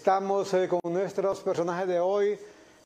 [0.00, 2.38] estamos eh, con nuestros personajes de hoy,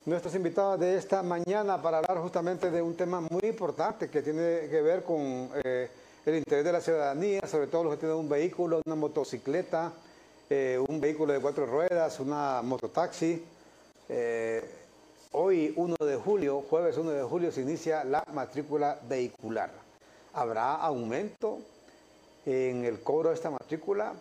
[0.05, 4.69] nuestros invitados de esta mañana para hablar justamente de un tema muy importante que tiene
[4.69, 5.89] que ver con eh,
[6.27, 9.93] el interés de la ciudadanía, sobre todo los que tienen un vehículo, una motocicleta,
[10.51, 13.45] eh, un vehículo de cuatro ruedas, una mototaxi.
[15.31, 19.71] hoy, 1 de julio, jueves 1 de julio, se inicia la matrícula vehicular.
[20.33, 21.61] ¿Habrá aumento
[22.45, 24.15] en el cobro de esta matrícula?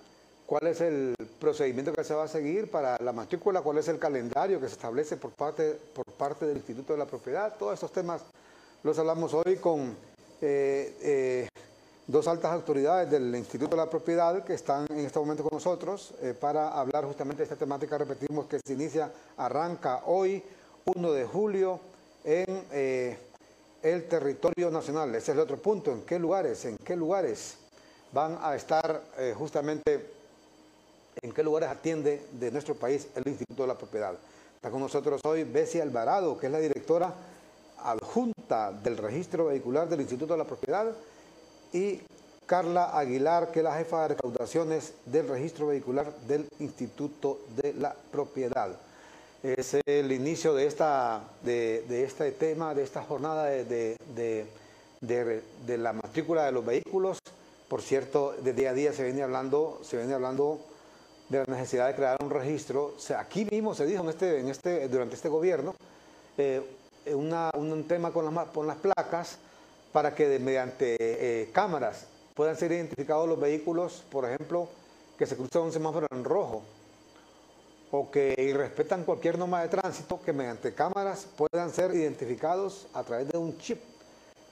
[0.45, 3.99] Cuál es el procedimiento que se va a seguir para la matrícula, cuál es el
[3.99, 7.55] calendario que se establece por parte, por parte del Instituto de la Propiedad.
[7.57, 8.21] Todos estos temas
[8.83, 9.95] los hablamos hoy con
[10.41, 11.47] eh, eh,
[12.05, 16.14] dos altas autoridades del Instituto de la Propiedad que están en este momento con nosotros
[16.21, 17.97] eh, para hablar justamente de esta temática.
[17.97, 20.44] Repetimos que se inicia, arranca hoy,
[20.86, 21.80] 1 de julio,
[22.25, 23.17] en
[23.81, 25.09] el territorio nacional.
[25.09, 25.91] Ese es el otro punto.
[25.91, 26.64] ¿En qué lugares?
[26.66, 27.55] ¿En qué lugares
[28.14, 29.02] van a estar
[29.36, 30.12] justamente
[31.23, 34.13] en qué lugares atiende de nuestro país el Instituto de la Propiedad.
[34.55, 37.13] Está con nosotros hoy Bessie Alvarado, que es la directora
[37.80, 40.93] adjunta del registro vehicular del Instituto de la Propiedad,
[41.71, 42.02] y
[42.45, 47.95] Carla Aguilar, que es la jefa de recaudaciones del registro vehicular del Instituto de la
[48.11, 48.69] Propiedad.
[49.41, 53.97] Es el inicio de, esta, de, este tema, de esta jornada de,
[55.02, 57.19] de, la matrícula de los vehículos.
[57.67, 60.59] Por cierto, de día a día se viene hablando, se viene hablando
[61.29, 62.95] de la necesidad de crear un registro.
[63.17, 65.75] Aquí mismo se dijo en este, en este, durante este gobierno
[66.38, 66.61] eh,
[67.13, 69.38] un tema con las, con las placas
[69.91, 74.67] para que mediante eh, cámaras puedan ser identificados los vehículos, por ejemplo,
[75.17, 76.63] que se cruzan un semáforo en rojo
[77.91, 83.27] o que irrespetan cualquier norma de tránsito, que mediante cámaras puedan ser identificados a través
[83.27, 83.80] de un chip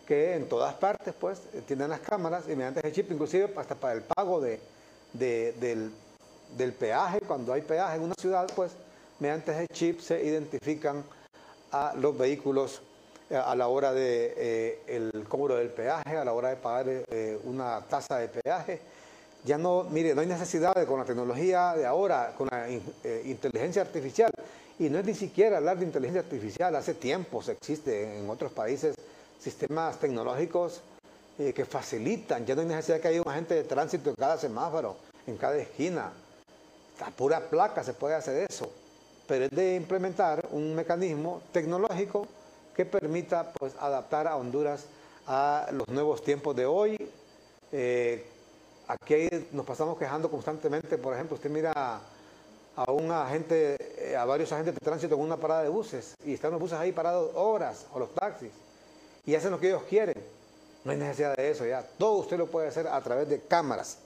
[0.06, 3.94] que en todas partes pues tienen las cámaras y mediante ese chip inclusive hasta para
[3.94, 4.60] el pago de,
[5.14, 5.92] del
[6.58, 8.72] del peaje, cuando hay peaje en una ciudad, pues
[9.20, 11.04] mediante ese chip se identifican
[11.72, 12.82] a los vehículos
[13.32, 14.34] eh, a la hora de
[14.88, 18.82] eh, cobro del peaje, a la hora de pagar eh, una tasa de peaje.
[19.46, 22.70] Ya no, mire, no hay necesidad de con la tecnología de ahora, con la
[23.24, 24.32] inteligencia artificial,
[24.78, 28.96] y no es ni siquiera hablar de inteligencia artificial, hace tiempos existe en otros países
[29.40, 30.82] sistemas tecnológicos
[31.38, 34.38] que facilitan, ya no hay necesidad de que haya un agente de tránsito en cada
[34.38, 34.96] semáforo,
[35.26, 36.12] en cada esquina,
[37.02, 38.72] a pura placa se puede hacer eso,
[39.28, 42.28] pero es de implementar un mecanismo tecnológico
[42.76, 44.86] que permita pues, adaptar a Honduras
[45.28, 46.98] a los nuevos tiempos de hoy.
[47.72, 48.26] Eh,
[48.88, 52.02] aquí nos pasamos quejando constantemente, por ejemplo, usted mira
[52.76, 53.78] a un agente,
[54.12, 56.78] eh, a varios agentes de tránsito en una parada de buses y están los buses
[56.78, 58.52] ahí parados horas o los taxis
[59.26, 60.16] y hacen lo que ellos quieren.
[60.84, 61.84] No hay necesidad de eso ya.
[61.98, 63.98] Todo usted lo puede hacer a través de cámaras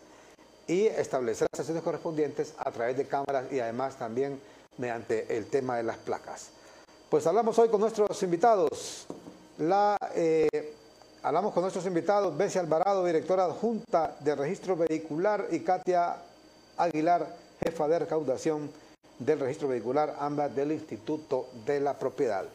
[0.67, 4.39] y establecer las sesiones correspondientes a través de cámaras y además también
[4.77, 6.49] mediante el tema de las placas.
[7.09, 9.05] Pues hablamos hoy con nuestros invitados.
[9.59, 10.73] La, eh,
[11.23, 16.17] hablamos con nuestros invitados, Bessie Alvarado, directora adjunta de registro vehicular, y Katia
[16.77, 17.27] Aguilar,
[17.63, 18.69] jefa de recaudación
[19.19, 22.45] del registro vehicular, ambas del Instituto de la Propiedad.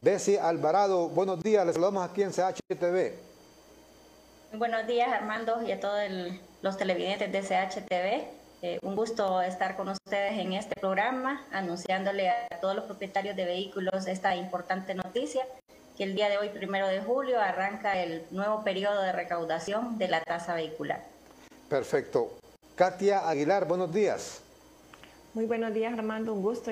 [0.00, 3.12] Bessie Alvarado, buenos días, les saludamos aquí en CHTV.
[4.54, 8.38] Buenos días, Armando, y a todo el los televidentes de CHTV.
[8.60, 13.44] Eh, un gusto estar con ustedes en este programa, anunciándole a todos los propietarios de
[13.44, 15.46] vehículos esta importante noticia,
[15.96, 20.08] que el día de hoy, primero de julio, arranca el nuevo periodo de recaudación de
[20.08, 21.04] la tasa vehicular.
[21.68, 22.38] Perfecto.
[22.74, 24.40] Katia Aguilar, buenos días.
[25.34, 26.70] Muy buenos días, Armando, un gusto.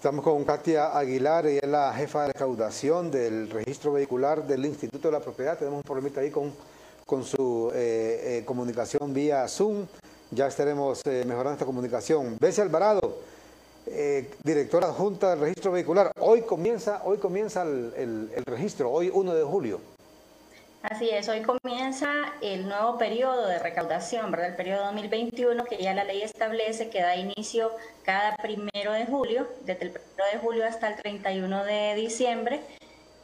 [0.00, 5.08] Estamos con Katia Aguilar, ella es la jefa de recaudación del registro vehicular del Instituto
[5.08, 5.58] de la Propiedad.
[5.58, 6.54] Tenemos un problemita ahí con,
[7.04, 9.86] con su eh, eh, comunicación vía Zoom.
[10.30, 12.38] Ya estaremos eh, mejorando esta comunicación.
[12.40, 13.18] Bessie Alvarado,
[14.42, 16.12] directora adjunta del registro vehicular.
[16.18, 19.80] Hoy comienza, hoy comienza el, el registro, hoy 1 de julio.
[20.82, 22.08] Así es, hoy comienza
[22.40, 24.48] el nuevo periodo de recaudación, ¿verdad?
[24.48, 27.70] El periodo 2021 que ya la ley establece que da inicio
[28.02, 32.62] cada primero de julio, desde el primero de julio hasta el 31 de diciembre,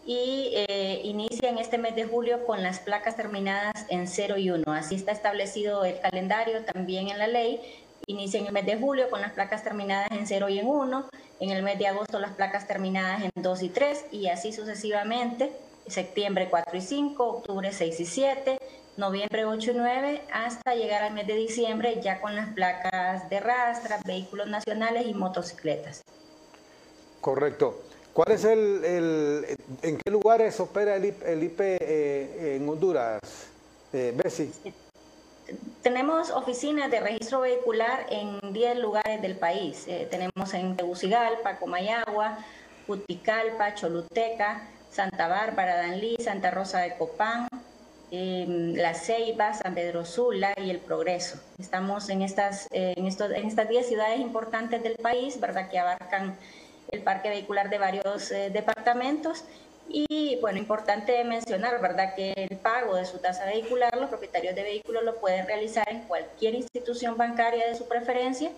[0.05, 4.51] y eh, inicia en este mes de julio con las placas terminadas en 0 y
[4.51, 4.73] 1.
[4.73, 7.59] Así está establecido el calendario también en la ley.
[8.07, 11.09] Inicia en el mes de julio con las placas terminadas en 0 y en 1,
[11.41, 15.51] en el mes de agosto las placas terminadas en 2 y 3 y así sucesivamente
[15.89, 18.59] septiembre 4 y 5, octubre 6 y 7,
[18.97, 23.41] noviembre 8 y 9, hasta llegar al mes de diciembre ya con las placas de
[23.41, 26.03] rastra, vehículos nacionales y motocicletas.
[27.21, 27.83] Correcto.
[28.13, 29.45] ¿Cuál es el,
[29.83, 33.21] en qué lugares opera el, IP, eh, en Honduras,
[33.93, 34.51] eh, Bessie?
[35.83, 39.85] tenemos oficinas de registro vehicular en 10 lugares del país.
[39.87, 42.39] Eh, tenemos en Tegucigalpa, Comayagua,
[42.87, 47.49] Puticalpa, Choluteca, Santa Bárbara, Danlí, Santa Rosa de Copán,
[48.11, 51.39] em, La Ceiba, San Pedro Sula y El Progreso.
[51.59, 55.69] Estamos en estas, en, en estas 10 ciudades importantes del país, ¿verdad?
[55.69, 56.35] Que abarcan
[56.91, 59.45] el parque vehicular de varios eh, departamentos
[59.87, 64.63] y bueno, importante mencionar, ¿verdad?, que el pago de su tasa vehicular, los propietarios de
[64.63, 68.51] vehículos lo pueden realizar en cualquier institución bancaria de su preferencia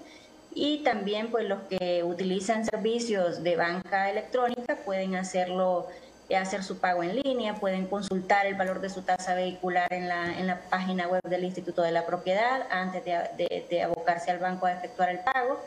[0.54, 6.78] y también pues los que utilizan servicios de banca electrónica pueden hacerlo eh, hacer su
[6.78, 10.60] pago en línea, pueden consultar el valor de su tasa vehicular en la, en la
[10.60, 15.08] página web del Instituto de la Propiedad antes de, de abocarse al banco a efectuar
[15.10, 15.58] el pago.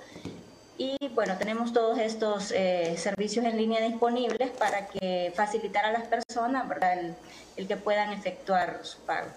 [0.84, 6.08] Y bueno, tenemos todos estos eh, servicios en línea disponibles para que facilitar a las
[6.08, 6.66] personas.
[7.56, 9.28] El, que puedan efectuar su pago.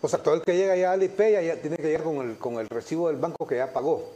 [0.00, 2.38] O sea, todo el que llega ya al IP ya, tiene que llegar con el,
[2.38, 4.08] con el recibo del banco que ya pagó.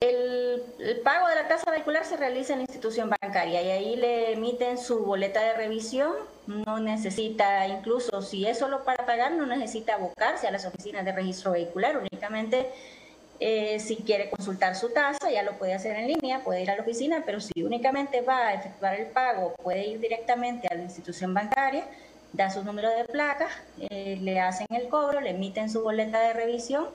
[0.00, 3.96] El, el, pago de la tasa vehicular se realiza en la institución bancaria y ahí
[3.96, 6.12] le emiten su boleta de revisión.
[6.46, 11.12] No necesita, incluso si es solo para pagar, no necesita abocarse a las oficinas de
[11.12, 12.66] registro vehicular, únicamente
[13.38, 16.76] eh, si quiere consultar su tasa, ya lo puede hacer en línea, puede ir a
[16.76, 20.82] la oficina, pero si únicamente va a efectuar el pago, puede ir directamente a la
[20.82, 21.84] institución bancaria,
[22.32, 23.48] da su número de placa,
[23.90, 26.88] eh, le hacen el cobro, le emiten su boleta de revisión.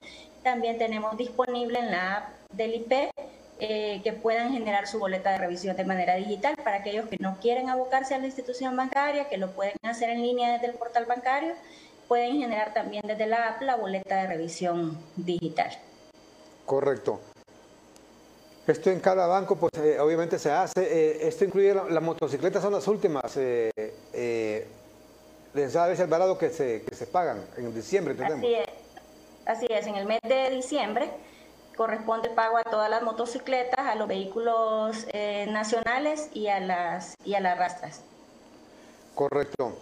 [0.44, 3.12] También tenemos disponible en la app del IP
[3.60, 7.38] eh, que puedan generar su boleta de revisión de manera digital para aquellos que no
[7.42, 11.06] quieren abocarse a la institución bancaria, que lo pueden hacer en línea desde el portal
[11.06, 11.54] bancario,
[12.08, 15.72] pueden generar también desde la app la boleta de revisión digital.
[16.66, 17.20] Correcto.
[18.68, 21.28] Esto en cada banco, pues eh, obviamente se hace.
[21.28, 23.38] Esto incluye las motocicletas, son las últimas.
[25.54, 28.44] Eh, eh, les da el Alvarado que se, que se pagan en diciembre, entendemos.
[28.44, 28.68] Así es.
[29.46, 31.10] Así es, en el mes de diciembre
[31.76, 35.08] corresponde pago a todas las motocicletas, a los vehículos
[35.48, 38.02] nacionales y a las y a las rastras.
[39.16, 39.78] Correcto.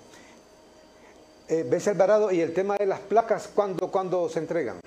[1.49, 4.79] ¿Ves Alvarado y el tema de las placas, ¿cuándo, ¿cuándo se entregan?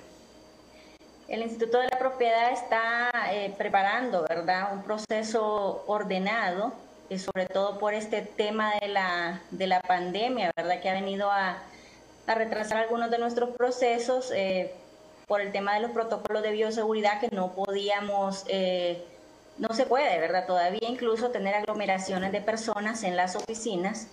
[1.27, 6.73] El Instituto de la Propiedad está eh, preparando, ¿verdad?, un proceso ordenado,
[7.13, 11.31] eh, sobre todo por este tema de la, de la pandemia, ¿verdad?, que ha venido
[11.31, 11.61] a,
[12.25, 14.73] retrasar algunos de nuestros procesos eh,
[15.27, 18.45] por el tema de los protocolos de bioseguridad que no podíamos,
[19.57, 24.07] no se puede, ¿verdad?, todavía incluso tener aglomeraciones de personas en las oficinas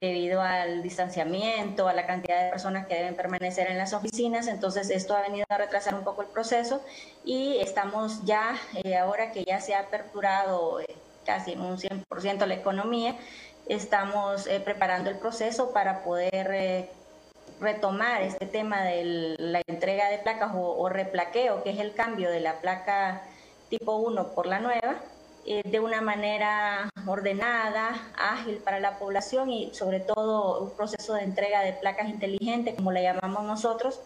[0.00, 4.46] debido al distanciamiento, a la cantidad de personas que deben permanecer en las oficinas.
[4.48, 6.82] Entonces, esto ha venido a retrasar un poco el proceso
[7.24, 12.46] y estamos ya, eh, ahora que ya se ha aperturado eh, casi en un 100%
[12.46, 13.16] la economía,
[13.66, 16.90] estamos eh, preparando el proceso para poder
[17.60, 22.30] retomar este tema de la entrega de placas o, o replaqueo, que es el cambio
[22.30, 23.22] de la placa
[23.68, 25.00] tipo 1 por la nueva
[25.46, 31.22] eh, de una manera ordenada, ágil para la población y sobre todo un proceso de
[31.22, 34.00] entrega de placas inteligentes, como la llamamos nosotros,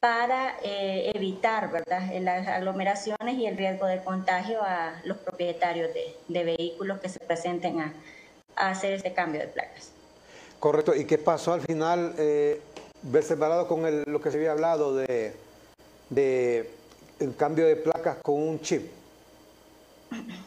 [0.00, 2.02] para eh, evitar ¿verdad?
[2.20, 5.90] las aglomeraciones y el riesgo de contagio a los propietarios
[6.28, 7.94] de, vehículos que se presenten a,
[8.56, 9.92] hacer este cambio de placas.
[10.58, 10.94] Correcto.
[10.94, 12.14] ¿Y qué pasó al final?
[12.18, 12.60] Eh,
[13.02, 15.32] ¿Ves separado con lo que se había hablado de,
[16.10, 16.70] de
[17.20, 18.90] el cambio de placas con un chip?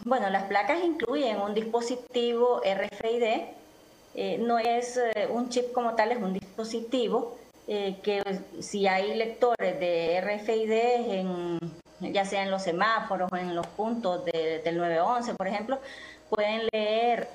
[0.03, 3.23] Bueno, las placas incluyen un dispositivo RFID,
[4.15, 8.21] eh, no es eh, un chip como tal, es un dispositivo eh, que
[8.59, 11.59] si hay lectores de RFID, en,
[11.99, 15.79] ya sea en los semáforos o en los puntos del 911, por ejemplo,
[16.29, 17.29] pueden leer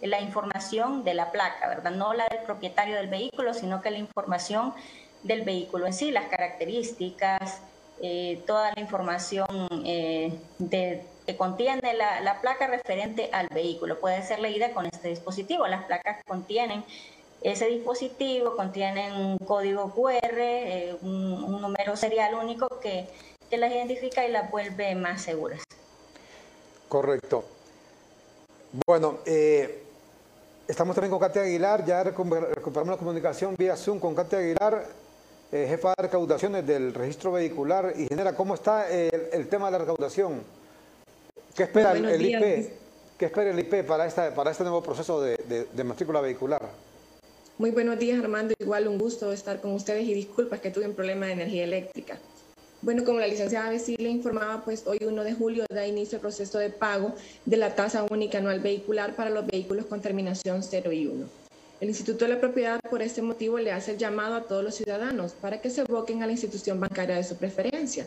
[0.00, 1.92] la información de la placa, ¿verdad?
[1.92, 4.74] No la del propietario del vehículo, sino que la información
[5.22, 7.60] del vehículo en sí, las características,
[8.00, 10.36] eh, toda la información eh,
[10.68, 14.00] que contiene la, placa referente al vehículo.
[14.00, 15.68] Puede ser leída con este dispositivo.
[15.68, 16.84] Las placas contienen
[17.44, 23.08] ese dispositivo, contienen un código QR, eh, un, número serial único que,
[23.50, 25.62] que las identifica y las vuelve más seguras.
[26.88, 27.44] Correcto.
[28.86, 29.18] Bueno,
[30.66, 35.02] estamos también con Katia Aguilar, ya recuperamos la comunicación vía Zoom con Katia Aguilar.
[35.52, 37.92] Eh, jefa de recaudaciones del registro vehicular.
[37.94, 40.42] Y genera, ¿cómo está el, tema de la recaudación?
[41.54, 42.72] ¿Qué espera el, IP?
[43.18, 46.62] ¿Qué espera el IP para, esta, para este nuevo proceso de, matrícula vehicular?
[47.58, 48.54] Muy buenos días, Armando.
[48.58, 52.18] Igual un gusto estar con ustedes y disculpas que tuve un problema de energía eléctrica.
[52.80, 56.22] Bueno, como la licenciada Bessie le informaba, pues hoy 1 de julio da inicio el
[56.22, 60.92] proceso de pago de la tasa única anual vehicular para los vehículos con terminación 0
[60.92, 61.26] y 1.
[61.82, 64.74] El Instituto de la Propiedad por este motivo le hace el llamado a todos los
[64.74, 68.06] ciudadanos para que se aboquen a la institución bancaria de su preferencia.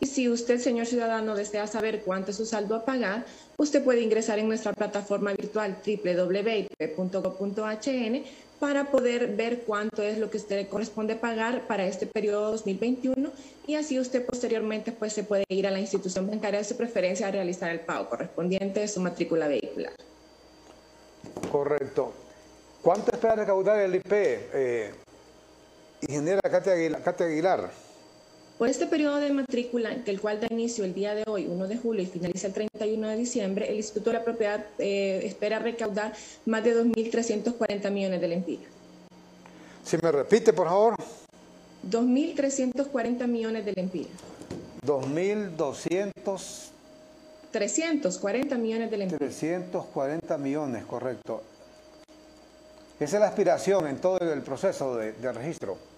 [0.00, 3.24] Y si usted, señor ciudadano, desea saber cuánto es su saldo a pagar,
[3.56, 6.82] usted puede ingresar en nuestra plataforma virtual www.gov.hn
[8.62, 13.32] para poder ver cuánto es lo que usted le corresponde pagar para este periodo 2021
[13.66, 17.26] y así usted posteriormente pues se puede ir a la institución bancaria de su preferencia
[17.26, 19.92] a realizar el pago correspondiente de su matrícula vehicular.
[21.50, 22.12] Correcto.
[22.82, 24.94] ¿Cuánto espera recaudar el IP, eh,
[26.02, 27.68] ingeniera Katia Aguilar?
[28.62, 31.76] Por este periodo de matrícula, el cual da inicio el día de hoy, 1 de
[31.78, 36.12] julio, y finaliza el 31 de diciembre, el Instituto de la Propiedad eh, espera recaudar
[36.46, 38.66] más de 2.340 millones de lempiras.
[39.82, 40.94] Si me repite, por favor.
[41.90, 44.12] 2.340 millones de lempiras.
[44.86, 46.68] 2.200...
[47.50, 49.18] 340 millones de lempiras.
[49.18, 51.42] 340 millones, correcto.
[53.00, 55.91] Esa es la aspiración en todo el proceso de, registro.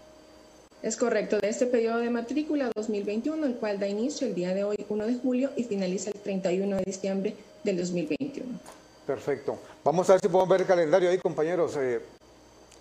[0.84, 4.64] Es correcto, de este periodo de matrícula 2021, el cual da inicio el día de
[4.64, 8.60] hoy, 1 de julio, y finaliza el 31 de diciembre del 2021.
[9.06, 9.58] Perfecto.
[9.82, 12.02] Vamos a ver si podemos ver el calendario ahí, compañeros, eh,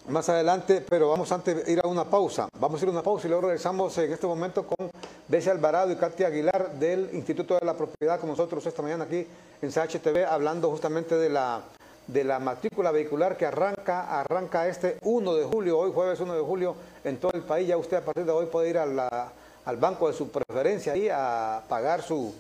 [0.10, 2.50] más adelante, pero vamos antes de ir a una pausa.
[2.60, 4.92] Vamos a ir a una pausa y luego regresamos en este momento con
[5.30, 9.26] Bessie Alvarado y Katia Aguilar del Instituto de la Propiedad con nosotros esta mañana aquí
[9.62, 11.62] en CHTV, hablando justamente de la
[12.08, 16.42] de la matrícula vehicular que arranca, arranca este 1 de julio, hoy jueves 1 de
[16.42, 17.68] julio, en todo el país.
[17.68, 21.64] Ya usted a partir de hoy puede ir al banco de su preferencia y a
[21.68, 22.34] pagar su,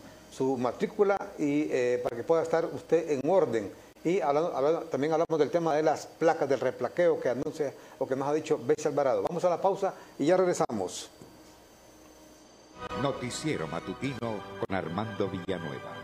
[0.57, 3.71] matrícula y eh, para que pueda estar usted en orden.
[4.03, 4.49] Y hablando,
[4.91, 8.33] también hablamos del tema de las placas del replaqueo que anuncia o que nos ha
[8.33, 9.23] dicho Bessie Alvarado.
[9.23, 11.09] Vamos a la pausa y ya regresamos.
[13.01, 16.02] Noticiero Matutino con Armando Villanueva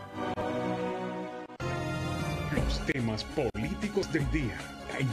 [2.86, 4.56] temas políticos del día.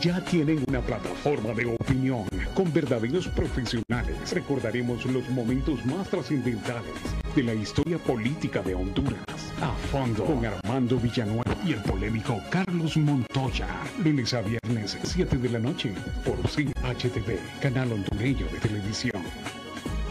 [0.02, 4.32] Ya tienen una plataforma de opinión con verdaderos profesionales.
[4.34, 6.94] Recordaremos los momentos más trascendentales
[7.36, 9.24] de la historia política de Honduras.
[9.62, 13.68] A fondo con Armando Villanueva y el polémico Carlos Montoya.
[14.04, 15.94] Lunes a viernes, 7 de la noche,
[16.26, 19.24] por CHTV, canal hondureño de televisión.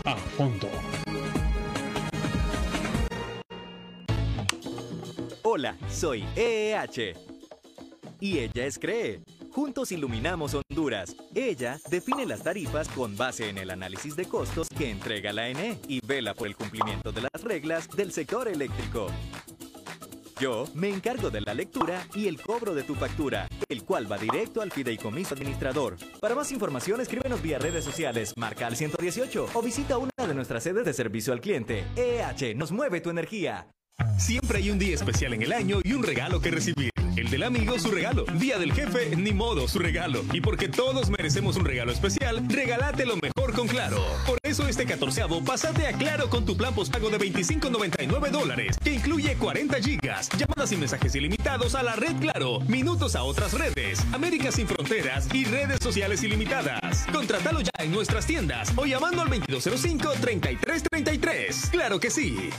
[0.04, 0.68] A fondo.
[5.42, 7.36] Hola, soy EEH
[8.20, 9.23] y ella es CREE.
[9.50, 11.16] Juntos iluminamos Honduras.
[11.35, 15.78] Ella define las tarifas con base en el análisis de costos que entrega la ENE
[15.88, 19.08] y vela por el cumplimiento de las reglas del sector eléctrico.
[20.38, 24.18] Yo me encargo de la lectura y el cobro de tu factura, el cual va
[24.18, 25.96] directo al fideicomiso administrador.
[26.20, 30.62] Para más información, escríbenos vía redes sociales, marca al 118 o visita una de nuestras
[30.62, 31.85] sedes de servicio al cliente.
[31.96, 33.66] EH nos mueve tu energía.
[34.18, 36.90] Siempre hay un día especial en el año y un regalo que recibir.
[37.16, 38.26] El del amigo, su regalo.
[38.35, 40.23] Día del jefe, ni modo, su regalo.
[40.35, 44.04] Y porque todos merecemos un regalo especial, regálate lo mejor con Claro.
[44.26, 48.92] Por eso este catorceavo, pasate a Claro con tu plan postpago de 25.99 dólares, que
[48.92, 54.04] incluye 40 gigas, llamadas y mensajes ilimitados a la red Claro, minutos a otras redes,
[54.12, 57.06] América sin fronteras y redes sociales ilimitadas.
[57.12, 61.70] Contratalo ya en nuestras tiendas o llamando al 2205-3333.
[61.70, 62.50] ¡Claro que sí!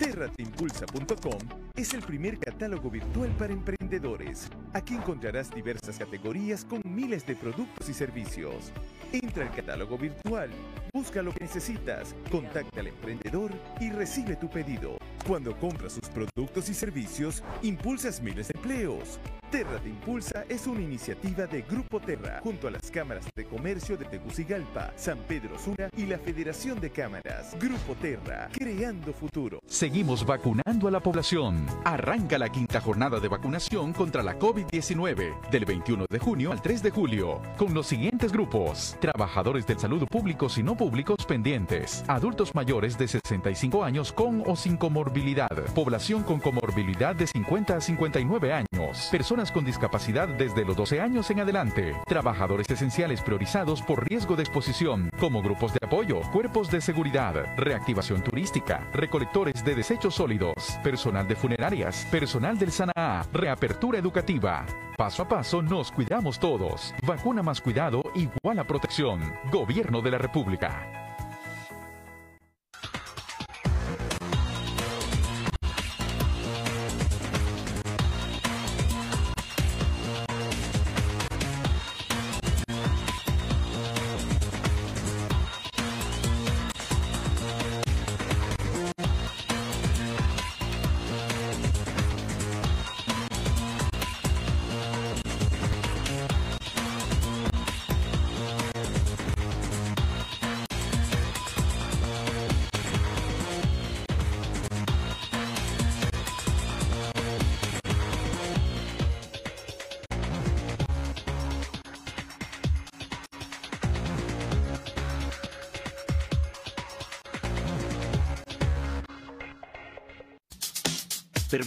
[0.00, 1.38] Terratimpulsa.com
[1.76, 4.48] es el primer catálogo virtual para emprendedores.
[4.72, 8.72] Aquí encontrarás diversas categorías con miles de productos y servicios.
[9.12, 10.48] Entra al catálogo virtual,
[10.94, 14.96] busca lo que necesitas, contacta al emprendedor y recibe tu pedido.
[15.26, 19.18] Cuando compras sus productos y servicios, impulsas miles de empleos.
[19.50, 23.96] Terra de Impulsa es una iniciativa de Grupo Terra, junto a las cámaras de comercio
[23.96, 27.56] de Tegucigalpa, San Pedro Sula y la Federación de Cámaras.
[27.58, 29.58] Grupo Terra, creando futuro.
[29.66, 31.66] Seguimos vacunando a la población.
[31.84, 36.84] Arranca la quinta jornada de vacunación contra la COVID-19, del 21 de junio al 3
[36.84, 38.96] de julio, con los siguientes grupos.
[39.00, 42.04] Trabajadores del salud públicos y no públicos pendientes.
[42.06, 45.50] Adultos mayores de 65 años con o sin comorbilidad.
[45.74, 49.08] Población con comorbilidad de 50 a 59 años.
[49.10, 54.42] Personas con discapacidad desde los 12 años en adelante, trabajadores esenciales priorizados por riesgo de
[54.42, 61.26] exposición, como grupos de apoyo, cuerpos de seguridad, reactivación turística, recolectores de desechos sólidos, personal
[61.26, 64.64] de funerarias, personal del SANA, reapertura educativa.
[64.96, 66.94] Paso a paso nos cuidamos todos.
[67.06, 69.20] Vacuna más cuidado igual a protección.
[69.50, 70.99] Gobierno de la República.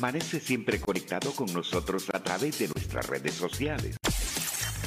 [0.03, 3.95] Permanece siempre conectado con nosotros a través de nuestras redes sociales.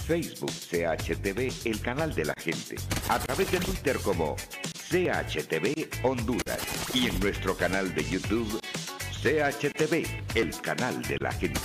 [0.06, 2.76] Facebook CHTV, el canal de la gente.
[3.08, 4.36] A través de Twitter como
[4.90, 6.58] CHTV Honduras.
[6.92, 8.60] Y en nuestro canal de YouTube
[9.22, 10.04] CHTV,
[10.34, 11.60] el canal de la gente.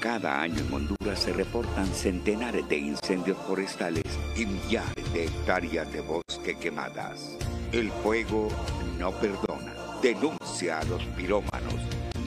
[0.00, 4.04] Cada año en Honduras se reportan centenares de incendios forestales
[4.34, 7.36] y millares de hectáreas de bosque quemadas.
[7.72, 8.48] El fuego
[8.98, 9.72] no perdona.
[10.02, 11.74] Denuncia a los pirómanos.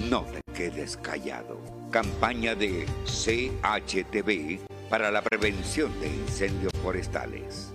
[0.10, 1.60] No te quedes callado.
[1.92, 7.74] Campaña de CHTV para la prevención de incendios forestales.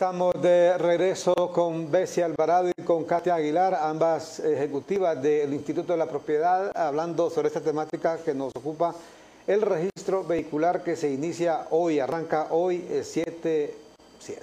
[0.00, 5.98] Estamos de regreso con Bessie Alvarado y con Katia Aguilar, ambas ejecutivas del Instituto de
[5.98, 8.94] la Propiedad, hablando sobre esta temática que nos ocupa,
[9.46, 13.74] el registro vehicular que se inicia hoy, arranca hoy 7,
[14.18, 14.42] 7.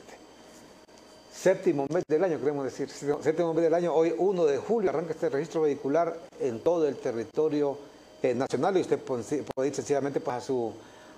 [1.34, 5.13] Séptimo mes del año, queremos decir, séptimo mes del año, hoy 1 de julio arranca
[5.13, 7.79] este registro vehicular en todo el territorio
[8.21, 10.71] eh, nacional y usted puede ir sencillamente pues, a, su,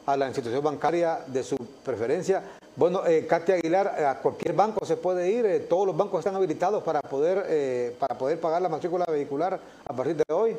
[0.06, 2.42] a la institución bancaria de su preferencia
[2.80, 6.38] bueno, eh, Katia Aguilar, a cualquier banco se puede ir, eh, todos los bancos están
[6.38, 10.56] habilitados para poder, eh, para poder pagar la matrícula vehicular a partir de hoy.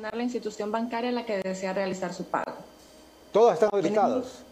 [0.00, 2.52] la institución bancaria en la que desea realizar su pago.
[3.32, 4.44] ¿Todos están habilitados?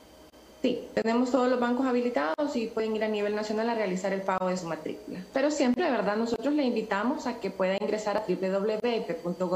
[0.61, 4.23] sí, tenemos todos los bancos habilitados y pueden ir a nivel nacional a realizar el
[4.23, 5.21] pago de su matrícula.
[5.33, 9.47] Pero siempre, de verdad, nosotros le invitamos a que pueda ingresar a www.gov.hn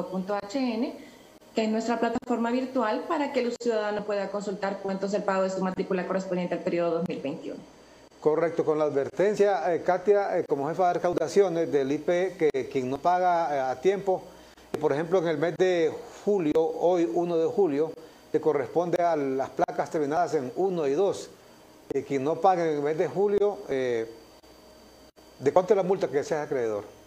[1.56, 5.60] es nuestra plataforma virtual para que el ciudadano pueda consultar cuántos el pago de su
[5.60, 7.56] matrícula correspondiente al periodo 2021.
[8.20, 12.90] Correcto, con la advertencia, eh, Katia, eh, como jefa de recaudaciones del IP, que quien
[12.90, 14.22] no paga eh, a tiempo,
[14.78, 15.90] por ejemplo, en el mes de
[16.24, 17.92] julio, hoy 1 de julio,
[18.32, 21.30] le corresponde a las placas terminadas en 1 y 2.
[22.06, 24.06] quien no paga en el mes de julio, ¿de
[25.52, 26.99] cuánto es la multa que sea acreedor?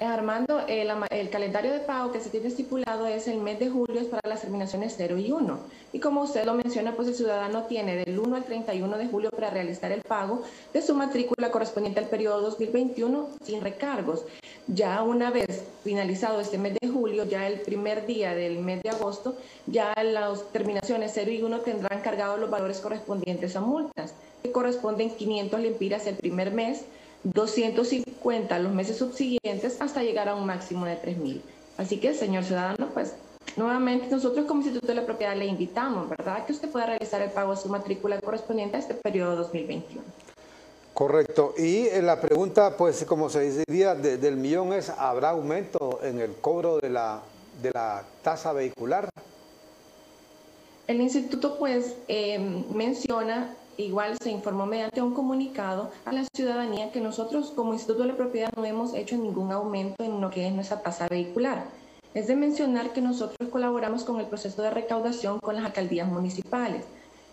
[0.00, 4.06] Armando, el, calendario de pago que se tiene estipulado es el mes de julio es
[4.06, 5.58] para las terminaciones 0 y 1.
[5.92, 9.30] Y como usted lo menciona, pues el ciudadano tiene del 1 al 31 de julio
[9.30, 14.24] para realizar el pago de su matrícula correspondiente al periodo 2021 sin recargos.
[14.68, 18.90] Ya una vez finalizado este mes de julio, ya el primer día del mes de
[18.90, 24.52] agosto, ya las terminaciones 0 y 1 tendrán cargados los valores correspondientes a multas, que
[24.52, 26.84] corresponden 500 lempiras el primer mes,
[27.24, 31.40] 250 los meses subsiguientes hasta llegar a un máximo de 3.000.
[31.76, 33.14] Así que, señor ciudadano, pues
[33.56, 37.30] nuevamente nosotros como Instituto de la Propiedad le invitamos, ¿verdad?, que usted pueda realizar el
[37.30, 40.02] pago de su matrícula correspondiente a este periodo 2021.
[40.94, 41.54] Correcto.
[41.56, 46.34] Y eh, la pregunta, pues como se diría del millón es, ¿habrá aumento en el
[46.34, 47.22] cobro de la,
[47.62, 49.08] de la tasa vehicular?
[50.88, 57.00] El instituto pues eh, menciona igual se informó mediante un comunicado a la ciudadanía que
[57.00, 60.52] nosotros como Instituto de la Propiedad no hemos hecho ningún aumento en lo que es
[60.52, 61.64] nuestra tasa vehicular.
[62.12, 66.84] Es de mencionar que nosotros colaboramos con el proceso de recaudación con las alcaldías municipales,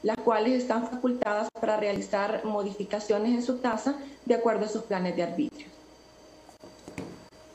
[0.04, 5.16] las cuales están facultadas para realizar modificaciones en su tasa de acuerdo a sus planes
[5.16, 5.68] de arbitrio.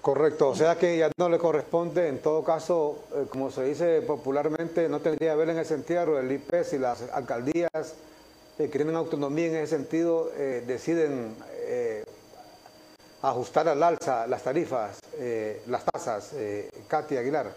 [0.02, 4.00] Correcto, o sea que ya no le corresponde, en todo caso, eh, como se dice
[4.00, 7.94] popularmente, no tendría que ver en ese sentido el IPES y las alcaldías
[8.68, 12.04] que tienen autonomía en ese sentido eh, deciden eh,
[13.22, 16.34] ajustar al alza las tarifas, eh, las tasas.
[16.88, 17.52] Katy Aguilar.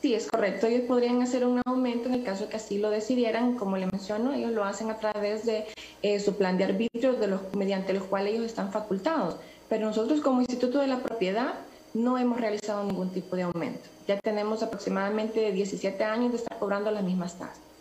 [0.00, 0.66] Sí, es correcto.
[0.66, 3.56] Ellos podrían hacer un aumento en el caso que así lo decidieran.
[3.56, 5.66] Como le menciono, ellos lo hacen a través de
[6.20, 9.36] su plan de arbitrio, de los, mediante los cuales ellos están facultados.
[9.68, 11.54] Pero nosotros como Instituto de la Propiedad
[11.94, 13.88] no hemos realizado ningún tipo de aumento.
[14.06, 17.73] Ya tenemos aproximadamente 17 años de estar cobrando las mismas tasas.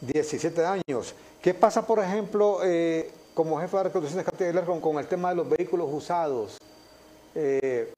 [0.00, 1.14] 17 años.
[1.40, 5.36] ¿Qué pasa, por ejemplo, eh, como jefe de recaudación de con, con el tema de
[5.36, 6.58] los vehículos usados?
[7.34, 7.92] Eh,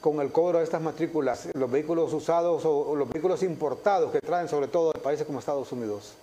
[0.00, 4.48] con el cobro de estas matrículas, los vehículos usados o, los vehículos importados que traen
[4.48, 6.14] sobre todo de países como Estados Unidos?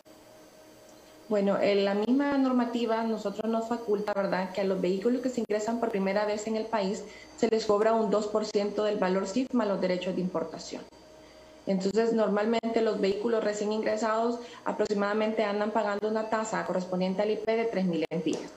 [1.27, 5.41] Bueno, en la misma normativa nosotros nos faculta, ¿verdad?, que a los vehículos que se
[5.41, 7.03] ingresan por primera vez en el país
[7.37, 10.81] se les cobra un 2% del valor CIF los derechos de importación.
[11.65, 17.71] Entonces, normalmente los vehículos recién ingresados aproximadamente andan pagando una tasa correspondiente al IP de
[17.71, 18.51] 3.000 empiras.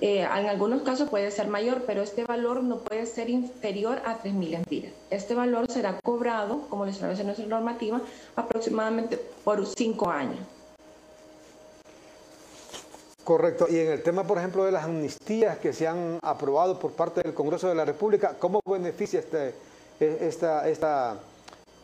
[0.00, 4.22] Eh, en algunos casos puede ser mayor, pero este valor no puede ser inferior a
[4.22, 4.92] 3.000 empiras.
[5.10, 8.00] Este valor será cobrado, como lo establece nuestra normativa,
[8.36, 10.38] aproximadamente por cinco años.
[13.24, 13.66] Correcto.
[13.68, 17.22] Y en el tema, por ejemplo, de las amnistías que se han aprobado por parte
[17.22, 19.52] del Congreso de la República, ¿cómo beneficia este,
[19.98, 21.16] e, esta, esta,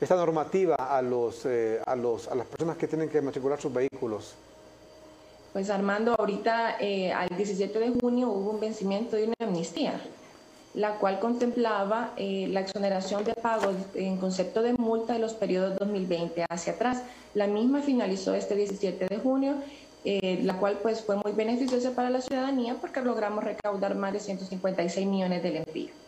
[0.03, 3.73] esta normativa a, los, eh, a, los, a las personas que tienen que matricular sus
[3.73, 4.35] vehículos?
[5.53, 10.01] Pues Armando, ahorita eh, al 17 de junio hubo un vencimiento de una amnistía,
[10.75, 15.79] la cual contemplaba eh, la exoneración de pagos en concepto de multa de los periodos
[15.79, 17.03] 2020 hacia atrás.
[17.35, 19.55] La misma finalizó este 17 de junio
[20.05, 25.07] la cual pues fue muy beneficiosa para la ciudadanía porque logramos recaudar más de 156
[25.07, 26.02] millones de lempiras.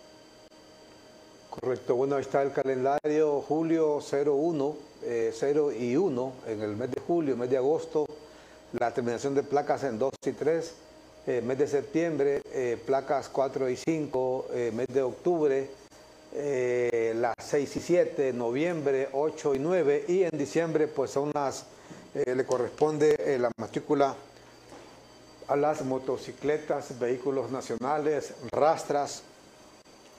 [1.61, 3.41] Correcto, bueno, ahí está el calendario.
[3.43, 4.77] Julio 01,
[5.33, 8.07] 0 eh, y 1 en el mes de julio, mes de agosto,
[8.73, 10.75] la terminación de placas en 2 y 3,
[11.27, 12.43] eh, mes de septiembre,
[12.85, 15.71] placas 4 y 5, mes de octubre,
[17.15, 21.67] las 6 y 7, noviembre 8 y 9 y en diciembre pues son las
[22.15, 24.15] eh, le corresponde eh, la matrícula
[25.49, 29.25] a las motocicletas, vehículos nacionales, rastras,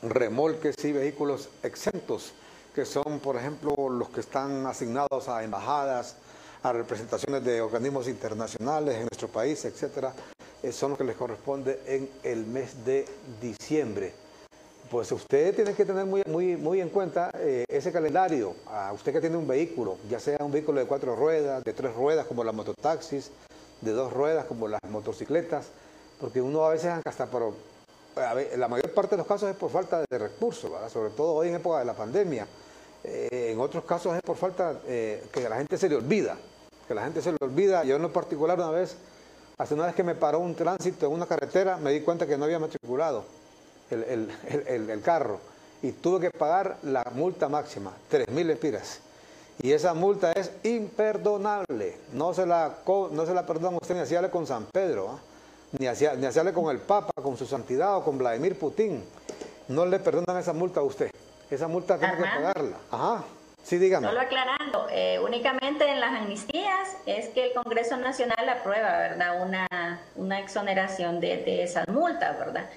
[0.02, 2.34] remolques y vehículos exentos,
[2.74, 6.16] que son, por ejemplo, los que están asignados a embajadas,
[6.64, 10.14] a representaciones de organismos internacionales en nuestro país, etcétera,
[10.64, 13.06] eh, son los que les corresponde en el mes de
[13.42, 14.26] diciembre
[14.90, 18.56] pues usted tiene que tener muy, muy, muy en cuenta eh, ese calendario.
[18.68, 21.94] A usted que tiene un vehículo, ya sea un vehículo de cuatro ruedas, de tres
[21.96, 23.32] ruedas como las mototaxis,
[23.82, 25.68] de dos ruedas como las motocicletas,
[26.20, 27.54] porque uno a veces hasta por,
[28.16, 31.56] la mayor parte de los casos es por falta de recursos, sobre todo hoy en
[31.56, 32.48] época de la pandemia.
[33.04, 36.38] Eh, en otros casos es por falta eh, que la gente se le olvida,
[36.88, 37.84] que la gente se le olvida.
[37.84, 38.96] Yo en lo particular una vez,
[39.58, 42.38] hace una vez que me paró un tránsito en una carretera, me di cuenta que
[42.38, 43.26] no había matriculado
[43.92, 45.40] el, carro
[45.82, 49.00] y tuve que pagar la multa máxima, 3.000 espiras.
[49.62, 51.98] Y esa multa es imperdonable.
[52.14, 55.20] No se la, no se la perdona usted ni con San Pedro, ¿ah?
[55.80, 59.04] Ni, hacia, ni hacerle con el Papa, con su santidad o con Vladimir Putin.
[59.68, 61.10] No le perdonan esa multa a usted.
[61.50, 62.78] Esa multa tiene que pagarla.
[62.92, 63.24] Ajá.
[63.64, 64.08] Sí, dígame.
[64.08, 69.42] Solo aclarando, eh, únicamente en las amnistías es que el Congreso Nacional aprueba, ¿verdad?
[69.42, 69.68] Una,
[70.16, 72.70] una exoneración de, de esas multas, ¿verdad?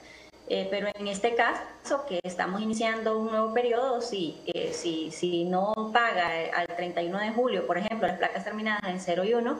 [0.51, 5.45] Eh, pero en este caso, que estamos iniciando un nuevo periodo, si, eh, si, si
[5.45, 9.59] no paga al 31 de julio, por ejemplo, las placas terminadas en 0 y 1,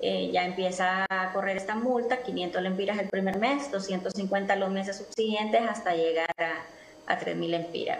[0.00, 4.96] eh, ya empieza a correr esta multa, 500 lempiras el primer mes, 250 los meses
[4.96, 7.98] subsiguientes hasta llegar a, a 3.000 lempiras.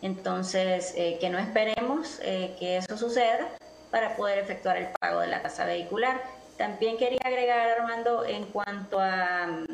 [0.00, 3.48] Entonces, que no esperemos que eso suceda
[3.92, 6.20] para poder efectuar el pago de la tasa vehicular.
[6.58, 9.64] También quería agregar, Armando, en cuanto a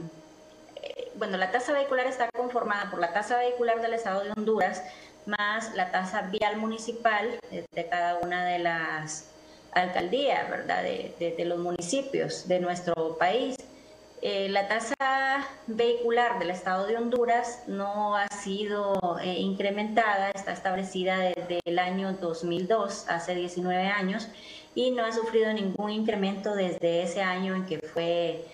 [1.18, 4.82] bueno, la tasa vehicular está conformada por la tasa vehicular del Estado de Honduras
[5.26, 9.30] más la tasa vial municipal de, cada una de las
[9.72, 10.83] alcaldías, ¿verdad?
[10.83, 13.57] De, los municipios de nuestro país.
[14.20, 14.96] Eh, la tasa
[15.68, 22.12] vehicular del Estado de Honduras no ha sido eh, incrementada, está establecida desde el año
[22.14, 24.28] 2002, hace 19 años,
[24.74, 28.44] y no ha sufrido ningún incremento desde ese año en que fue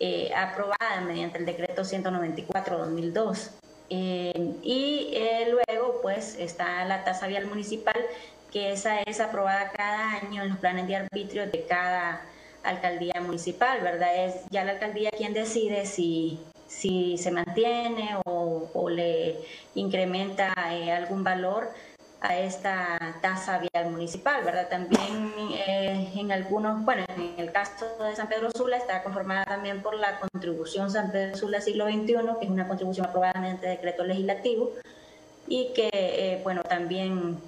[0.00, 3.50] eh, aprobada mediante el decreto 194-2002.
[3.88, 8.00] Eh, y eh, luego, pues, está la tasa vial municipal,
[8.52, 12.22] que esa es aprobada cada año en los planes de arbitrio de cada
[12.62, 14.24] alcaldía municipal, ¿verdad?
[14.24, 16.38] Es ya la alcaldía quien decide si,
[16.68, 19.38] si se mantiene o, o le
[19.74, 21.70] incrementa algún valor
[22.22, 24.68] a esta tasa vial municipal, ¿verdad?
[24.68, 25.32] También
[25.66, 29.96] eh, en algunos, bueno, en el caso de San Pedro Sula está conformada también por
[29.96, 34.70] la contribución San Pedro Sula siglo XXI, que es una contribución aprobada mediante decreto legislativo
[35.48, 37.38] y que, eh, bueno, también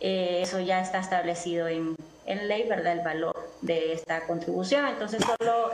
[0.00, 2.92] eh, eso ya está establecido en, en, ley, ¿verdad?
[2.94, 4.86] El valor de esta contribución.
[4.86, 5.70] Entonces, solo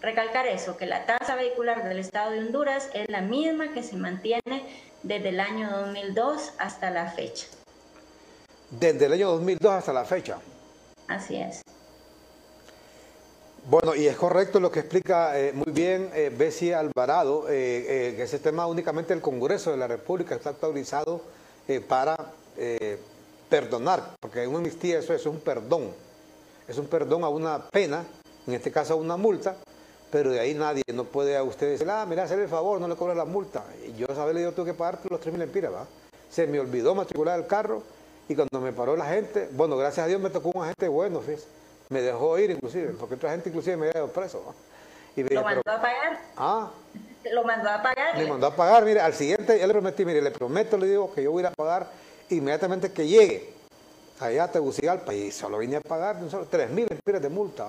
[0.00, 3.96] recalcar eso, que la tasa vehicular del Estado de Honduras es la misma que se
[3.96, 4.64] mantiene
[5.02, 7.46] desde el año 2002 hasta la fecha
[8.70, 10.38] desde el año 2002 hasta la fecha.
[11.06, 11.62] Así es.
[13.68, 18.22] Bueno, y es correcto lo que explica eh, muy bien eh, Bessie Alvarado, eh, que
[18.22, 21.20] ese tema únicamente el Congreso de la República está autorizado
[21.86, 22.16] para
[23.48, 25.90] perdonar, porque en una amnistía eso, es un perdón,
[26.66, 28.04] es un perdón a una pena
[28.48, 29.56] en este caso una multa,
[30.10, 32.88] pero de ahí nadie no puede a usted decir, ah, mira, hacerle el favor, no
[32.88, 33.62] le cobra la multa.
[33.86, 35.86] Y yo esa vez yo tuve que pagar los 3.000 empiras, ¿va?
[36.30, 37.82] Se me olvidó matricular el carro
[38.26, 41.20] y cuando me paró la gente, bueno, gracias a Dios me tocó un agente bueno,
[41.20, 41.46] fíjese.
[41.90, 44.54] Me dejó ir inclusive, porque otra gente inclusive me había ido preso.
[45.14, 46.20] Y ¿Lo mandó a pagar?
[46.36, 46.70] Ah.
[47.30, 48.16] ¿Lo mandó a pagar?
[48.16, 51.12] Me mandó a pagar, mire, al siguiente ya le prometí, mire, le prometo, le digo
[51.12, 51.86] que yo voy a ir a pagar
[52.30, 53.52] inmediatamente que llegue
[54.20, 56.18] allá a Tegucigalpa y solo vine a pagar
[56.50, 57.68] tres mil empiras de multa.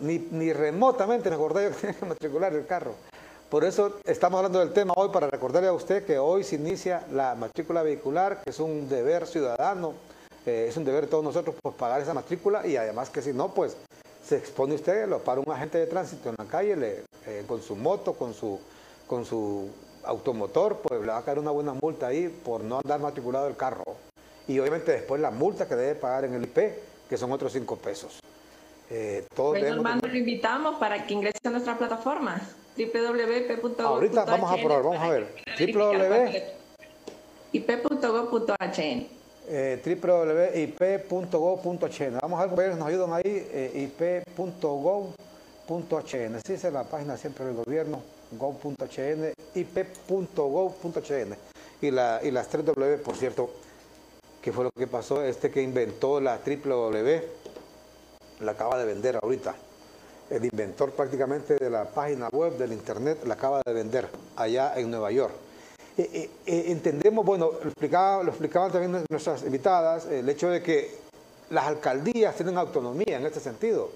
[0.00, 2.94] Ni, remotamente me acordé yo que tenía que matricular el carro.
[3.48, 7.04] Por eso estamos hablando del tema hoy para recordarle a usted que hoy se inicia
[7.12, 9.94] la matrícula vehicular, que es un deber ciudadano,
[10.46, 13.32] eh, es un deber de todos nosotros pues, pagar esa matrícula y además que si
[13.32, 13.76] no, pues
[14.24, 17.60] se expone usted, lo para un agente de tránsito en la calle le, eh, con
[17.60, 18.60] su moto, con su,
[19.06, 19.68] con su
[20.04, 23.56] automotor, pues le va a caer una buena multa ahí por no andar matriculado el
[23.56, 23.84] carro.
[24.48, 26.58] Y obviamente después la multa que debe pagar en el IP,
[27.08, 28.20] que son otros cinco pesos.
[28.90, 32.40] Eh, bueno, lo invitamos para que ingrese a nuestra plataforma.
[33.78, 35.28] Ahorita vamos a probar, vamos a ver.
[37.52, 39.06] www.ip.gov.hn.
[39.52, 42.18] Eh, www.ip.gov.hn.
[42.22, 45.14] Vamos a ver nos ayudan ahí, eh, ip.gov.hn.
[46.36, 48.00] Así es la página siempre del gobierno,
[48.32, 51.36] gov.hn, ip.gov.hn.
[51.82, 53.50] Y, la, y las 3 W, por cierto,
[54.42, 57.20] que fue lo que pasó, este que inventó la www,
[58.40, 59.54] la acaba de vender ahorita.
[60.30, 64.90] El inventor prácticamente de la página web del internet la acaba de vender allá en
[64.90, 65.34] Nueva York.
[65.98, 70.62] Eh, eh, eh, entendemos, bueno, lo, explicaba, lo explicaban también nuestras invitadas, el hecho de
[70.62, 70.94] que
[71.50, 73.90] las alcaldías tienen autonomía en este sentido.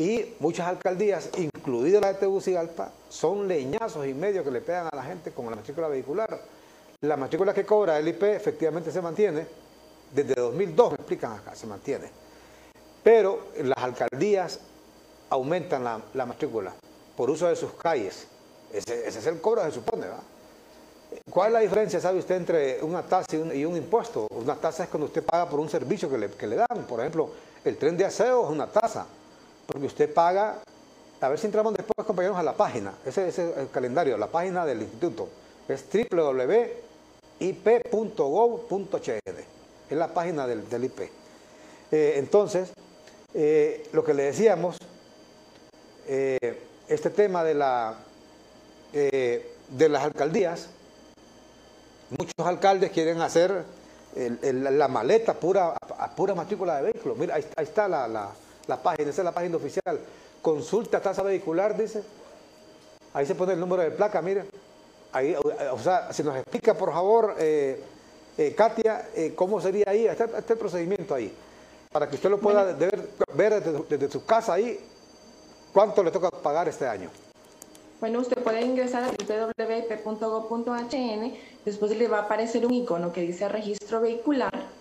[0.00, 4.96] Y muchas alcaldías, incluida la de Tegucigalpa, son leñazos y medios que le pegan a
[4.96, 6.40] la gente con la matrícula vehicular.
[7.02, 9.46] La matrícula que cobra el IP efectivamente se mantiene,
[10.10, 12.10] desde 2002 me explican acá, se mantiene.
[13.04, 14.60] Pero las alcaldías
[15.28, 16.72] aumentan la, matrícula
[17.14, 18.26] por uso de sus calles.
[18.72, 20.20] Ese, es el cobro, se supone, ¿va?
[21.30, 24.28] ¿Cuál es la diferencia, sabe usted, entre una tasa y un, impuesto?
[24.30, 26.86] Una tasa es cuando usted paga por un servicio que le, dan.
[26.88, 27.28] Por ejemplo,
[27.62, 29.06] el tren de aseo es una tasa,
[29.70, 30.58] porque usted paga,
[31.20, 32.92] a ver si entramos después, compañeros, a la página.
[33.04, 35.28] Ese, es el calendario, la página del instituto.
[35.68, 36.80] Es www.ip.gov.hn.
[39.90, 41.00] Es la página del, IP.
[41.92, 42.72] Eh, entonces,
[43.32, 44.76] eh, lo que le decíamos,
[46.08, 47.94] eh, este tema de, la,
[48.92, 50.68] de las alcaldías,
[52.18, 53.62] muchos alcaldes quieren hacer
[54.16, 55.76] la maleta pura,
[56.16, 57.16] pura matrícula de vehículos.
[57.16, 58.32] Mira, ahí, está la,
[58.82, 60.00] página, esa es la página oficial.
[60.42, 62.02] Consulta tasa vehicular, dice.
[63.12, 64.44] Ahí se pone el número de placa, mire.
[65.12, 67.82] Ahí, o sea, si nos explica, por favor, eh,
[68.38, 71.30] eh, Katia, eh, cómo sería ahí, está, el procedimiento ahí,
[71.92, 72.76] para que usted lo pueda
[73.34, 74.78] ver, desde, su casa ahí,
[75.72, 77.10] cuánto le toca pagar este año.
[77.98, 79.08] Bueno, usted puede ingresar a
[80.06, 84.79] www.gov.hn, después le va a aparecer un icono que dice registro vehicular.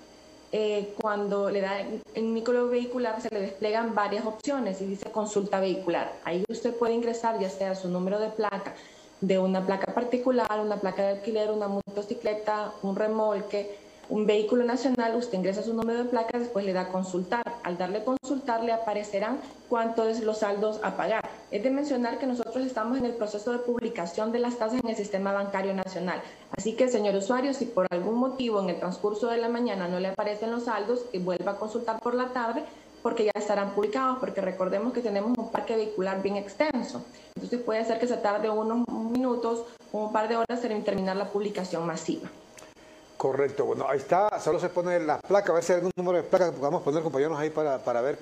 [0.99, 6.11] Cuando le da el icono vehicular se le desplegan varias opciones y dice consulta vehicular.
[6.23, 8.73] Ahí usted puede ingresar ya sea su número de placa,
[9.21, 13.77] de una placa particular, una placa de alquiler, una motocicleta, un remolque,
[14.09, 17.43] un vehículo nacional, usted ingresa su número de placa, después le da consultar.
[17.63, 21.29] Al darle consultar le aparecerán cuántos los saldos a pagar.
[21.51, 24.89] Es de mencionar que nosotros estamos en el proceso de publicación de las tasas en
[24.89, 26.21] el sistema bancario nacional.
[26.57, 29.99] Así que, señor usuario, si por algún motivo en el transcurso de la mañana no
[29.99, 32.63] le aparecen los saldos, y vuelva a consultar por la tarde
[33.03, 37.03] porque ya estarán publicados, porque recordemos que tenemos un parque vehicular bien extenso.
[37.35, 41.15] Entonces puede ser que se tarde unos minutos o un par de horas en terminar
[41.15, 42.29] la publicación masiva.
[43.19, 46.19] Correcto, bueno, ahí está, solo se pone la placa, a ver si hay algún número
[46.19, 48.17] de placa que podamos poner compañeros ahí para, para ver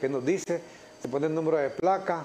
[0.00, 0.60] qué nos dice.
[1.00, 2.24] Se pone el número de placa,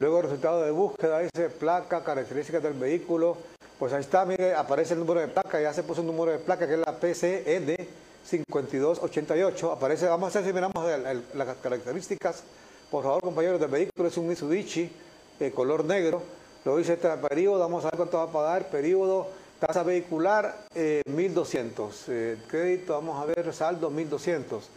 [0.00, 3.36] luego el resultado de búsqueda dice placa, características del vehículo.
[3.78, 6.38] Pues ahí está, mire, aparece el número de placa, ya se puso un número de
[6.40, 7.76] placa que es la PCN
[8.24, 9.70] 5288.
[9.70, 10.84] Aparece, vamos a ver si miramos
[11.32, 12.42] las características.
[12.90, 14.90] Por favor, compañeros del vehículo, es un Mitsubishi,
[15.38, 16.22] de color negro.
[16.64, 18.66] Lo dice este periodo, vamos a ver cuánto va a pagar.
[18.66, 20.66] Periodo, tasa vehicular,
[21.06, 22.08] 1200.
[22.08, 24.68] Eh, eh, crédito, vamos a ver, saldo, 1200.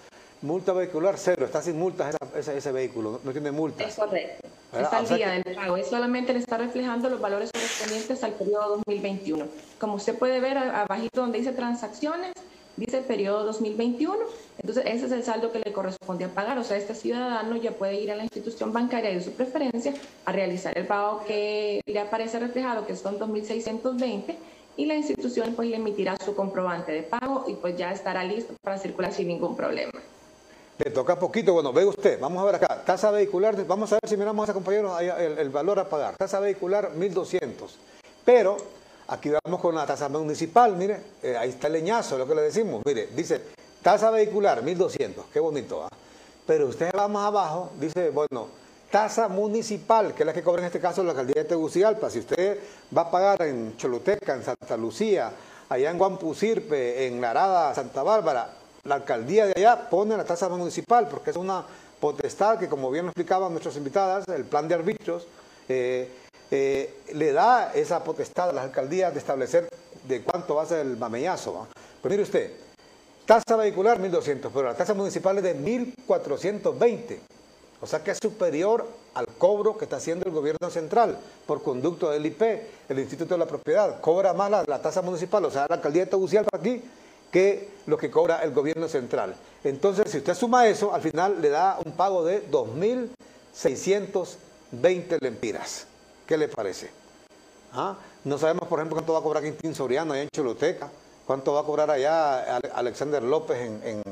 [0.42, 1.46] Multa vehicular, cero.
[1.46, 3.90] Está sin multas ese, vehículo, no, tiene multas.
[3.90, 4.48] Es correcto.
[4.72, 5.76] Está al día del pago.
[5.76, 9.48] Es solamente le está reflejando los valores correspondientes al periodo 2021.
[9.80, 12.32] Como usted puede ver, abajito donde dice transacciones,
[12.78, 14.16] dice periodo 2021.
[14.60, 16.58] Entonces, ese es el saldo que le corresponde a pagar.
[16.58, 19.94] O sea, este ciudadano ya puede ir a la institución bancaria de su preferencia
[20.26, 24.36] a realizar el pago que le aparece reflejado, que son 2.620,
[24.80, 28.78] y la institución pues emitirá su comprobante de pago y pues ya estará listo para
[28.78, 29.92] circular sin ningún problema.
[30.78, 31.52] le toca poquito.
[31.52, 34.46] Bueno, ve usted, vamos a ver acá, tasa vehicular, vamos a ver si miramos a
[34.46, 36.16] ese compañero el, el valor a pagar.
[36.16, 37.78] Tasa vehicular 1200.
[38.24, 38.56] Pero
[39.10, 42.44] aquí vamos con la tasa municipal, mire, eh, ahí está el leñazo, lo que le
[42.44, 42.82] decimos.
[42.86, 43.42] Mire, dice
[43.84, 45.90] tasa vehicular 1200, qué bonito, ¿ah?
[46.48, 48.48] Pero usted va más abajo, dice, bueno,
[48.90, 52.10] tasa municipal, que es la que cobra en este caso la alcaldía de Tegucigalpa.
[52.10, 52.60] Si usted
[52.96, 55.32] va a pagar en Choluteca, en Santa Lucía,
[55.70, 58.50] allá en Guampusirpe, en Larada, Santa Bárbara,
[58.84, 61.64] la alcaldía de allá pone la tasa municipal, porque es una
[62.00, 65.28] potestad que, como bien lo explicaban nuestras invitadas, el plan de arbitrios,
[65.68, 66.10] eh,
[66.50, 69.70] eh, le da esa potestad a las alcaldías de establecer
[70.08, 71.68] de cuánto va a ser el mamellazo.
[72.02, 72.52] Pues mire usted,
[73.26, 77.20] tasa vehicular 1.200, pero la tasa municipal es de 1.420.
[77.82, 82.10] O sea que es superior al cobro que está haciendo el gobierno central por conducto
[82.10, 82.42] del IP,
[82.90, 84.02] el Instituto de la Propiedad.
[84.02, 86.84] Cobra más la, tasa municipal, o sea, la alcaldía de Tegucigalpa aquí,
[87.32, 89.34] que lo que cobra el gobierno central.
[89.64, 95.88] Entonces, si usted suma eso, al final le da un pago de 2.620 lempiras.
[96.28, 96.90] ¿Qué le parece?
[97.74, 97.96] ¿Ah?
[98.26, 100.90] No sabemos, por ejemplo, cuánto va a cobrar Quintín Soriano allá en Choluteca,
[101.26, 104.04] cuánto va a cobrar allá Alexander López en,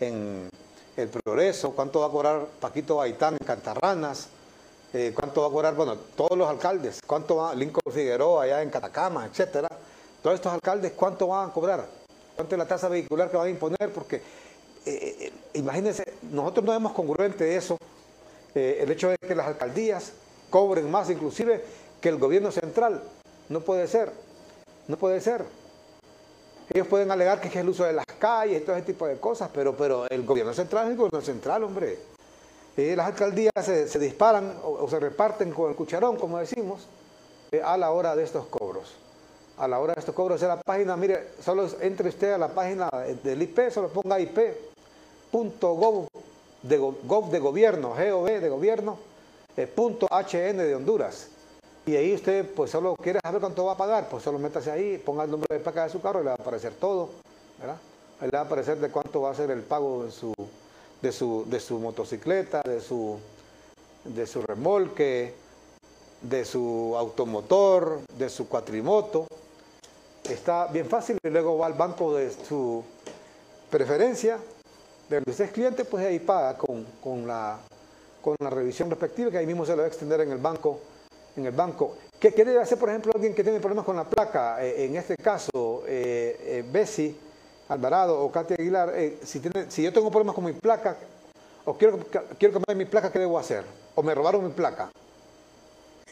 [0.00, 0.50] en
[0.96, 4.28] el Progreso, cuánto va a cobrar Paquito Baitán en Cantarranas,
[4.92, 8.70] eh, cuánto va a cobrar, bueno, todos los alcaldes, cuánto va Lincoln Figueroa allá en
[8.70, 9.68] Catacama, etcétera.
[10.22, 11.86] Todos estos alcaldes, ¿cuánto van a cobrar?
[12.36, 13.92] ¿Cuánto es la tasa vehicular que van a imponer?
[13.92, 14.22] Porque, eh,
[14.86, 17.76] eh, imagínense, nosotros no vemos congruente eso,
[18.54, 20.12] el hecho de que las alcaldías
[20.48, 21.64] cobren más inclusive
[22.00, 23.02] que el gobierno central.
[23.48, 24.12] No puede ser,
[24.86, 25.44] no puede ser.
[26.72, 29.50] Ellos pueden alegar que es el uso de las calles todo ese tipo de cosas,
[29.52, 31.98] pero, pero el gobierno central es el gobierno central, hombre.
[32.74, 36.86] Eh, las alcaldías se, disparan o, se reparten con el cucharón, como decimos,
[37.52, 38.94] eh, a la hora de estos cobros.
[39.58, 42.48] A la hora de estos cobros, en la página, mire, solo entre usted a la
[42.48, 42.88] página
[43.22, 46.08] del IP, solo ponga ip.gov
[46.62, 48.98] de, gov de gobierno, gov de gobierno,
[49.54, 51.28] eh, punto HN de Honduras
[51.86, 54.96] y ahí usted pues solo quiere saber cuánto va a pagar, pues solo métase ahí,
[54.96, 57.10] ponga el número de placa de su carro y le va a aparecer todo,
[57.58, 57.76] ¿verdad?
[58.32, 60.32] Va a aparecer de cuánto va a ser el pago de su,
[61.02, 63.18] de su, de su motocicleta, de su,
[64.04, 65.34] de su remolque,
[66.22, 69.26] de su automotor, de su cuatrimoto.
[70.28, 72.82] Está bien fácil y luego va al banco de su
[73.68, 74.38] preferencia,
[75.08, 77.58] de donde usted es cliente, pues ahí paga con, con, la,
[78.22, 80.80] con la revisión respectiva, que ahí mismo se lo va a extender en el banco
[81.36, 81.96] en el banco.
[82.18, 84.64] ¿Qué, debe hacer, por ejemplo, alguien que tiene problemas con la placa?
[84.64, 87.14] Eh, en este caso, eh, eh, Bessie
[87.68, 90.96] Alvarado o Katia Aguilar, eh, si, tiene, si yo tengo problemas con mi placa
[91.64, 91.98] o quiero,
[92.38, 93.64] quiero cambiar mi placa, ¿qué debo hacer?
[93.94, 94.90] ¿O me robaron mi placa?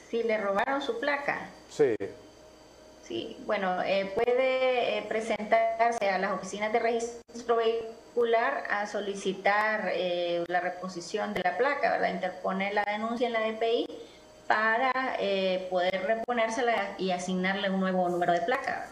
[0.08, 1.50] Si le robaron su placa.
[1.70, 1.94] Sí.
[3.02, 3.78] Sí, bueno,
[4.14, 9.92] puede presentarse a las oficinas de registro vehicular a solicitar
[10.46, 12.14] la reposición de la placa, ¿verdad?
[12.14, 13.86] Interponer la denuncia en la DPI
[14.46, 18.88] para eh, poder reponérsela y asignarle un nuevo número de placa.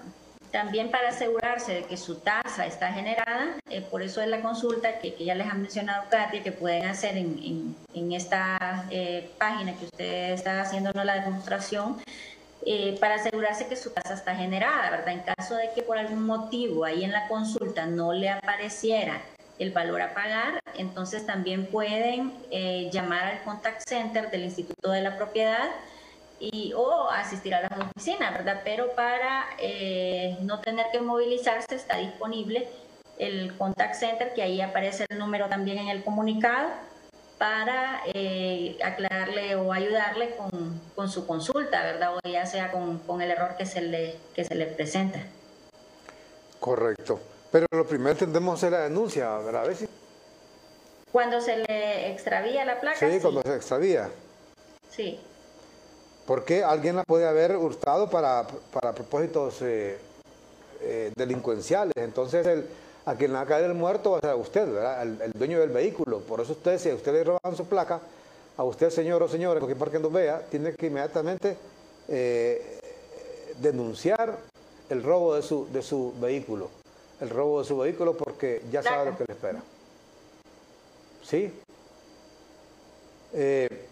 [0.51, 4.99] También para asegurarse de que su tasa está generada, eh, por eso es la consulta
[4.99, 7.77] que, ya les ha mencionado Katia, que pueden hacer en,
[8.13, 12.03] esta eh, página que usted está haciéndonos la demostración,
[13.01, 15.09] para asegurarse que su tasa está generada, ¿verdad?
[15.09, 19.23] En caso de que por algún motivo ahí en la consulta no le apareciera
[19.61, 25.03] el valor a pagar, entonces también pueden eh, llamar al contact center del Instituto de
[25.03, 25.69] la Propiedad
[26.41, 28.63] y, o asistir a la oficina, ¿verdad?
[28.65, 32.67] Pero para eh, no tener que movilizarse está disponible
[33.19, 36.71] el contact center, que ahí aparece el número también en el comunicado,
[37.39, 42.17] para eh, aclararle o ayudarle con, con, su consulta, ¿verdad?
[42.17, 45.21] O ya sea con, con el error que se, le, que se le presenta.
[46.59, 47.21] Correcto.
[47.51, 49.89] Pero lo primero tendemos es la denuncia, ¿verdad, Bessie?
[51.11, 52.99] Cuando se le extravía la placa.
[52.99, 54.11] Sí, cuando se extravía.
[54.91, 55.19] Sí.
[56.31, 59.99] Porque alguien la puede haber hurtado para, para propósitos eh,
[60.81, 61.93] eh, delincuenciales.
[61.97, 62.69] Entonces, el,
[63.05, 65.03] a quien le va a caer el muerto va a ser usted, ¿verdad?
[65.03, 66.21] El, dueño del vehículo.
[66.21, 67.99] Por eso usted, si a usted le roban su placa,
[68.57, 71.57] a usted, señor o señora, en cualquier parte que nos vea, tiene que inmediatamente
[72.07, 72.79] eh,
[73.59, 74.39] denunciar
[74.89, 76.71] el robo de su, de su vehículo
[77.21, 79.61] el robo de su vehículo porque ya sabe lo que le espera.
[81.25, 81.53] ¿Sí?
[83.33, 83.90] Eh,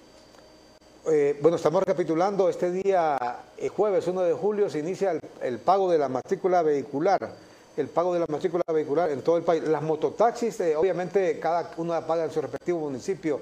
[1.06, 3.18] eh, bueno, estamos recapitulando, este día,
[3.56, 7.30] el jueves 1 de julio, se inicia el, pago de la matrícula vehicular,
[7.76, 9.62] el pago de la matrícula vehicular en todo el país.
[9.62, 13.40] Las mototaxis, eh, obviamente, cada uno paga en su respectivo municipio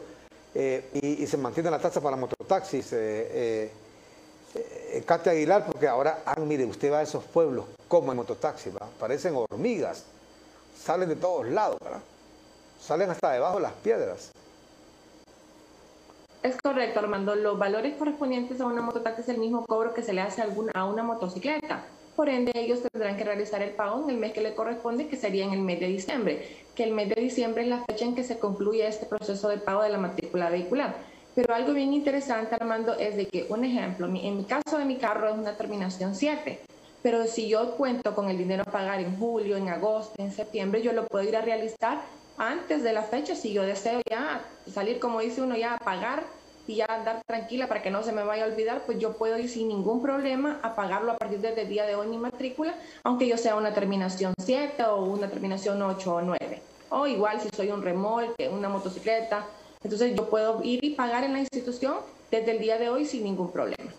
[0.54, 2.88] y, se mantiene la tasa para mototaxis.
[4.56, 8.70] Eh, Katia Aguilar, porque ahora, ah, mire, usted va a esos pueblos como en mototaxi,
[8.70, 8.88] ¿va?
[8.98, 10.04] parecen hormigas,
[10.82, 12.00] salen de todos lados, ¿verdad?
[12.80, 14.30] salen hasta debajo de las piedras.
[16.46, 17.34] Es correcto, Armando.
[17.34, 20.44] Los valores correspondientes a una mototaxi es el mismo cobro que se le hace
[20.74, 21.84] a una motocicleta.
[22.14, 25.16] Por ende, ellos tendrán que realizar el pago en el mes que le corresponde, que
[25.16, 28.14] sería en el mes de diciembre, que el mes de diciembre es la fecha en
[28.14, 30.94] que se concluye este proceso de pago de la matrícula vehicular.
[31.34, 34.98] Pero algo bien interesante, Armando, es de que, un ejemplo, en mi caso de mi
[34.98, 36.60] carro es una terminación 7,
[37.02, 40.80] pero si yo cuento con el dinero a pagar en julio, en agosto, en septiembre,
[40.80, 42.02] yo lo puedo ir a realizar
[42.38, 46.24] antes de la fecha si yo deseo ya salir, como dice uno, ya a pagar
[46.66, 49.38] y ya andar tranquila para que no se me vaya a olvidar, pues yo puedo
[49.38, 52.74] ir sin ningún problema a pagarlo a partir del día de hoy mi matrícula,
[53.04, 56.62] aunque yo sea una terminación 7 o una terminación 8 o 9.
[56.90, 59.46] O igual si soy un remolque, una motocicleta,
[59.82, 61.96] entonces yo puedo ir y pagar en la institución
[62.30, 63.92] desde el día de hoy sin ningún problema.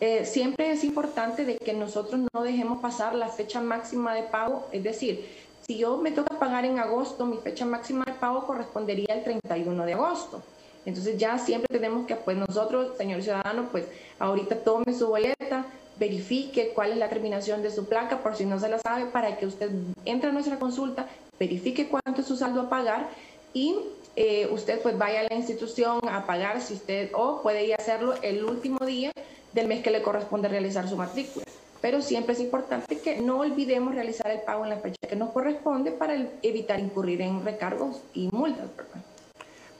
[0.00, 4.66] Eh, siempre es importante de que nosotros no dejemos pasar la fecha máxima de pago,
[4.72, 5.28] es decir,
[5.70, 9.86] si yo me toca pagar en agosto, mi fecha máxima de pago correspondería al 31
[9.86, 10.42] de agosto.
[10.84, 13.84] Entonces ya siempre tenemos que, pues nosotros, señor ciudadano, pues
[14.18, 15.66] ahorita tome su boleta,
[15.96, 19.36] verifique cuál es la terminación de su placa, por si no se la sabe, para
[19.36, 19.70] que usted
[20.06, 21.06] entre a nuestra consulta,
[21.38, 23.08] verifique cuánto es su saldo a pagar
[23.54, 23.76] y
[24.16, 27.76] eh, usted pues vaya a la institución a pagar si usted, o puede ir a
[27.76, 29.12] hacerlo el último día
[29.52, 31.44] del mes que le corresponde realizar su matrícula.
[31.80, 35.30] Pero siempre es importante que no olvidemos realizar el pago en la fecha que nos
[35.30, 38.66] corresponde para evitar incurrir en recargos y multas.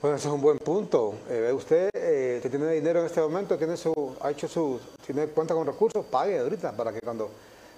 [0.01, 1.15] Bueno, ese es un buen punto.
[1.29, 5.53] Eh, usted eh, tiene dinero en este momento, tiene su, ha hecho su, tiene cuenta
[5.53, 7.29] con recursos, pague ahorita para que cuando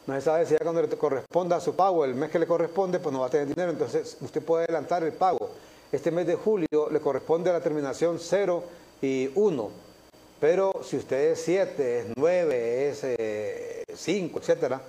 [0.06, 3.00] no se sabe si ya cuando le corresponda su pago, el mes que le corresponde,
[3.00, 5.50] pues no va a tener dinero, entonces usted puede adelantar el pago.
[5.90, 8.64] Este mes de julio le corresponde a la terminación 0
[9.00, 9.70] y 1,
[10.42, 13.06] pero si usted es 7, es 9, es
[13.94, 14.80] 5, eh, etcétera,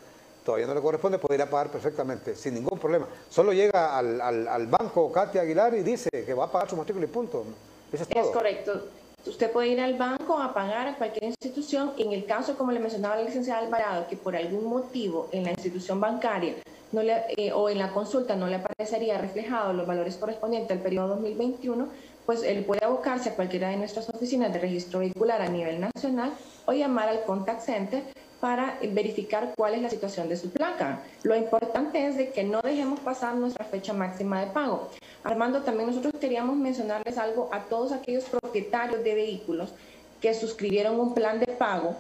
[0.44, 3.08] todavía no le corresponde, puede ir a pagar perfectamente, sin ningún problema.
[3.30, 7.06] Solo llega al, al, banco Katia Aguilar y dice que va a pagar su matrícula
[7.06, 7.46] y punto.
[7.92, 8.82] es, correcto.
[9.28, 11.94] Usted puede ir al banco a pagar a cualquier institución.
[12.00, 15.52] En el caso, como le mencionaba la licenciada Alvarado, que por algún motivo en la
[15.52, 16.56] institución bancaria
[16.92, 20.82] no le, eh, o en la consulta no le aparecería reflejado los valores correspondientes al
[20.82, 21.90] periodo 2021,
[22.26, 26.34] pues él puede abocarse a cualquiera de nuestras oficinas de registro vehicular a nivel nacional
[26.66, 28.04] o llamar al contact center
[28.40, 31.02] para verificar cuál es la situación de su placa.
[31.24, 34.90] Lo importante es de que no dejemos pasar nuestra fecha máxima de pago.
[35.24, 39.74] Armando, también nosotros queríamos mencionarles algo a todos aquellos propietarios de vehículos
[40.20, 41.96] que suscribieron un plan de pago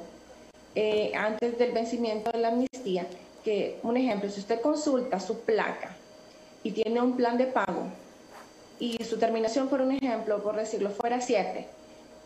[0.76, 3.08] eh, antes del vencimiento de la amnistía,
[3.44, 5.96] que un ejemplo, si usted consulta su placa
[6.62, 7.84] y tiene un plan de pago
[8.80, 11.68] y su terminación, por un ejemplo, por decirlo, fuera 7,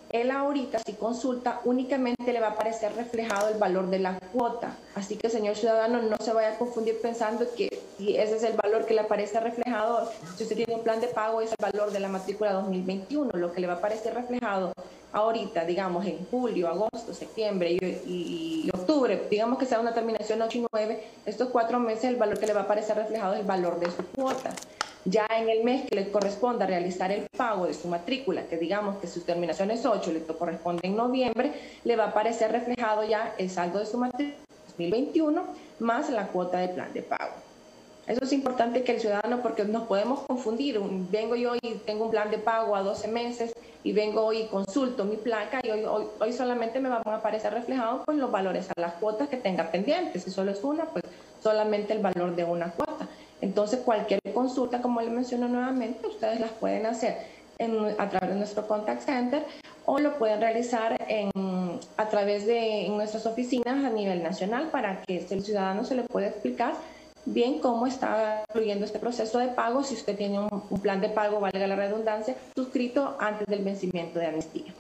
[0.10, 4.78] él ahorita si consulta únicamente le va a aparecer reflejado el valor de la cuota.
[4.96, 8.54] Así que señor ciudadano no se vaya a confundir pensando que si ese es el
[8.54, 11.92] valor que le aparece reflejado, si usted tiene un plan de pago es el valor
[11.92, 14.72] de la matrícula 2021, lo que le va a aparecer reflejado
[15.12, 20.66] ahorita, digamos en julio, agosto, septiembre y, octubre, digamos que sea una terminación 8 y
[20.72, 23.80] 9, estos cuatro meses el valor que le va a aparecer reflejado es el valor
[23.80, 24.54] de su cuota.
[25.10, 28.98] Ya en el mes que le corresponda realizar el pago de su matrícula, que digamos
[28.98, 31.54] que su terminación es 8, le corresponde en noviembre,
[31.86, 34.36] le va a aparecer reflejado ya el saldo de su matrícula
[34.68, 35.44] 2021
[35.80, 37.36] más la cuota de plan de pago.
[38.06, 40.78] Eso es importante que el ciudadano, porque nos podemos confundir.
[41.10, 43.54] Vengo yo y tengo un plan de pago a 12 meses
[43.84, 45.86] y vengo hoy y consulto mi placa y hoy,
[46.20, 49.72] hoy, solamente me van a aparecer reflejados pues, los valores a las cuotas que tenga
[49.72, 50.24] pendientes.
[50.24, 51.06] Si solo es una, pues
[51.42, 53.08] solamente el valor de una cuota.
[53.42, 57.18] Entonces, cualquier consulta, como le menciono nuevamente, ustedes las pueden hacer
[57.98, 59.44] a través de nuestro contact center
[59.86, 61.32] o lo pueden realizar en,
[61.98, 66.28] a través de nuestras oficinas a nivel nacional para que el ciudadano se le pueda
[66.28, 66.76] explicar
[67.26, 71.40] bien cómo está fluyendo este proceso de pago si usted tiene un, plan de pago,
[71.40, 74.74] valga la redundancia, suscrito antes del vencimiento de amnistía.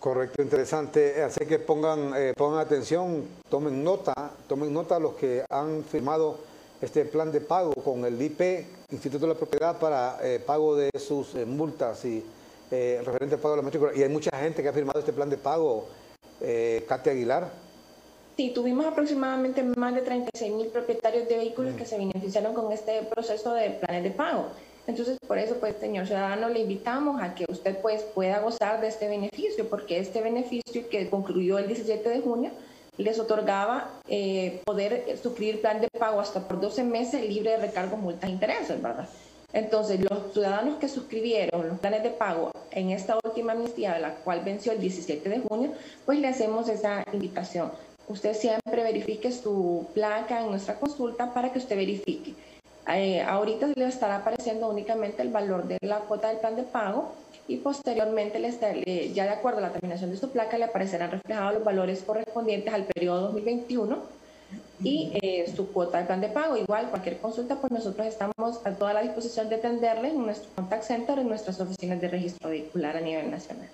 [0.00, 1.22] Correcto, interesante.
[1.22, 4.14] Así que pongan, eh, pongan atención, tomen nota,
[4.48, 6.38] tomen nota los que han firmado
[6.80, 10.90] este plan de pago con el IP, Instituto de la Propiedad, para eh, pago de
[10.98, 12.24] sus eh, multas y
[12.70, 13.92] eh, referente al pago de la matrícula.
[13.94, 15.86] Y hay mucha gente que ha firmado este plan de pago.
[16.88, 17.50] Katia Aguilar.
[18.34, 23.02] Sí, tuvimos aproximadamente más de 36 mil propietarios de vehículos que se beneficiaron con este
[23.02, 24.46] proceso de planes de pago.
[24.86, 28.88] Entonces, por eso, pues, señor ciudadano, le invitamos a que usted pues, pueda gozar de
[28.88, 32.50] este beneficio, porque este beneficio que concluyó el 17 de junio
[32.98, 37.98] les otorgaba eh, poder sufrir plan de pago hasta por 12 meses libre de recargos,
[37.98, 39.08] multas e intereses, ¿verdad?
[39.52, 44.42] Entonces, los ciudadanos que suscribieron los planes de pago en esta última amnistía, la cual
[44.44, 45.72] venció el 17 de junio,
[46.06, 47.72] pues le hacemos esa invitación.
[48.08, 52.34] Usted siempre verifique su placa en nuestra consulta para que usted verifique
[52.88, 57.12] Eh, ahorita le estará apareciendo únicamente el valor de la cuota del plan de pago
[57.50, 58.40] y posteriormente
[59.12, 62.72] ya de acuerdo a la terminación de su placa le aparecerán reflejados los valores correspondientes
[62.72, 63.98] al periodo 2021
[64.84, 66.56] y eh, su cuota de plan de pago.
[66.56, 70.84] Igual, cualquier consulta, pues nosotros estamos a toda la disposición de atenderle en nuestro contact
[70.84, 73.68] center, en nuestras oficinas de registro vehicular a nivel nacional.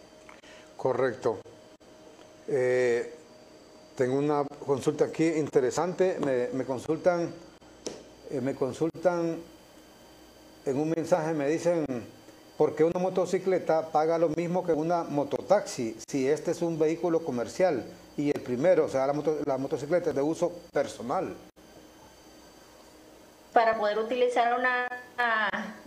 [0.79, 1.41] Correcto.
[2.49, 3.13] Eh,
[3.95, 6.19] tengo una consulta aquí interesante.
[6.55, 7.31] Me, consultan,
[8.31, 9.37] eh, me consultan
[10.65, 11.85] en un mensaje, me dicen,
[12.57, 17.21] ¿por qué una motocicleta paga lo mismo que una mototaxi si este es un vehículo
[17.25, 17.85] comercial?
[18.17, 21.35] Y el primero, o sea, la, la motocicleta es de uso personal.
[23.53, 24.87] Para poder utilizar una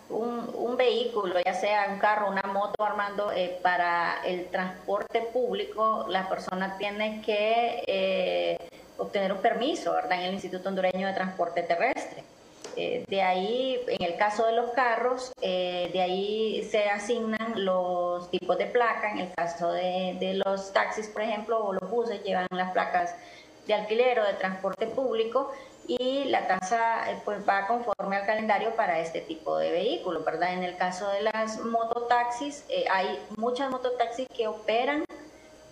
[0.09, 6.29] un, vehículo, ya sea un carro, una moto, Armando, eh, para el transporte público, la
[6.29, 8.57] persona tiene que eh,
[8.97, 10.19] obtener un permiso, ¿verdad?
[10.19, 12.23] En el Instituto Hondureño de Transporte Terrestre.
[12.75, 18.57] Eh, de ahí, en el caso de los carros, de ahí se asignan los tipos
[18.57, 19.11] de placa.
[19.11, 23.15] En el caso de, de los taxis, por ejemplo, o los buses, llevan las placas
[23.67, 25.51] de alquiler o de transporte público
[25.87, 30.53] y la tasa eh, pues va conforme al calendario para este tipo de vehículos, ¿verdad?
[30.53, 35.03] En el caso de las mototaxis, eh, hay muchas mototaxis que operan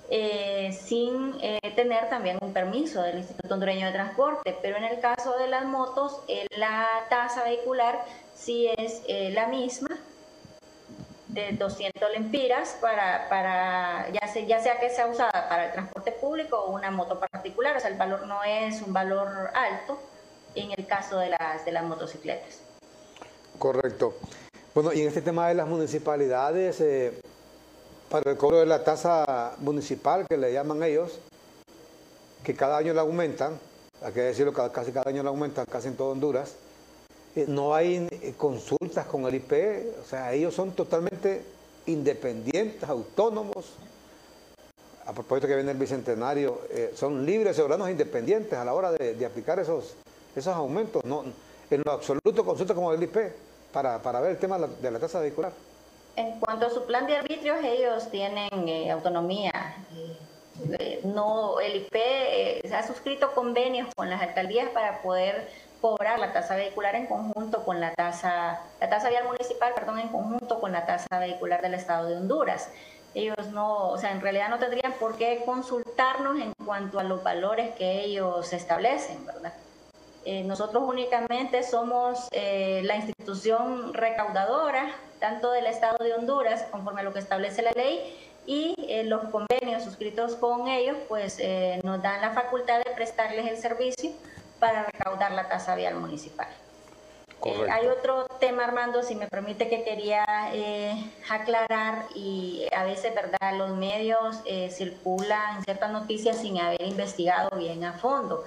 [0.09, 1.37] eh, sin
[1.75, 5.65] tener también un permiso del Instituto Hondureño de Transporte, pero en el caso de las
[5.65, 6.21] motos,
[6.57, 8.03] la tasa vehicular
[8.33, 9.03] sí es
[9.33, 9.89] la misma,
[11.37, 16.11] de 200 lempiras para, para ya, sea, ya sea que sea usada para el transporte
[16.11, 19.99] público o una moto particular, o sea, el valor no es un valor alto
[20.55, 22.61] en el caso de las, de las motocicletas.
[23.59, 24.15] Correcto.
[24.73, 27.19] Bueno, y en este tema de las municipalidades, eh,
[28.09, 31.19] para el cobro de la tasa municipal, que le llaman ellos,
[32.43, 33.59] que cada año la aumentan,
[34.01, 36.55] hay que decirlo, casi cada año la aumentan, casi en todo Honduras,
[37.35, 39.53] eh, no hay eh, consultas con el IP,
[40.01, 41.43] o sea, ellos son totalmente
[41.87, 43.73] independientes, autónomos.
[45.05, 49.25] A propósito que viene el Bicentenario, eh, son libres, soberanos, independientes a la hora de,
[49.25, 49.95] aplicar esos,
[50.35, 51.03] esos aumentos.
[51.05, 51.23] No,
[51.69, 53.17] en lo absoluto consulta con el IP
[53.71, 55.53] para, ver el tema de la, tasa vehicular.
[56.17, 59.75] En cuanto a su plan de arbitrios, ellos tienen autonomía.
[61.03, 61.95] no, el IP
[62.67, 65.47] se ha suscrito convenios con las alcaldías para poder
[65.79, 70.07] cobrar la tasa vehicular en conjunto con la tasa, la tasa vial municipal, perdón, en
[70.07, 72.71] conjunto con la tasa vehicular del Estado de Honduras.
[73.13, 77.21] Ellos no, o sea, en realidad no tendrían por qué consultarnos en cuanto a los
[77.21, 79.53] valores que ellos establecen, ¿verdad?
[80.25, 87.03] Eh, nosotros únicamente somos eh, la institución recaudadora, tanto del Estado de Honduras, conforme a
[87.03, 88.15] lo que establece la ley,
[88.45, 91.39] y eh, los convenios suscritos con ellos, pues
[91.83, 94.11] nos dan la facultad de prestarles el servicio
[94.59, 96.47] para recaudar la tasa vial municipal.
[97.45, 103.13] Eh, hay otro tema, Armando, si me permite, que quería eh, aclarar y a veces,
[103.13, 103.57] ¿verdad?
[103.57, 108.43] Los medios eh, circulan ciertas noticias sin haber investigado bien a fondo.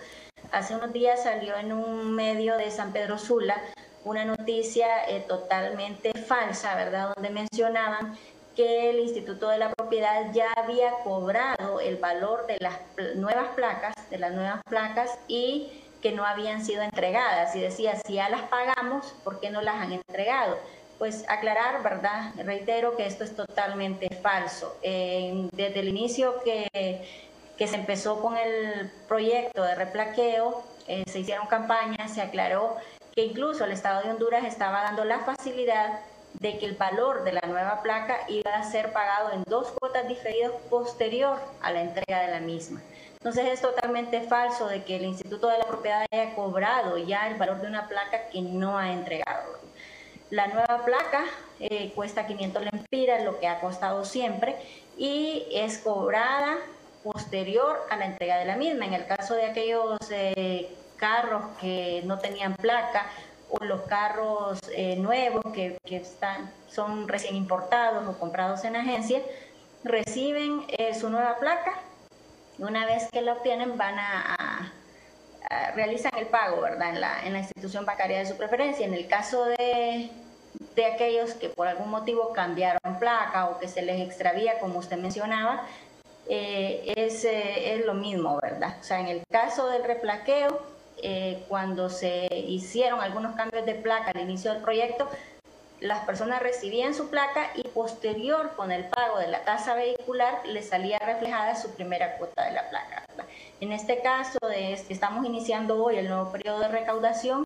[0.50, 3.62] Hace unos días salió en un medio de San Pedro Sula
[4.04, 4.86] una noticia
[5.28, 7.12] totalmente falsa, ¿verdad?
[7.14, 8.18] Donde mencionaban
[8.56, 12.74] que el Instituto de la Propiedad ya había cobrado el valor de las
[13.16, 18.14] nuevas placas, de las nuevas placas y que no habían sido entregadas y decía, si
[18.14, 20.58] ya las pagamos, ¿por qué no las han entregado?
[20.98, 22.32] Pues aclarar, ¿verdad?
[22.44, 24.76] Reitero que esto es totalmente falso.
[24.82, 26.68] desde el inicio que,
[27.56, 32.76] que, se empezó con el proyecto de replaqueo, eh, se hicieron campañas, se aclaró
[33.14, 36.00] que incluso el Estado de Honduras estaba dando la facilidad
[36.34, 40.06] de que el valor de la nueva placa iba a ser pagado en dos cuotas
[40.06, 42.80] diferidas posterior a la entrega de la misma.
[43.14, 47.36] Entonces es totalmente falso de que el Instituto de la Propiedad haya cobrado ya el
[47.36, 49.58] valor de una placa que no ha entregado.
[50.30, 51.24] La nueva placa
[51.58, 54.56] eh, cuesta 500 lempiras, lo que ha costado siempre,
[54.96, 56.56] y es cobrada
[57.02, 58.86] posterior a la entrega de la misma.
[58.86, 63.06] En el caso de aquellos eh, carros que no tenían placa
[63.48, 69.20] o los carros eh, nuevos que, están, son recién importados o comprados en agencia,
[69.82, 71.80] reciben su nueva placa
[72.60, 74.72] una vez que lo obtienen, van a,
[75.74, 76.90] realizar el pago, ¿verdad?
[76.90, 78.86] En la, en la, institución bancaria de su preferencia.
[78.86, 80.10] En el caso de,
[80.76, 84.96] de aquellos que por algún motivo cambiaron placa o que se les extravía, como usted
[84.96, 85.64] mencionaba,
[86.28, 88.76] eh, es, eh, es, lo mismo, ¿verdad?
[88.80, 90.60] O sea, en el caso del replaqueo,
[91.02, 95.08] eh, cuando se hicieron algunos cambios de placa al inicio del proyecto,
[95.80, 100.68] las personas recibían su placa y posterior con el pago de la tasa vehicular les
[100.68, 103.04] salía reflejada su primera cuota de la placa.
[103.60, 104.38] En este caso,
[104.88, 107.44] estamos iniciando hoy el nuevo periodo de recaudación,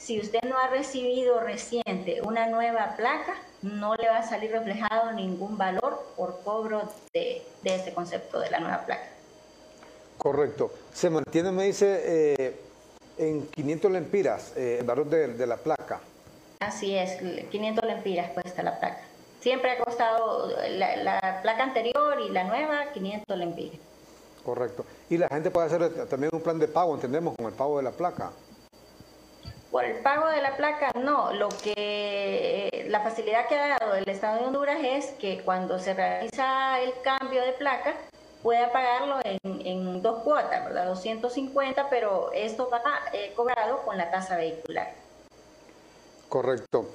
[0.00, 5.12] si usted no ha recibido reciente una nueva placa, no le va a salir reflejado
[5.12, 9.08] ningún valor por cobro de, este concepto de la nueva placa.
[10.16, 10.72] Correcto.
[10.94, 12.60] Se mantiene, me dice, eh,
[13.20, 16.00] en 500 lempiras eh, el valor de, la placa.
[16.60, 17.18] Así es,
[17.50, 19.00] 500 lempiras cuesta la placa.
[19.40, 23.78] Siempre ha costado la, la placa anterior y la nueva 500 lempiras.
[24.44, 24.84] Correcto.
[25.08, 27.84] Y la gente puede hacer también un plan de pago, entendemos, con el pago de
[27.84, 28.30] la placa.
[29.70, 31.32] Por el pago de la placa, no.
[31.32, 35.94] Lo que la facilidad que ha dado el Estado de Honduras es que cuando se
[35.94, 37.94] realiza el cambio de placa,
[38.42, 40.86] pueda pagarlo en, dos cuotas, ¿verdad?
[40.86, 42.80] 250, pero esto va
[43.12, 44.92] eh, cobrado con la tasa vehicular.
[46.28, 46.86] Correcto.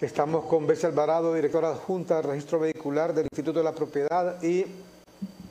[0.00, 4.66] Estamos con Bessie Alvarado, directora adjunta del registro vehicular del Instituto de la Propiedad, y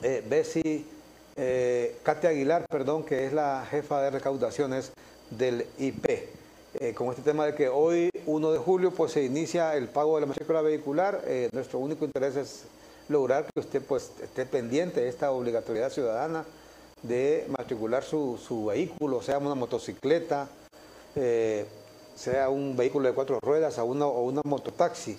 [0.02, 0.84] eh, Bessie
[1.36, 4.92] eh, Katia Aguilar, perdón, que es la jefa de recaudaciones
[5.30, 6.06] del IP.
[6.80, 10.14] Eh, con este tema de que hoy, 1 de julio, pues se inicia el pago
[10.16, 11.22] de la matrícula vehicular.
[11.26, 12.64] Eh, nuestro único interés es
[13.12, 16.44] lograr que usted pues esté pendiente de esta obligatoriedad ciudadana
[17.02, 20.48] de matricular su, vehículo, sea una motocicleta,
[21.14, 21.66] eh,
[22.16, 25.18] sea un vehículo de cuatro ruedas o una, o una mototaxi.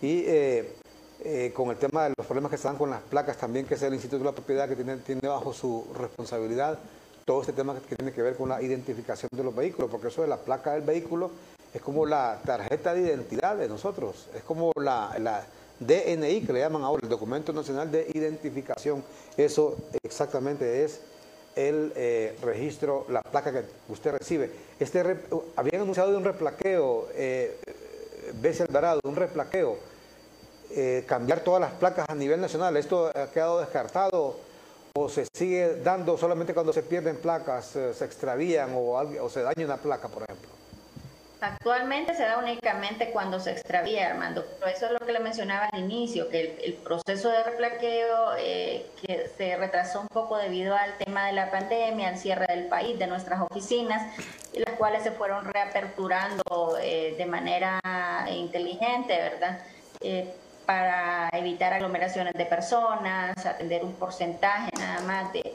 [0.00, 3.66] Y eh, con el tema de los problemas que se dan con las placas también,
[3.66, 6.78] que es el Instituto de la Propiedad que tiene, tiene bajo su responsabilidad
[7.24, 10.22] todo este tema que tiene que ver con la identificación de los vehículos, porque eso
[10.22, 11.30] de la placa del vehículo
[11.72, 15.44] es como la tarjeta de identidad de nosotros, es como la
[15.80, 19.02] DNI que le llaman ahora, el Documento Nacional de Identificación.
[19.36, 21.00] Eso exactamente es
[21.56, 24.50] el eh, registro, la placa que usted recibe.
[24.78, 25.00] Este
[25.56, 27.56] habían anunciado de un replaqueo, eh,
[29.04, 29.78] un replaqueo
[30.76, 32.76] eh, cambiar todas las placas a nivel nacional.
[32.76, 34.36] ¿Esto ha quedado descartado
[34.94, 39.42] o se sigue dando solamente cuando se pierden placas, eh, se extravían o, o se
[39.42, 40.63] daña una placa, por ejemplo?
[41.44, 45.66] Actualmente se da únicamente cuando se extravía, Armando, pero eso es lo que le mencionaba
[45.66, 50.96] al inicio, que el, proceso de replaqueo eh, que se retrasó un poco debido al
[50.96, 54.02] tema de la pandemia, al cierre del país, de nuestras oficinas,
[54.54, 57.78] las cuales se fueron reaperturando de manera
[58.30, 59.58] inteligente, ¿verdad?
[60.64, 65.54] para evitar aglomeraciones de personas, atender un porcentaje nada más de,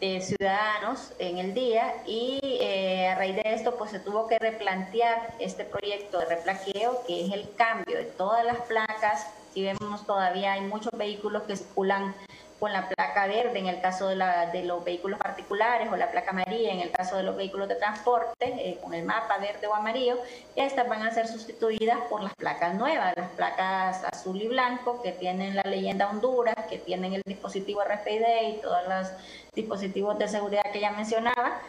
[0.00, 5.34] ciudadanos en el día y eh, a raíz de esto pues se tuvo que replantear
[5.38, 9.26] este proyecto de replaqueo que es el cambio de todas las placas.
[9.52, 12.14] Si vemos todavía hay muchos vehículos que circulan
[12.58, 16.10] con la placa verde en el caso de, la, de, los vehículos particulares o la
[16.10, 19.66] placa amarilla en el caso de los vehículos de transporte, eh, con el mapa verde
[19.66, 20.16] o amarillo,
[20.54, 25.12] estas van a ser sustituidas por las placas nuevas, las placas azul y blanco que
[25.12, 29.08] tienen la leyenda Honduras, que tienen el dispositivo RFID y todos los
[29.54, 31.60] dispositivos de seguridad que ya mencionaba.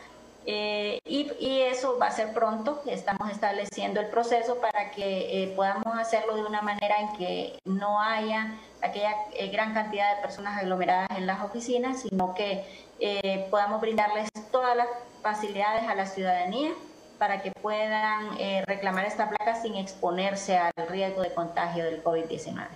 [0.50, 1.28] Eh, y,
[1.62, 6.46] eso va a ser pronto, estamos estableciendo el proceso para que eh, podamos hacerlo de
[6.46, 11.44] una manera en que no haya aquella eh, gran cantidad de personas aglomeradas en las
[11.44, 12.66] oficinas, sino que
[13.00, 14.88] eh, podamos brindarles todas las
[15.22, 16.72] facilidades a la ciudadanía
[17.18, 22.68] para que puedan eh, reclamar esta placa sin exponerse al riesgo de contagio del COVID-19.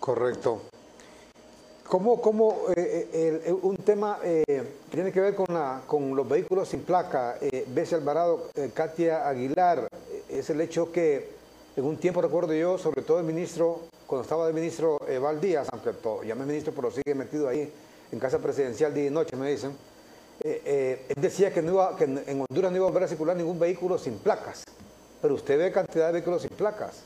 [0.00, 0.62] Correcto.
[1.88, 2.64] ¿Cómo, cómo
[3.62, 7.96] un tema que tiene que ver con, la, con los vehículos sin placa, eh, Bessie
[7.96, 9.88] Alvarado, Katia Aguilar,
[10.28, 11.30] es el hecho que
[11.76, 15.68] en un tiempo recuerdo yo, sobre todo el ministro cuando estaba de ministro eh, Díaz,
[15.70, 15.90] aunque
[16.26, 17.70] ya no es ministro, pero sigue metido ahí
[18.10, 19.72] en casa presidencial día y noche, me dicen,
[20.40, 23.08] eh, eh, él decía que, no iba, que en Honduras no iba a volver a
[23.08, 24.64] circular ningún vehículo sin placas.
[25.20, 27.02] Pero usted ve cantidad de vehículos sin placas.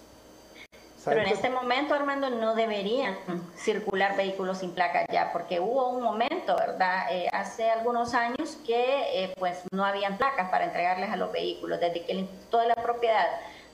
[1.05, 3.17] Pero en este momento, Armando, no deberían
[3.57, 7.07] circular vehículos sin placas ya, porque hubo un momento, ¿verdad?
[7.11, 11.81] Eh, hace algunos años que pues no habían placas para entregarles a los vehículos.
[11.81, 13.27] Desde que el Instituto de la Propiedad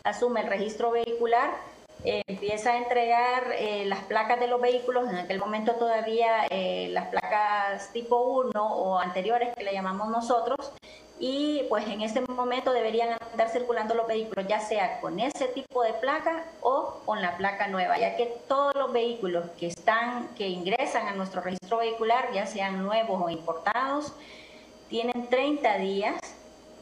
[0.04, 1.50] asume el registro vehicular,
[2.04, 6.88] eh, empieza a entregar eh, las placas de los vehículos, en aquel momento todavía eh,
[6.92, 10.72] las placas tipo 1 o anteriores que le llamamos nosotros,
[11.20, 15.82] y pues en este momento deberían andar circulando los vehículos, ya sea con ese tipo
[15.82, 20.48] de placa o con la placa nueva, ya que todos los vehículos que están, que
[20.48, 24.12] ingresan a nuestro registro vehicular, ya sean nuevos o importados,
[24.88, 26.20] tienen 30 días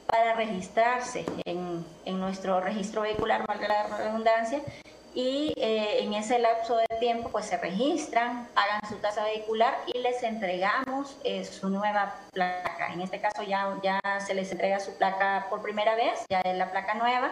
[0.06, 4.60] para registrarse en, en nuestro registro vehicular, valga la redundancia,
[5.16, 9.98] y eh, en ese lapso de tiempo pues se registran, pagan su tasa vehicular y
[9.98, 12.92] les entregamos eh, su nueva placa.
[12.92, 16.54] En este caso ya, ya se les entrega su placa por primera vez, ya es
[16.58, 17.30] la placa nueva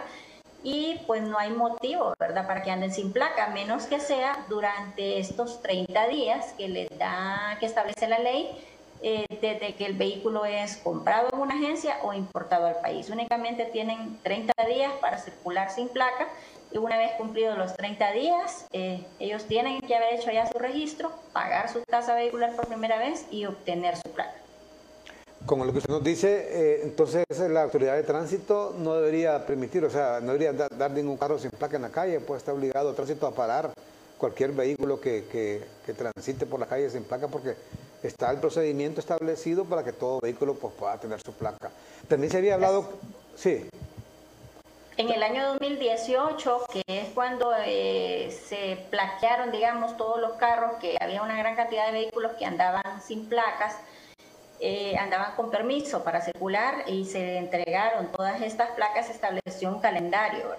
[0.62, 5.18] y pues no hay motivo, ¿verdad?, para que anden sin placa, menos que sea durante
[5.18, 8.48] estos 30 días que les da, que establece la ley,
[9.02, 13.10] eh, desde que el vehículo es comprado en una agencia o importado al país.
[13.10, 16.26] Únicamente tienen 30 días para circular sin placa
[16.74, 20.58] y una vez cumplidos los 30 días, eh, ellos tienen que haber hecho ya su
[20.58, 24.34] registro, pagar su tasa vehicular por primera vez y obtener su placa.
[25.46, 29.84] Como lo que usted nos dice, eh, entonces la autoridad de tránsito no debería permitir,
[29.84, 32.90] o sea, no debería dar, ningún carro sin placa en la calle, pues está obligado
[32.90, 33.72] el tránsito a parar
[34.18, 37.54] cualquier vehículo que, que, transite por la calle sin placa porque
[38.02, 41.70] está el procedimiento establecido para que todo vehículo pues, pueda tener su placa.
[42.08, 42.88] También se había hablado,
[43.36, 43.68] sí.
[44.96, 50.96] En el año 2018, que es cuando eh, se plaquearon, digamos, todos los carros, que
[51.00, 53.76] había una gran cantidad de vehículos que andaban sin placas,
[54.60, 59.80] eh, andaban con permiso para circular y se entregaron todas estas placas, se estableció un
[59.80, 60.54] calendario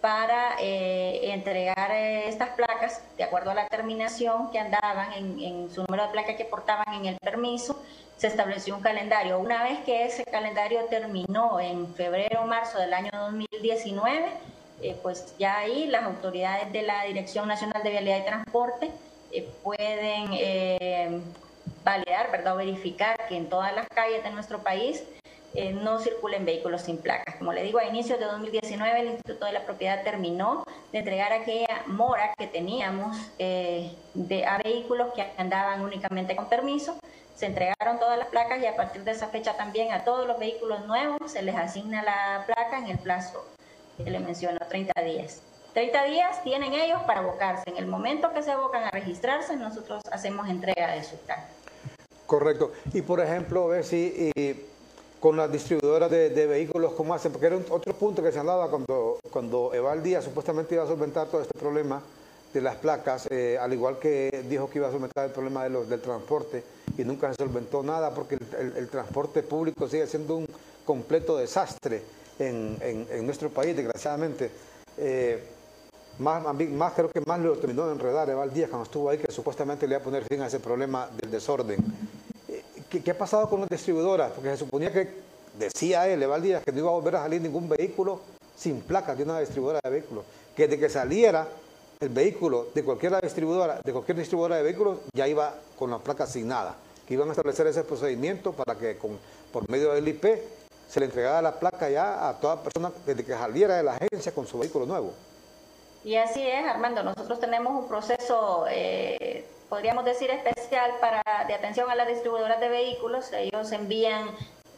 [0.00, 5.82] para eh, entregar estas placas de acuerdo a la terminación que andaban en, en su
[5.82, 7.80] número de placas que portaban en el permiso
[8.20, 9.38] se estableció un calendario.
[9.38, 14.26] Una vez que ese calendario terminó en febrero o marzo del año 2019,
[14.82, 18.90] eh, pues ya ahí las autoridades de la Dirección Nacional de Vialidad y Transporte
[19.32, 21.18] eh, pueden eh,
[21.82, 22.56] validar, ¿verdad?
[22.56, 25.02] Verificar que en todas las calles de nuestro país
[25.82, 27.36] no circulen vehículos sin placas.
[27.36, 31.32] Como le digo, a inicios de 2019 el Instituto de la Propiedad terminó de entregar
[31.32, 36.96] aquella mora que teníamos de, a vehículos que andaban únicamente con permiso
[37.34, 40.38] se entregaron todas las placas y a partir de esa fecha también a todos los
[40.38, 43.42] vehículos nuevos se les asigna la placa en el plazo
[43.96, 45.40] que le menciono, 30 días.
[45.72, 47.70] 30 días tienen ellos para abocarse.
[47.70, 51.48] En el momento que se abocan a registrarse, nosotros hacemos entrega de su placa.
[52.26, 52.72] Correcto.
[52.92, 54.30] Y por ejemplo, ver si
[55.20, 57.30] con las distribuidoras de, vehículos, ¿cómo hacen?
[57.30, 61.28] Porque era otro punto que se hablaba cuando, cuando Eval Díaz supuestamente iba a solventar
[61.28, 62.02] todo este problema
[62.54, 65.70] de las placas, eh, al igual que dijo que iba a solventar el problema de
[65.70, 66.64] los, del transporte
[66.96, 70.46] y nunca se solventó nada porque el, transporte público sigue siendo un
[70.84, 72.02] completo desastre
[72.38, 74.50] en, en, nuestro país, desgraciadamente.
[74.96, 75.44] Eh,
[76.18, 79.30] más, más, creo que más lo terminó de enredar Eval Díaz cuando estuvo ahí, que
[79.30, 81.78] supuestamente le iba a poner fin a ese problema del desorden.
[82.90, 84.32] ¿Qué, ¿Qué, ha pasado con las distribuidoras?
[84.32, 85.08] Porque se suponía que,
[85.58, 88.20] decía él, Eval que no iba a volver a salir ningún vehículo
[88.56, 90.24] sin placas de una distribuidora de vehículos.
[90.56, 91.46] Que de que saliera
[92.00, 96.24] el vehículo de cualquier distribuidora, de cualquier distribuidora de vehículos ya iba con la placa
[96.24, 96.74] asignada,
[97.06, 99.18] que iban a establecer ese procedimiento para que con,
[99.52, 100.24] por medio del IP
[100.88, 104.32] se le entregara la placa ya a toda persona desde que saliera de la agencia
[104.32, 105.12] con su vehículo nuevo.
[106.02, 111.88] Y así es, Armando, nosotros tenemos un proceso, eh, podríamos decir, especial para de atención
[111.90, 113.32] a las distribuidoras de vehículos.
[113.32, 114.28] Ellos envían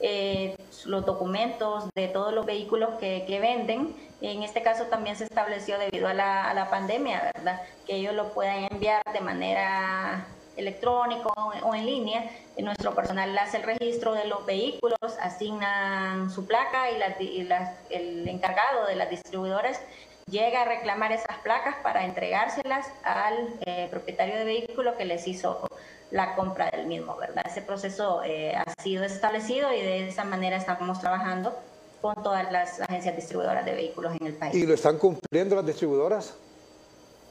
[0.01, 3.97] eh, los documentos de todos los vehículos que, que, venden.
[4.21, 7.63] En este caso también se estableció debido a la, a la pandemia, ¿verdad?
[7.87, 10.27] Que ellos lo puedan enviar de manera
[10.57, 11.29] electrónica
[11.63, 12.31] o en línea.
[12.59, 18.87] Nuestro personal hace el registro de los vehículos, asignan su placa y, la, el encargado
[18.87, 19.81] de las distribuidoras
[20.31, 25.67] llega a reclamar esas placas para entregárselas al eh, propietario de vehículo que les hizo
[26.11, 27.45] la compra del mismo, ¿verdad?
[27.47, 31.57] Ese proceso eh, ha sido establecido y de esa manera estamos trabajando
[32.01, 34.55] con todas las agencias distribuidoras de vehículos en el país.
[34.55, 36.35] ¿Y lo están cumpliendo las distribuidoras?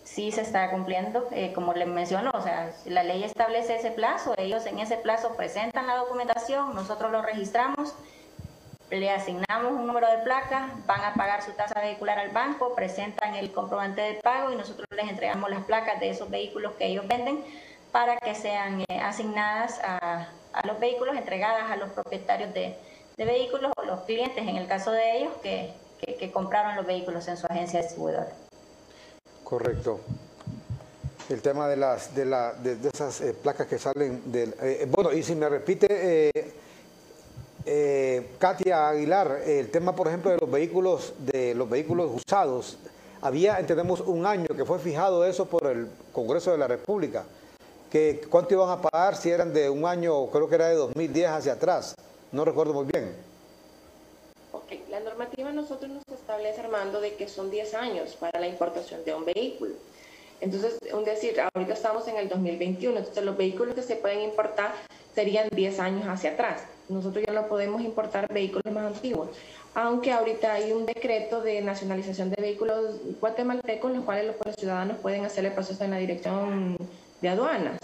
[0.04, 4.34] Sí, se está cumpliendo, eh, como les mencionó, o sea, la ley establece ese plazo,
[4.38, 7.94] ellos en ese plazo presentan la documentación, nosotros lo registramos,
[9.00, 13.36] le asignamos un número de placa, van a pagar su tasa vehicular al banco, presentan
[13.36, 17.08] el comprobante de pago y nosotros les entregamos las placas de esos vehículos que ellos
[17.08, 17.44] venden
[17.92, 20.28] para que sean eh, asignadas a,
[20.66, 22.76] los vehículos, entregadas a los propietarios de,
[23.18, 25.74] vehículos o los clientes, en el caso de ellos, que,
[26.34, 28.28] compraron los vehículos en su agencia distribuidora.
[29.44, 30.00] Correcto.
[31.30, 34.56] El tema de las de, la, de, esas eh, placas que salen del...
[34.62, 36.54] Eh, bueno, y si me repite,
[38.40, 42.78] Katia Aguilar, el tema, por ejemplo, de los vehículos, de los vehículos usados,
[43.22, 47.24] había, entendemos, un año que fue fijado eso por el Congreso de la República
[47.92, 51.30] que cuánto iban a pagar si eran de un año, creo que era de 2010
[51.30, 51.94] hacia atrás,
[52.32, 53.14] no recuerdo muy bien.
[54.54, 59.04] Ok, la normativa nosotros nos establece, Armando, de que son 10 años para la importación
[59.04, 59.74] de un vehículo.
[60.42, 64.74] Entonces, un decir, ahorita estamos en el 2021, entonces los vehículos que se pueden importar
[65.14, 66.64] serían 10 años hacia atrás.
[66.90, 69.30] Nosotros ya no podemos importar vehículos más antiguos,
[69.76, 75.24] aunque ahorita hay un decreto de nacionalización de vehículos guatemaltecos, los cuales los ciudadanos pueden
[75.26, 76.76] hacer el proceso en la dirección
[77.22, 77.78] de aduanas.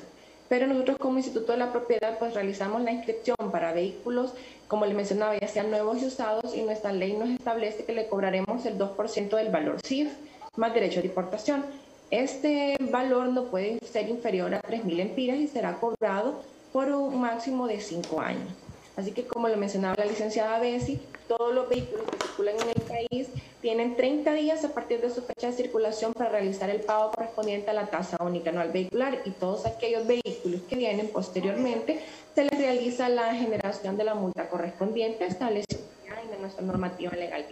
[0.50, 4.34] Pero nosotros como Instituto de la Propiedad pues realizamos la inscripción para vehículos,
[4.68, 8.08] como les mencionaba, ya sean nuevos y usados y nuestra ley nos establece que le
[8.08, 10.12] cobraremos el 2% del valor CIF
[10.56, 11.64] más derecho de importación.
[12.10, 16.42] Este valor no puede ser inferior a 3.000 empiras y será cobrado
[16.72, 18.48] por un máximo de cinco años.
[18.96, 22.82] Así que como lo mencionaba la licenciada Bessi, todos los vehículos que circulan en el
[22.82, 23.28] país
[23.62, 27.70] tienen 30 días a partir de su fecha de circulación para realizar el pago correspondiente
[27.70, 32.00] a la tasa única anual vehicular y todos aquellos vehículos que vienen posteriormente
[32.34, 35.82] se les realiza la generación de la multa correspondiente establecida
[36.34, 37.46] en nuestra normativa legal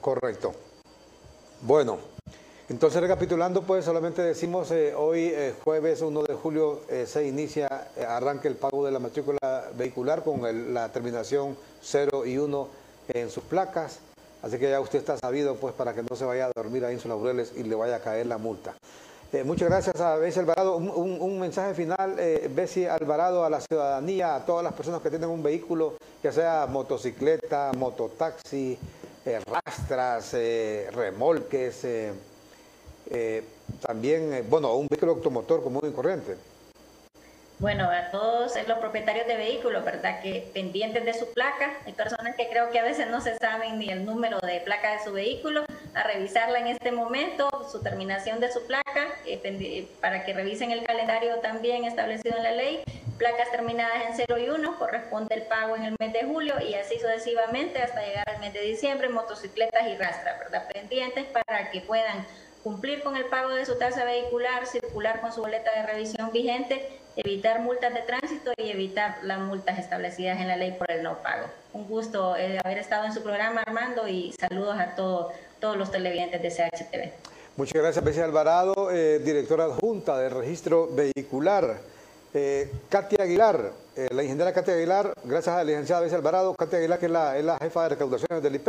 [0.00, 0.52] Correcto.
[1.60, 1.98] Bueno,
[2.72, 7.88] entonces recapitulando, pues solamente decimos eh, hoy eh, jueves 1 de julio eh, se inicia,
[8.08, 9.38] arranca el pago de la matrícula
[9.76, 12.68] vehicular con la terminación 0 y 1
[13.08, 13.98] en sus placas.
[14.40, 16.94] Así que ya usted está sabido pues para que no se vaya a dormir ahí
[16.94, 17.12] en sus
[17.54, 18.74] y le vaya a caer la multa.
[19.44, 20.76] muchas gracias a Bessie Alvarado.
[20.78, 22.16] Un, mensaje final,
[22.54, 26.66] Bessie Alvarado, a la ciudadanía, a todas las personas que tienen un vehículo, ya sea
[26.66, 28.78] motocicleta, mototaxi,
[29.46, 30.34] rastras,
[33.12, 33.44] eh,
[33.80, 36.36] también, bueno, un vehículo automotor común y corriente.
[37.62, 40.20] Bueno, a todos los propietarios de vehículos, ¿verdad?
[40.20, 43.78] Que pendientes de su placa, hay personas que creo que a veces no se saben
[43.78, 48.40] ni el número de placa de su vehículo, a revisarla en este momento, su terminación
[48.40, 52.82] de su placa, eh, para que revisen el calendario también establecido en la ley.
[53.16, 56.74] Placas terminadas en 0 y 1, corresponde el pago en el mes de julio y
[56.74, 60.66] así sucesivamente hasta llegar al mes de diciembre, motocicletas y rastras, ¿verdad?
[60.72, 62.26] Pendientes para que puedan
[62.62, 67.00] cumplir con el pago de su tasa vehicular, circular con su boleta de revisión vigente
[67.16, 71.18] evitar multas de tránsito y evitar las multas establecidas en la ley por el no
[71.22, 71.46] pago.
[71.72, 76.42] Un gusto eh, haber estado en su programa, Armando, y saludos a todos los televidentes
[76.42, 77.12] de CHTV.
[77.56, 81.78] Muchas gracias, Bessie Alvarado, eh, directora adjunta del registro vehicular.
[82.34, 86.98] Eh, Katia Aguilar, la ingeniera Katia Aguilar, gracias a la licenciada Bessie Alvarado, Katia Aguilar,
[86.98, 88.68] que es la, es la jefa de recaudaciones del IP.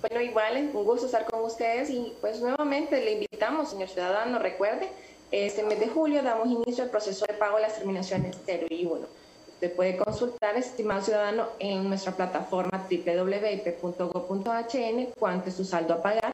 [0.00, 4.88] Bueno, igual, un gusto estar con ustedes y pues nuevamente le invitamos, señor ciudadano, recuerde,
[5.30, 8.84] este mes de julio damos inicio al proceso de pago de las terminaciones 0 y
[8.84, 9.06] 1.
[9.54, 13.88] Usted puede consultar, estimado ciudadano, en nuestra plataforma www.ip.gov.hn
[15.18, 16.32] cuánto es su saldo a pagar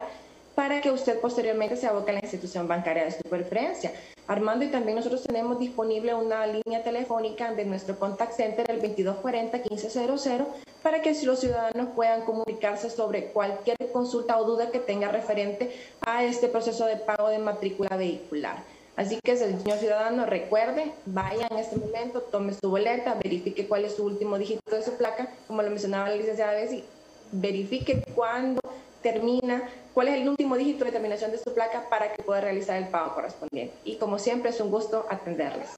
[0.57, 3.93] para que usted posteriormente se aboque a la institución bancaria de su preferencia.
[4.29, 10.47] Armando, y también nosotros tenemos disponible una línea telefónica de nuestro contact center, el 2240-1500,
[10.83, 16.25] para que los ciudadanos puedan comunicarse sobre cualquier consulta o duda que tenga referente a
[16.25, 18.63] este proceso de pago de matrícula vehicular.
[18.95, 23.97] Así que, señor ciudadano, recuerde, vaya en este momento, tome su boleta, verifique cuál es
[23.97, 26.85] su último dígito de su placa, como lo mencionaba la licenciada Bessi,
[27.33, 28.61] verifique cuándo
[29.03, 32.77] termina, cuál es el último dígito de terminación de su placa para que pueda realizar
[32.77, 33.75] el pago correspondiente.
[33.85, 35.71] Y como siempre, es un gusto atenderles.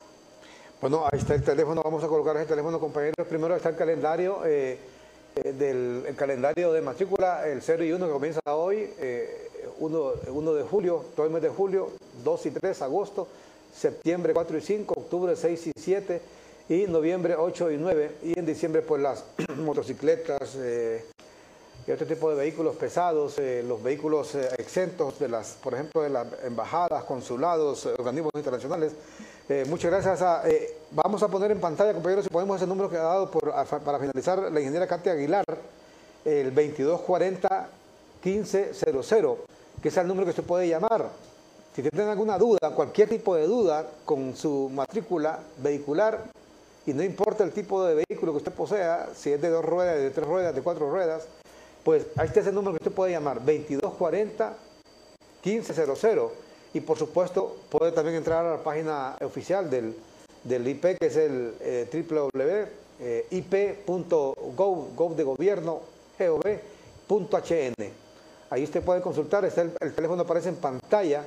[0.80, 3.26] Bueno, ahí está el teléfono, vamos a colocar ese teléfono, compañeros.
[3.28, 4.78] Primero está el calendario, eh,
[5.36, 8.90] eh, del calendario de matrícula, el 0 y 1 que comienza hoy.
[8.98, 11.90] Eh, 1, de julio, todo el mes de julio,
[12.22, 13.26] 2 y 3, agosto,
[13.74, 16.20] septiembre 4 y 5, octubre 6 y 7
[16.68, 19.24] y noviembre 8 y 9 y en diciembre pues las
[19.56, 21.04] motocicletas eh,
[21.86, 26.02] y otro tipo de vehículos pesados, eh, los vehículos eh, exentos de las, por ejemplo,
[26.02, 28.92] de las embajadas, consulados, organismos internacionales.
[29.68, 30.52] muchas gracias.
[30.90, 34.50] Vamos a poner en pantalla, compañeros, si podemos ese número que ha dado para finalizar
[34.50, 35.44] la ingeniera Katia Aguilar,
[36.24, 37.68] el 2240
[38.24, 39.38] 1500
[39.82, 41.10] que es el número que usted puede llamar.
[41.74, 46.22] Si tiene alguna duda, cualquier tipo de duda con su matrícula vehicular,
[46.86, 49.98] y no importa el tipo de vehículo que usted posea, si es de dos ruedas,
[49.98, 51.26] de tres ruedas, de cuatro ruedas,
[51.84, 54.56] pues ahí está ese número que usted puede llamar, 2240
[55.44, 56.32] 1500.
[56.72, 59.94] Y por supuesto, puede también entrar a la página oficial del,
[60.42, 63.44] del IP, que es el eh, www.ip.gov
[67.08, 67.74] gov.hn.
[68.50, 71.24] Ahí usted puede consultar, está el, teléfono aparece en pantalla,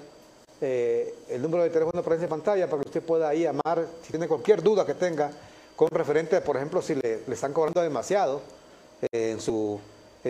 [0.62, 4.12] eh, el número de teléfono aparece en pantalla para que usted pueda ahí llamar si
[4.12, 5.32] tiene cualquier duda que tenga
[5.76, 8.42] con referente, por ejemplo, si le, están cobrando demasiado
[9.12, 9.80] eh, en, su,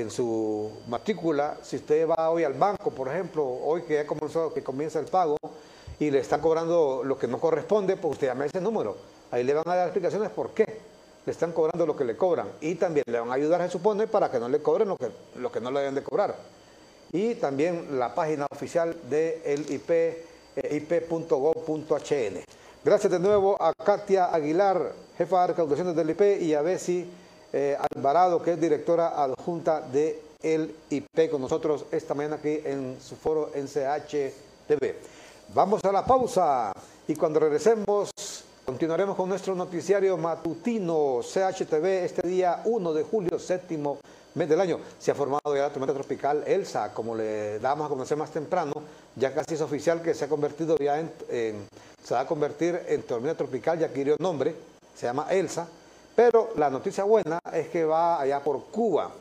[0.02, 4.54] en su matrícula, si usted va hoy al banco, por ejemplo, hoy que ya comenzó,
[4.54, 5.38] que comienza el pago
[6.00, 8.98] y le están cobrando lo que no corresponde, pues usted llame ese número.
[9.32, 10.66] Ahí le van a dar explicaciones por qué
[11.26, 14.08] le están cobrando lo que le cobran y también le van a ayudar, se supone,
[14.08, 16.36] para que no le cobren lo que, lo que no le deben de cobrar
[17.12, 22.43] y también la página oficial de IP, eh, ip.gov.hn.
[22.84, 27.06] Gracias de nuevo a Katia Aguilar, jefa de recaudaciones del IP, y a Bessie
[27.58, 32.99] eh, Alvarado, que es directora adjunta de el IP, con nosotros esta mañana aquí en
[33.01, 34.93] su foro en CHTV.
[35.55, 36.72] Vamos a la pausa
[37.08, 38.12] y cuando regresemos
[38.64, 43.97] continuaremos con nuestro noticiario matutino CHTV este día 1 de julio, séptimo
[44.36, 44.80] mes del año.
[44.99, 48.74] Se ha formado ya la tormenta tropical Elsa, como le damos a conocer más temprano,
[49.16, 51.12] ya casi es oficial que se ha convertido ya en,
[52.03, 54.53] se va a convertir en tormenta tropical, ya adquirió nombre,
[54.95, 55.68] se llama Elsa,
[56.18, 59.11] pero la noticia buena es que va allá por Cuba,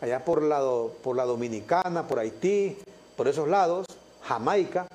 [0.00, 0.60] allá por la,
[1.00, 2.76] por la Dominicana, por Haití,
[3.16, 3.86] por esos lados,
[4.22, 4.88] Jamaica,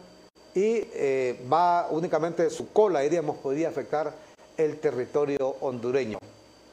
[0.54, 4.12] y eh, va únicamente su cola, diríamos, podría afectar
[4.58, 6.18] el territorio hondureño,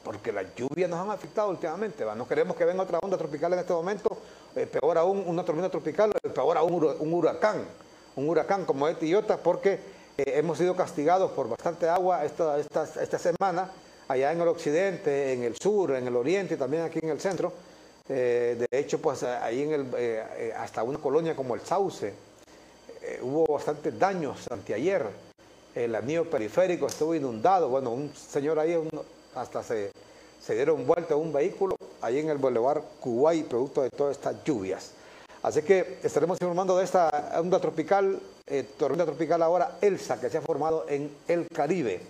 [0.03, 2.17] porque las lluvias nos han afectado últimamente, ¿va?
[2.17, 4.19] no queremos que venga otra onda tropical en este momento,
[4.57, 7.65] eh, peor aún una tormenta tropical, peor aún un huracán,
[8.17, 9.79] un huracán como este Iota, porque
[10.19, 13.71] eh, hemos sido castigados por bastante agua esta, esta, esta, semana,
[14.09, 17.21] allá en el occidente, en el sur, en el oriente y también aquí en el
[17.21, 17.53] centro.
[18.09, 22.13] de hecho, pues ahí en el, hasta una colonia como el Sauce,
[23.07, 25.07] eh, hubo bastantes daños anteayer.
[25.75, 27.69] El anillo periférico estuvo inundado.
[27.69, 28.77] Bueno, un señor ahí
[29.37, 29.93] hasta se,
[30.43, 34.43] se dieron vuelta a un vehículo ahí en el Boulevard Kuwait, producto de todas estas
[34.43, 34.91] lluvias.
[35.43, 40.39] Así que estaremos informando de esta onda tropical, eh, tormenta tropical ahora Elsa, que se
[40.39, 42.01] ha formado en el Caribe.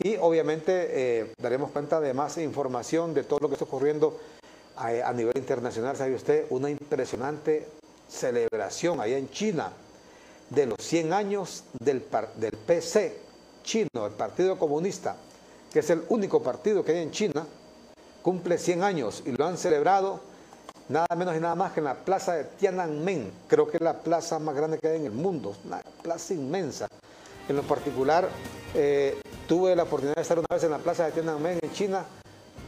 [0.00, 4.18] Y obviamente eh, daremos cuenta de más información de todo lo que está ocurriendo
[4.76, 5.96] a, a nivel internacional.
[5.96, 6.46] ¿Sabe usted?
[6.50, 7.68] Una impresionante
[8.08, 9.72] celebración allá en China
[10.50, 12.04] de los 100 años del,
[12.36, 13.24] del PC
[13.62, 15.16] chino, el Partido Comunista,
[15.72, 17.46] que es el único partido que hay en China,
[18.22, 20.20] cumple 100 años y lo han celebrado
[20.88, 23.98] nada menos y nada más que en la plaza de Tiananmen, creo que es la
[24.00, 26.86] plaza más grande que hay en el mundo, una plaza inmensa.
[27.48, 28.28] En lo particular,
[28.74, 32.04] eh, tuve la oportunidad de estar una vez en la plaza de Tiananmen en China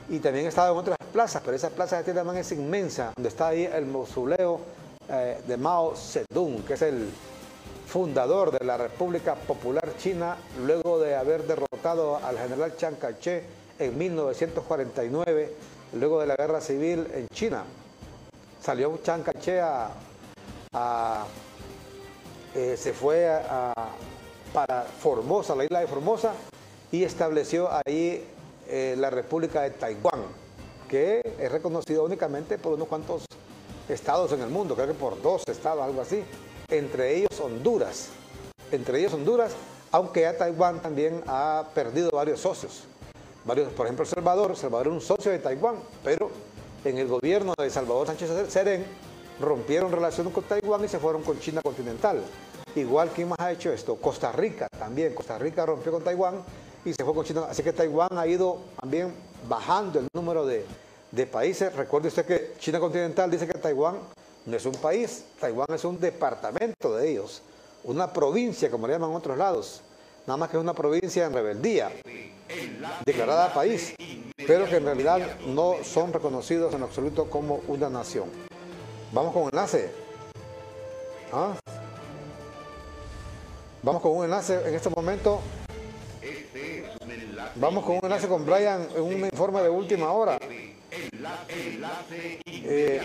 [0.08, 3.28] y también he estado en otras plazas, pero esa plaza de Tiananmen es inmensa, donde
[3.28, 4.60] está ahí el mausoleo
[5.08, 7.08] eh, de Mao Zedong, que es el
[7.86, 13.44] fundador de la República Popular China, luego de haber derrotado al general Chiang Kai-shek
[13.78, 15.54] en 1949,
[15.94, 17.64] luego de la guerra civil en China.
[18.60, 19.62] Salió Chiang Kai-shek
[20.72, 21.24] a,
[22.54, 23.30] eh, se fue
[24.56, 26.32] para Formosa, la isla de Formosa,
[26.90, 28.24] y estableció ahí
[28.66, 30.22] eh, la República de Taiwán,
[30.88, 33.26] que es reconocida únicamente por unos cuantos
[33.86, 36.24] estados en el mundo, creo que por dos estados, algo así
[36.68, 38.08] entre ellos Honduras.
[38.72, 39.52] Entre ellos Honduras,
[39.92, 42.84] aunque ya Taiwán también ha perdido varios socios.
[43.44, 46.30] Varios, por ejemplo, Salvador, Salvador es un socio de Taiwán, pero
[46.82, 48.86] en el gobierno de Salvador Sánchez Serén
[49.38, 52.22] rompieron relaciones con Taiwán y se fueron con China continental.
[52.76, 53.96] Igual, ¿quién más ha hecho esto?
[53.96, 55.14] Costa Rica también.
[55.14, 56.42] Costa Rica rompió con Taiwán
[56.84, 57.46] y se fue con China.
[57.48, 59.14] Así que Taiwán ha ido también
[59.48, 60.62] bajando el número de,
[61.10, 61.74] de países.
[61.74, 63.96] Recuerde usted que China continental dice que Taiwán
[64.44, 67.40] no es un país, Taiwán es un departamento de ellos,
[67.84, 69.80] una provincia, como le llaman otros lados,
[70.26, 71.90] nada más que es una provincia en rebeldía,
[73.04, 73.94] declarada país,
[74.46, 78.28] pero que en realidad no son reconocidos en absoluto como una nación.
[79.12, 79.90] Vamos con enlace.
[81.32, 81.56] ¿Ah?
[83.86, 85.40] Vamos con un enlace en este momento.
[87.54, 90.40] Vamos con un enlace con Brian un informe de última hora.
[92.46, 93.00] Eh,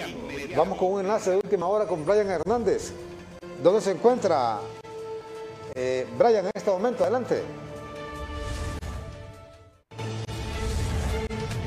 [0.57, 2.93] vamos con un enlace de última hora con Brian Hernández.
[3.61, 4.59] ¿Dónde se encuentra
[5.75, 7.03] eh, Brian en este momento?
[7.03, 7.43] Adelante.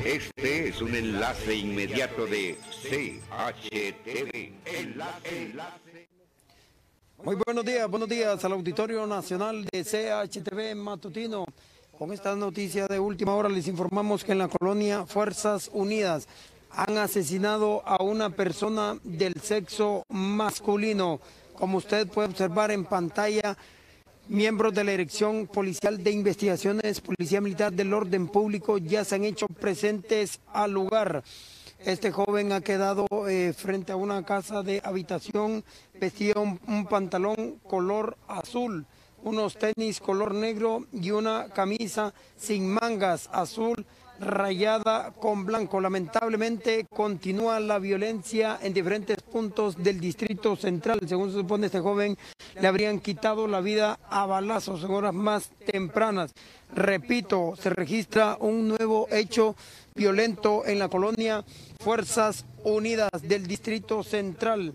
[0.03, 4.51] Este es un enlace inmediato de CHTV.
[7.25, 11.43] Muy buenos días, buenos días al Auditorio Nacional de CHTV Matutino.
[11.97, 16.27] Con esta noticia de última hora les informamos que en la colonia Fuerzas Unidas
[16.69, 21.19] han asesinado a una persona del sexo masculino.
[21.55, 23.57] Como usted puede observar en pantalla,
[24.27, 29.23] miembros de la Dirección Policial de Investigaciones, Policía Militar del Orden Público ya se han
[29.23, 31.23] hecho presentes al lugar.
[31.85, 35.63] Este joven ha quedado eh, frente a una casa de habitación,
[35.93, 38.87] vestía un pantalón color azul
[39.25, 43.85] unos tenis color negro y una camisa sin mangas azul
[44.19, 45.81] rayada con blanco.
[45.81, 50.99] Lamentablemente continúa la violencia en diferentes puntos del distrito central.
[51.07, 52.15] Según se supone, este joven
[52.61, 56.31] le habrían quitado la vida a balazos en horas más tempranas.
[56.73, 59.55] Repito, se registra un nuevo hecho
[59.95, 61.43] violento en la colonia
[61.85, 64.73] Fuerzas Unidas del distrito central.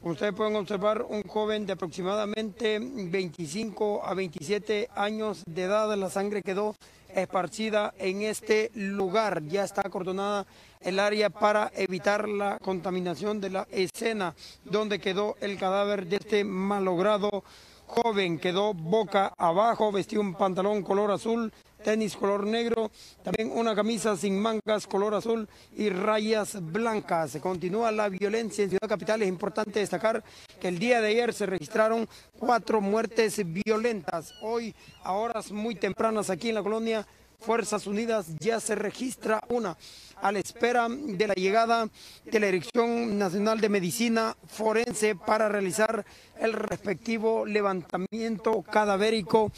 [0.00, 5.96] Ustedes pueden observar un joven de aproximadamente 25 a 27 años de edad.
[5.96, 6.74] La sangre quedó
[7.14, 9.44] esparcida en este lugar.
[9.44, 10.48] Ya está acordonada
[10.80, 14.34] el área para evitar la contaminación de la escena
[14.64, 17.44] donde quedó el cadáver de este malogrado
[17.86, 18.40] joven.
[18.40, 21.52] Quedó boca abajo, vestió un pantalón color azul,
[21.82, 22.90] tenis color negro,
[23.22, 27.32] también una camisa sin mangas color azul y rayas blancas.
[27.32, 29.22] Se continúa la violencia en Ciudad Capital.
[29.22, 30.22] Es importante destacar
[30.60, 32.08] que el día de ayer se registraron
[32.38, 34.34] cuatro muertes violentas.
[34.42, 37.06] Hoy, a horas muy tempranas aquí en la colonia
[37.40, 39.76] Fuerzas Unidas, ya se registra una
[40.20, 41.88] a la espera de la llegada
[42.24, 46.04] de la Dirección Nacional de Medicina Forense para realizar
[46.40, 49.52] el respectivo levantamiento cadavérico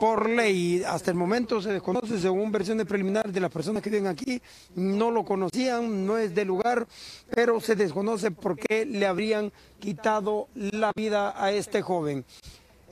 [0.00, 0.82] por ley.
[0.86, 4.40] Hasta el momento se desconoce, según versiones preliminares de las personas que viven aquí,
[4.74, 6.86] no lo conocían, no es de lugar,
[7.30, 12.24] pero se desconoce por qué le habrían quitado la vida a este joven.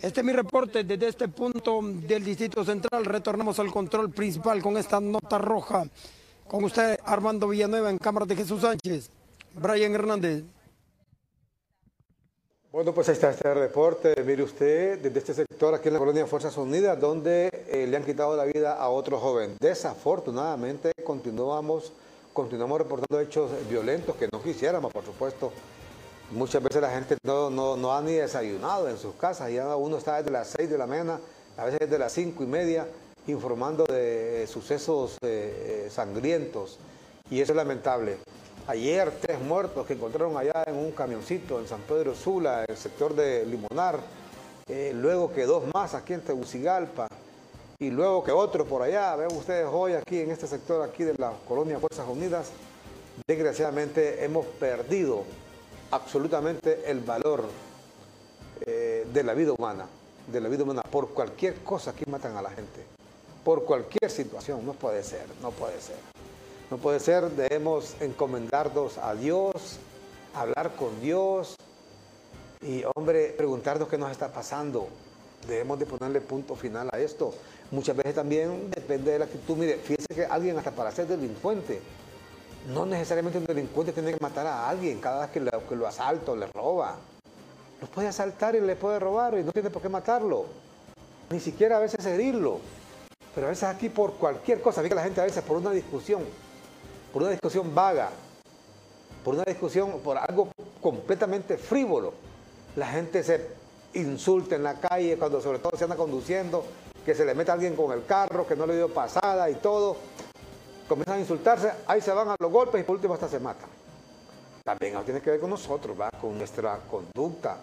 [0.00, 3.04] Este es mi reporte desde este punto del Distrito Central.
[3.04, 5.84] Retornamos al control principal con esta nota roja.
[6.46, 9.10] Con usted, Armando Villanueva, en Cámara de Jesús Sánchez.
[9.54, 10.44] Brian Hernández.
[12.74, 14.20] Bueno, pues ahí está este reporte.
[14.24, 18.02] Mire usted, desde este sector aquí en la colonia Fuerzas Unidas, donde eh, le han
[18.02, 19.56] quitado la vida a otro joven.
[19.60, 21.92] Desafortunadamente, continuamos,
[22.32, 25.52] continuamos reportando hechos violentos que no quisiéramos, por supuesto.
[26.32, 29.52] Muchas veces la gente no, no, no ha ni desayunado en sus casas.
[29.52, 31.20] Ya uno está desde las 6 de la mañana,
[31.56, 32.88] a veces desde las cinco y media,
[33.28, 36.80] informando de sucesos eh, eh, sangrientos.
[37.30, 38.18] Y eso es lamentable.
[38.66, 42.76] Ayer tres muertos que encontraron allá en un camioncito en San Pedro Sula, en el
[42.78, 44.00] sector de Limonar.
[44.66, 47.08] Eh, luego que dos más aquí en Tegucigalpa.
[47.78, 49.16] Y luego que otro por allá.
[49.16, 52.52] Ven ustedes hoy aquí en este sector aquí de la colonia Fuerzas Unidas.
[53.26, 55.24] Desgraciadamente hemos perdido
[55.90, 57.44] absolutamente el valor
[58.64, 59.86] eh, de la vida humana.
[60.32, 60.80] De la vida humana.
[60.90, 62.82] Por cualquier cosa que matan a la gente.
[63.44, 64.64] Por cualquier situación.
[64.64, 66.13] No puede ser, no puede ser.
[66.70, 69.78] No puede ser, debemos encomendarnos a Dios,
[70.34, 71.56] hablar con Dios
[72.62, 74.88] y, hombre, preguntarnos qué nos está pasando.
[75.46, 77.34] Debemos de ponerle punto final a esto.
[77.70, 79.56] Muchas veces también depende de la actitud.
[79.56, 81.80] Mire, fíjese que alguien hasta para ser delincuente,
[82.72, 85.40] no necesariamente un delincuente tiene que matar a alguien cada vez que
[85.76, 86.96] lo, asalta o le roba.
[87.80, 90.46] Lo puede asaltar y le puede robar y no tiene por qué matarlo.
[91.30, 92.60] Ni siquiera a veces herirlo.
[93.34, 96.22] Pero a veces aquí por cualquier cosa, que la gente a veces por una discusión,
[97.14, 98.10] por una discusión vaga,
[99.24, 100.48] por una discusión, por algo
[100.82, 102.12] completamente frívolo.
[102.74, 103.50] La gente se
[103.94, 106.64] insulta en la calle, cuando sobre todo se anda conduciendo,
[107.06, 109.54] que se le mete a alguien con el carro, que no le dio pasada y
[109.54, 109.96] todo.
[110.88, 113.70] Comienzan a insultarse, ahí se van a los golpes y por último hasta se matan.
[114.64, 116.10] También tiene que ver con nosotros, ¿va?
[116.20, 117.58] con nuestra conducta,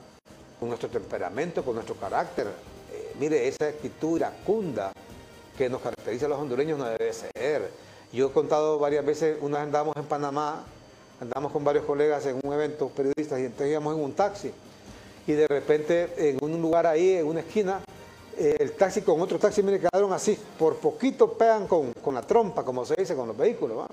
[0.62, 2.48] con nuestro temperamento, con nuestro carácter.
[2.90, 4.94] Eh, mire, esa actitud iracunda
[5.58, 9.58] que nos caracteriza a los hondureños no debe ser yo he contado varias veces, una
[9.58, 10.64] vez andamos en Panamá,
[11.22, 14.52] andamos con varios colegas en un evento, periodistas, y entonces íbamos en un taxi.
[15.28, 17.82] Y de repente, en un lugar ahí, en una esquina,
[18.38, 20.38] eh, el taxi con otro taxi, me quedaron así.
[20.58, 23.86] Por poquito pegan con, la trompa, como se dice, con los vehículos.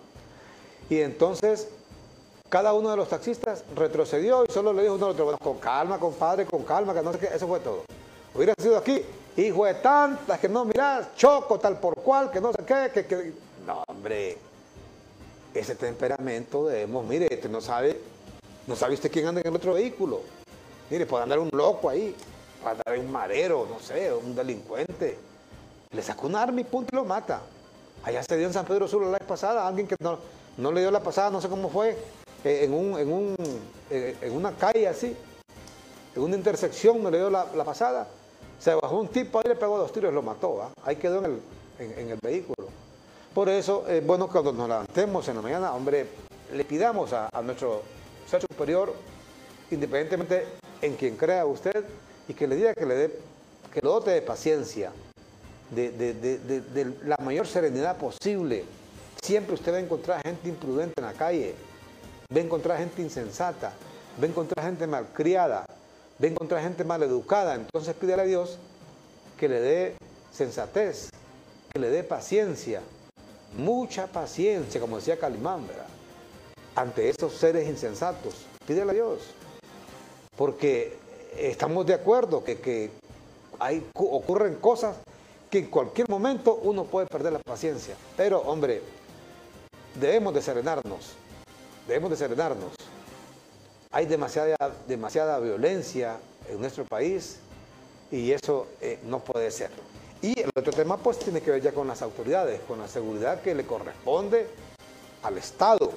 [0.89, 1.69] Y entonces,
[2.49, 5.59] cada uno de los taxistas retrocedió y solo le dijo uno al otro, bueno, con
[5.59, 7.85] calma, compadre, con calma, que no sé qué, eso fue todo.
[8.35, 9.03] Hubiera sido aquí,
[9.37, 13.33] hijo de tantas, que no, mirás, choco, tal por cual, que no sé qué, que,
[13.99, 14.37] hombre,
[15.53, 18.01] ese temperamento debemos, mire, este no sabe,
[18.69, 20.21] no sabe usted quién anda en el otro vehículo.
[20.89, 22.15] Mire, puede andar un loco ahí,
[22.63, 25.19] puede andar un madero, no sé, un delincuente.
[25.91, 27.41] Le sacó un arma y punto y lo mata.
[28.05, 30.19] Allá se dio en San Pedro Sur la vez pasada, alguien que no,
[30.59, 31.99] no le dio la pasada, no sé cómo fue,
[32.45, 33.35] eh, en, un, en, un,
[33.91, 35.17] eh, en una calle así,
[36.15, 38.07] en una intersección no le dio la, pasada.
[38.61, 40.71] Se bajó un tipo ahí, le pegó dos tiros y lo mató.
[40.85, 41.41] Ahí quedó en el,
[41.81, 42.69] en el vehículo.
[43.39, 46.09] Por eso es bueno cuando nos levantemos en la mañana, hombre,
[46.53, 47.83] le pidamos a, nuestro
[48.29, 48.93] ser superior,
[49.71, 50.45] independientemente
[50.83, 51.85] en quien crea usted,
[52.27, 53.19] y que le diga que le dé,
[53.73, 54.91] que lo dote de paciencia,
[55.71, 58.65] de, la mayor serenidad posible.
[59.23, 61.55] Siempre usted va a encontrar gente imprudente en la calle,
[62.37, 63.73] va a encontrar gente insensata,
[64.21, 65.65] va a encontrar gente malcriada,
[66.21, 67.55] va a encontrar gente maleducada.
[67.55, 68.59] Entonces pídele a Dios
[69.37, 69.97] que le dé
[70.33, 71.11] sensatez,
[71.73, 72.83] que le dé paciencia,
[73.57, 75.87] mucha paciencia, como decía Calimán, ¿verdad?
[76.79, 78.35] ante estos seres insensatos.
[78.67, 79.19] Pídele a Dios.
[80.37, 80.97] Porque
[81.37, 82.91] estamos de acuerdo que,
[83.59, 84.97] hay, ocurren cosas
[85.51, 87.97] que en cualquier momento uno puede perder la paciencia.
[88.17, 88.83] Pero, hombre,
[89.99, 91.15] debemos de serenarnos.
[91.89, 92.73] Debemos de serenarnos.
[93.91, 94.57] Hay demasiada,
[94.87, 96.19] demasiada violencia
[96.49, 97.39] en nuestro país
[98.13, 99.71] y eso eh, no puede ser.
[100.23, 103.41] Y el otro tema pues tiene que ver ya con las autoridades, con la seguridad
[103.41, 104.49] que le corresponde
[105.23, 105.93] al Estado.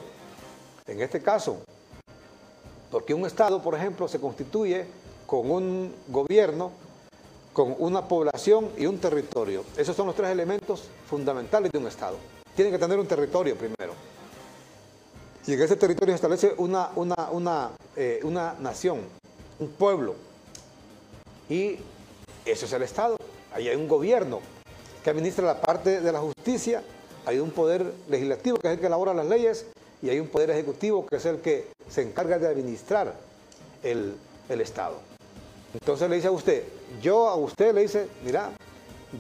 [0.86, 1.62] En este caso,
[2.92, 4.86] porque un Estado, por ejemplo, se constituye
[5.26, 6.72] con un gobierno
[7.54, 9.64] con una población y un territorio.
[9.76, 12.18] Esos son los tres elementos fundamentales de un Estado.
[12.56, 13.94] Tiene que tener un territorio primero.
[15.48, 19.00] Y en ese territorio se establece una, una, una, eh, una nación,
[19.60, 20.16] un pueblo.
[21.50, 21.78] Y
[22.46, 23.18] eso es el Estado.
[23.54, 24.40] Ahí hay un gobierno
[25.04, 26.84] que administra la parte de la justicia,
[27.26, 29.66] hay un poder legislativo que es el que elabora las leyes
[30.02, 33.14] y hay un poder ejecutivo que es el que se encarga de administrar
[33.84, 34.16] el,
[34.50, 34.96] el Estado.
[35.74, 36.64] Entonces le dice a usted,
[37.02, 38.52] yo a usted le dice, mira,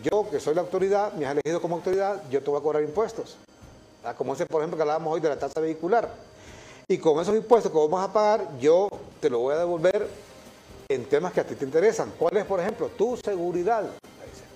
[0.03, 2.84] yo que soy la autoridad, me has elegido como autoridad, yo te voy a cobrar
[2.84, 3.38] impuestos.
[4.03, 6.10] Ah, como ese, por ejemplo, que hablábamos hoy de la tasa vehicular.
[6.88, 8.90] Y con esos impuestos que vamos a pagar, yo
[9.20, 10.08] te lo voy a devolver
[10.90, 12.12] en temas que a ti te interesan.
[12.18, 12.90] ¿Cuál es, por ejemplo?
[12.90, 13.84] Tu seguridad.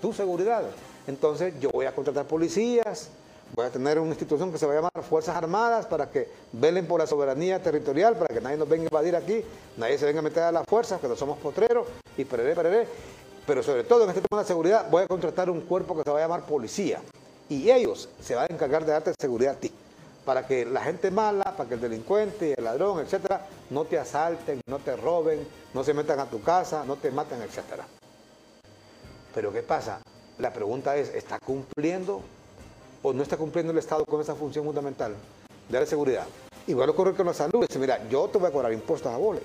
[0.05, 0.61] Tu seguridad.
[1.07, 3.09] Entonces yo voy a contratar policías,
[3.55, 6.85] voy a tener una institución que se va a llamar Fuerzas Armadas para que velen
[6.85, 9.43] por la soberanía territorial, para que nadie nos venga a invadir aquí,
[9.77, 12.87] nadie se venga a meter a las fuerzas, que no somos potreros, y pereré, pereré.
[13.47, 16.11] Pero sobre todo en este tema de seguridad voy a contratar un cuerpo que se
[16.11, 17.01] va a llamar policía.
[17.49, 19.71] Y ellos se van a encargar de darte seguridad a ti.
[20.23, 24.61] Para que la gente mala, para que el delincuente, el ladrón, etcétera, no te asalten,
[24.67, 27.87] no te roben, no se metan a tu casa, no te maten, etcétera.
[29.35, 30.01] Pero ¿qué pasa?
[30.39, 32.21] La pregunta es, ¿está cumpliendo
[33.03, 35.13] o no está cumpliendo el Estado con esa función fundamental
[35.67, 36.25] de la seguridad?
[36.67, 37.65] Igual ocurre con la salud.
[37.67, 39.43] Dice, mira, yo te voy a cobrar impuestos a boles.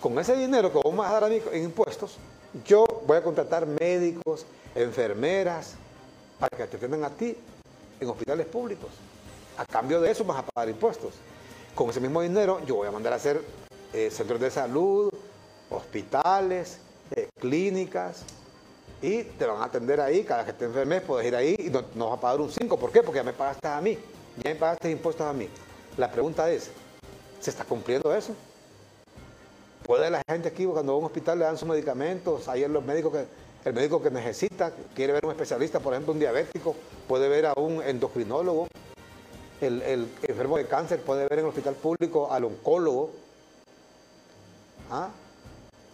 [0.00, 2.18] Con ese dinero que vos vas a dar en impuestos,
[2.64, 4.46] yo voy a contratar médicos,
[4.76, 5.74] enfermeras,
[6.38, 7.36] para que te atiendan a ti
[7.98, 8.90] en hospitales públicos.
[9.58, 11.14] A cambio de eso vas a pagar impuestos.
[11.74, 13.42] Con ese mismo dinero yo voy a mandar a hacer
[13.92, 15.12] eh, centros de salud,
[15.68, 16.78] hospitales,
[17.10, 18.22] eh, clínicas,
[19.02, 21.84] y te van a atender ahí, cada que te enfermes puedes ir ahí y no,
[21.94, 22.78] no, vas a pagar un 5.
[22.78, 23.02] ¿Por qué?
[23.02, 23.98] Porque ya me pagaste a mí,
[24.42, 25.48] ya me pagaste impuestos a mí.
[25.96, 26.70] La pregunta es,
[27.40, 28.34] ¿se está cumpliendo eso?
[29.84, 32.48] ¿Puede la gente aquí cuando va a un hospital le dan sus medicamentos?
[32.48, 36.12] Hay los médicos que, el médico que necesita, quiere ver a un especialista, por ejemplo
[36.12, 36.74] un diabético,
[37.06, 38.68] puede ver a un endocrinólogo,
[39.60, 43.10] el, el enfermo de cáncer puede ver en el hospital público al oncólogo,
[44.90, 45.08] ¿Ah?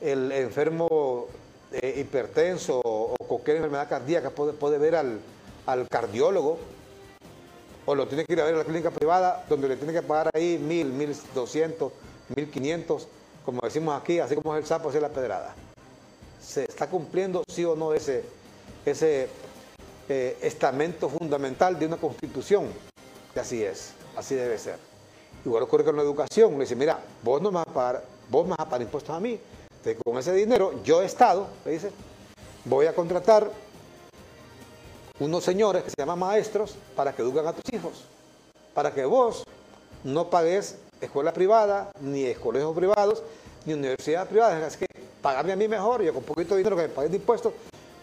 [0.00, 1.28] el enfermo
[1.72, 5.20] eh, hipertenso o cualquier enfermedad cardíaca puede, puede ver al,
[5.66, 6.58] al, cardiólogo
[7.86, 10.02] o lo tiene que ir a ver a la clínica privada donde le tiene que
[10.02, 11.92] pagar ahí mil, mil doscientos,
[12.34, 13.08] mil quinientos,
[13.44, 15.54] como decimos aquí, así como es el sapo, así es la pedrada.
[16.40, 18.24] ¿Se está cumpliendo sí o no ese,
[18.84, 19.28] ese
[20.08, 22.66] eh, estamento fundamental de una constitución?
[23.34, 24.76] Que así es, así debe ser.
[25.44, 28.44] Igual ocurre con la educación, le dice, mira, vos no me vas a pagar, vos
[28.44, 29.40] me vas a pagar impuestos a mí,
[29.82, 31.90] entonces, con ese dinero, yo Estado, le dice,
[32.64, 33.50] voy a contratar
[35.18, 38.04] unos señores que se llaman maestros para que eduquen a tus hijos,
[38.74, 39.42] para que vos
[40.04, 43.24] no pagues escuela privada, ni colegios privados,
[43.66, 44.62] ni universidades privadas.
[44.62, 44.86] Así que
[45.20, 47.52] pagame a mí mejor, yo con poquito dinero que me pagues de impuestos,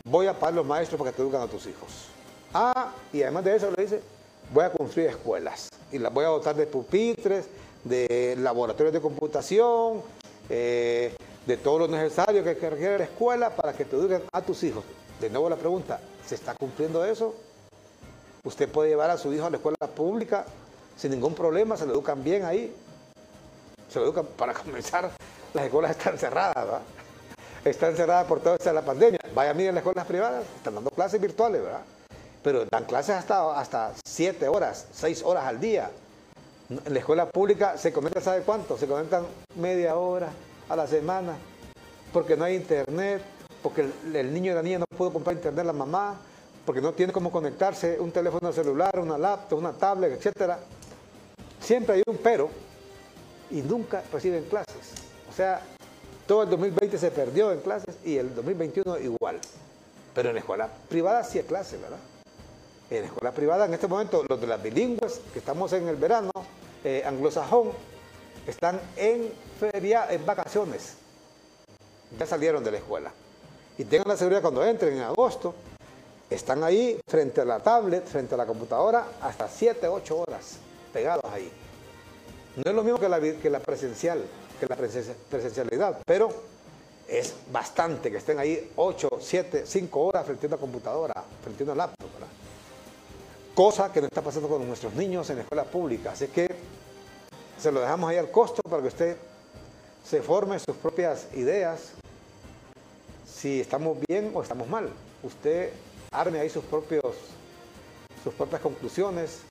[0.04, 2.08] voy a pagar los maestros para que te eduquen a tus hijos.
[2.54, 4.02] Ah, y además de eso le dice,
[4.54, 7.46] voy a construir escuelas y las voy a dotar de pupitres,
[7.86, 10.02] de laboratorios de computación,
[10.50, 11.16] eh,
[11.50, 14.84] de todo lo necesario que requiere la escuela para que te eduquen a tus hijos.
[15.20, 17.34] De nuevo la pregunta, ¿se está cumpliendo eso?
[18.44, 20.46] Usted puede llevar a su hijo a la escuela pública
[20.96, 22.72] sin ningún problema, se lo educan bien ahí.
[23.90, 25.10] Se lo educan, para comenzar,
[25.56, 26.82] las escuelas están cerradas, ¿verdad?
[27.66, 29.20] Están cerradas por toda esta la pandemia.
[29.34, 31.82] Vaya a mirar las escuelas privadas, están dando clases virtuales, ¿verdad?
[32.44, 35.90] Pero dan clases hasta, hasta siete horas, seis horas al día.
[36.70, 38.78] En la escuela pública se conecta, ¿sabe cuánto?
[38.78, 40.30] Se conectan media hora,
[40.70, 41.36] a la semana,
[42.14, 43.22] porque no hay internet,
[43.62, 46.18] porque el, niño y la niña no pudo comprar internet la mamá,
[46.66, 50.60] porque no tiene cómo conectarse un teléfono celular, una laptop, una tablet, etcétera.
[51.60, 52.50] Siempre hay un pero
[53.52, 54.94] y nunca reciben clases.
[55.30, 55.62] O sea,
[56.28, 59.40] todo el 2020 se perdió en clases y el 2021 igual.
[60.14, 62.00] Pero en escuela privada sí hay clases, ¿verdad?
[62.90, 66.32] En escuela privada, en este momento, los de las bilingües, que estamos en el verano,
[66.84, 67.72] eh, anglosajón,
[68.50, 70.96] están en feria, en vacaciones.
[72.18, 73.12] Ya salieron de la escuela.
[73.78, 75.54] Y tengan la seguridad cuando entren en agosto,
[76.30, 80.58] están ahí frente a la tablet, frente a la computadora, hasta 7, 8 horas
[80.92, 81.52] pegados ahí.
[82.56, 84.24] No es lo mismo que la, que la presencial,
[84.60, 86.30] que la presencialidad, pero
[87.08, 91.66] es bastante que estén ahí 8, 7, 5 horas frente a una computadora, frente a
[91.66, 92.12] una laptop.
[92.14, 92.28] ¿verdad?
[93.56, 96.12] Cosa que no está pasando con nuestros niños en la escuela pública.
[96.12, 96.79] Así que
[97.60, 99.18] se lo dejamos ahí al costo para que usted
[100.06, 101.92] se forme sus propias ideas,
[103.28, 104.90] si estamos bien o estamos mal.
[105.24, 105.72] Usted
[106.12, 107.16] arme ahí sus, propios,
[108.24, 109.42] sus propias conclusiones,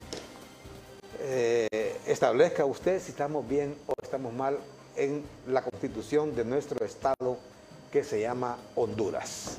[1.21, 4.59] eh, establezca usted si estamos bien o estamos mal
[4.97, 7.37] en la constitución de nuestro estado
[7.93, 9.59] que se llama Honduras.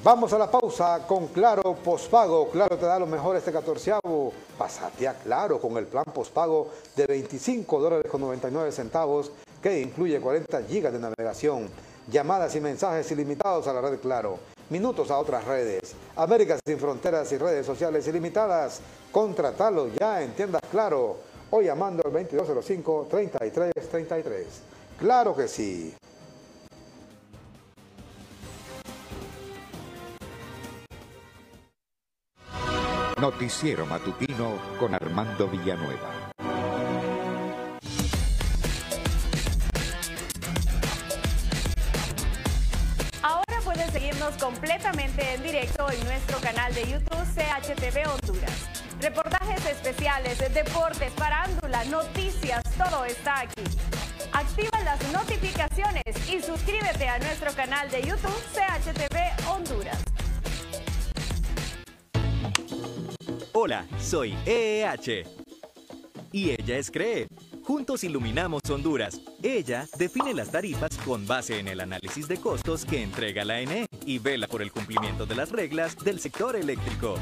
[0.00, 2.50] Vamos a la pausa con Claro Pospago.
[2.50, 4.32] Claro te da lo mejor este catorceavo.
[4.58, 9.30] Pasate a Claro con el plan pospago de 25 dólares con 99 centavos
[9.62, 11.68] que incluye 40 gigas de navegación,
[12.10, 14.40] llamadas y mensajes ilimitados a la red Claro,
[14.70, 18.80] minutos a otras redes, Américas sin fronteras y redes sociales ilimitadas.
[19.12, 21.18] Contratalo ya en tiendas Claro
[21.50, 24.46] o llamando al 2205-3333.
[24.98, 25.94] Claro que sí.
[33.22, 36.10] Noticiero Matutino con Armando Villanueva.
[43.22, 48.68] Ahora pueden seguirnos completamente en directo en nuestro canal de YouTube CHTV Honduras.
[49.00, 53.62] Reportajes especiales, deportes, parándula, noticias, todo está aquí.
[54.32, 60.11] Activa las notificaciones y suscríbete a nuestro canal de YouTube CHTV Honduras.
[63.54, 65.24] Hola, soy EEH.
[66.32, 67.28] Y ella es CREE.
[67.62, 69.20] Juntos iluminamos Honduras.
[69.42, 73.86] Ella define las tarifas con base en el análisis de costos que entrega la ENE
[74.06, 77.16] y vela por el cumplimiento de las reglas del sector eléctrico.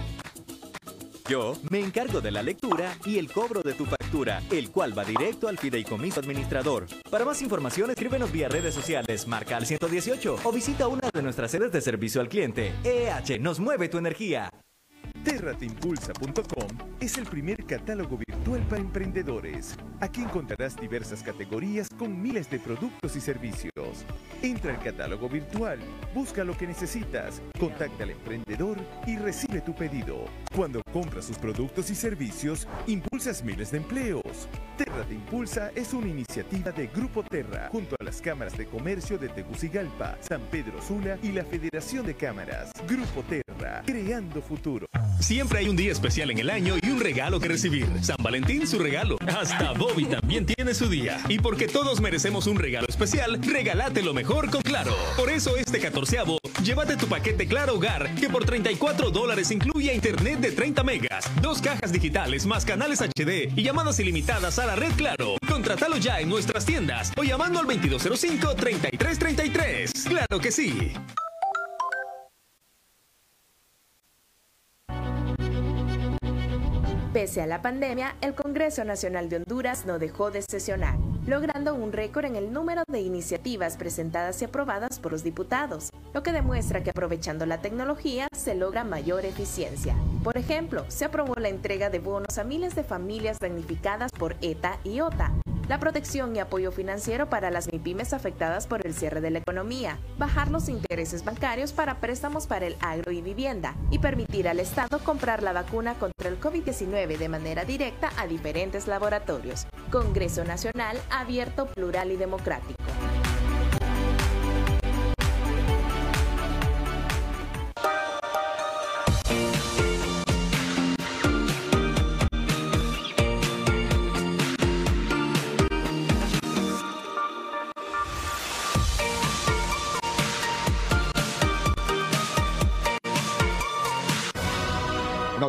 [1.29, 5.05] Yo me encargo de la lectura y el cobro de tu factura, el cual va
[5.05, 6.87] directo al fideicomiso administrador.
[7.11, 11.51] Para más información, escríbenos vía redes sociales, marca al 118 o visita una de nuestras
[11.51, 12.73] sedes de servicio al cliente.
[12.85, 14.51] EH nos mueve tu energía.
[15.25, 16.69] Terrateimpulsa.com
[16.99, 19.77] es el primer catálogo virtual para emprendedores.
[20.01, 24.05] Aquí encontrarás diversas categorías con miles de productos y servicios.
[24.43, 25.79] Entra al catálogo virtual,
[26.15, 30.25] busca lo que necesitas, contacta al emprendedor y recibe tu pedido.
[30.57, 34.49] Cuando compras sus productos y servicios, impulsas miles de empleos.
[34.79, 39.19] Terra te Impulsa es una iniciativa de Grupo Terra junto a las cámaras de comercio
[39.19, 42.73] de Tegucigalpa, San Pedro Sula y la Federación de Cámaras.
[42.89, 43.50] Grupo Terra,
[43.85, 44.87] creando futuro.
[45.21, 47.87] Siempre hay un día especial en el año y un regalo que recibir.
[48.03, 49.17] San Valentín su regalo.
[49.27, 51.21] Hasta Bobby también tiene su día.
[51.29, 54.95] Y porque todos merecemos un regalo especial, regálate lo mejor con Claro.
[55.17, 60.41] Por eso este catorceavo, llévate tu paquete Claro Hogar, que por 34 dólares incluye internet
[60.41, 64.93] de 30 megas, dos cajas digitales más canales HD y llamadas ilimitadas a la red
[64.97, 65.37] Claro.
[65.49, 70.09] Contratalo ya en nuestras tiendas o llamando al 2205-3333.
[70.09, 70.93] Claro que sí.
[77.13, 80.95] Pese a la pandemia, el Congreso Nacional de Honduras no dejó de sesionar,
[81.27, 86.23] logrando un récord en el número de iniciativas presentadas y aprobadas por los diputados, lo
[86.23, 89.97] que demuestra que aprovechando la tecnología se logra mayor eficiencia.
[90.23, 94.79] Por ejemplo, se aprobó la entrega de bonos a miles de familias damnificadas por ETA
[94.85, 95.33] y OTA,
[95.71, 100.01] la protección y apoyo financiero para las MIPIMES afectadas por el cierre de la economía,
[100.19, 104.99] bajar los intereses bancarios para préstamos para el agro y vivienda y permitir al Estado
[104.99, 109.69] comprar la vacuna contra el COVID-19 de manera directa a diferentes laboratorios.
[109.93, 112.80] Congreso Nacional abierto, plural y democrático.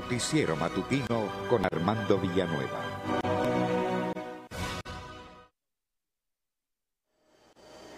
[0.01, 2.79] Noticiero Matutino con Armando Villanueva.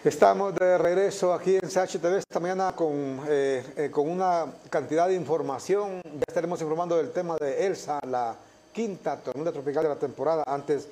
[0.04, 5.14] Estamos de regreso aquí en CHTV esta mañana con, eh, eh, con una cantidad de
[5.14, 6.02] información.
[6.04, 8.36] Ya estaremos informando del tema de Elsa, la
[8.70, 10.44] quinta tormenta tropical de la temporada.
[10.46, 10.86] Antes,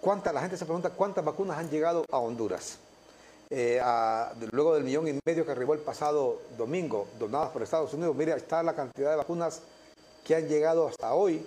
[0.00, 2.78] ¿cuánta, la gente se pregunta cuántas vacunas han llegado a Honduras.
[3.48, 3.80] Eh,
[4.50, 8.16] luego del millón y medio que arribó el pasado domingo, donadas por Estados Unidos.
[8.16, 9.62] Mira, está la cantidad de vacunas
[10.26, 11.46] que han llegado hasta hoy,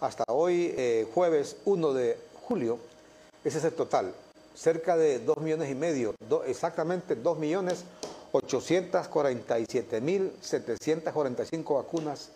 [0.00, 2.78] hasta hoy eh, jueves 1 de julio.
[3.44, 4.12] Ese es el total,
[4.54, 6.14] cerca de 2 millones y medio,
[6.44, 7.84] exactamente 2 millones
[8.32, 12.30] 847 mil 745 vacunas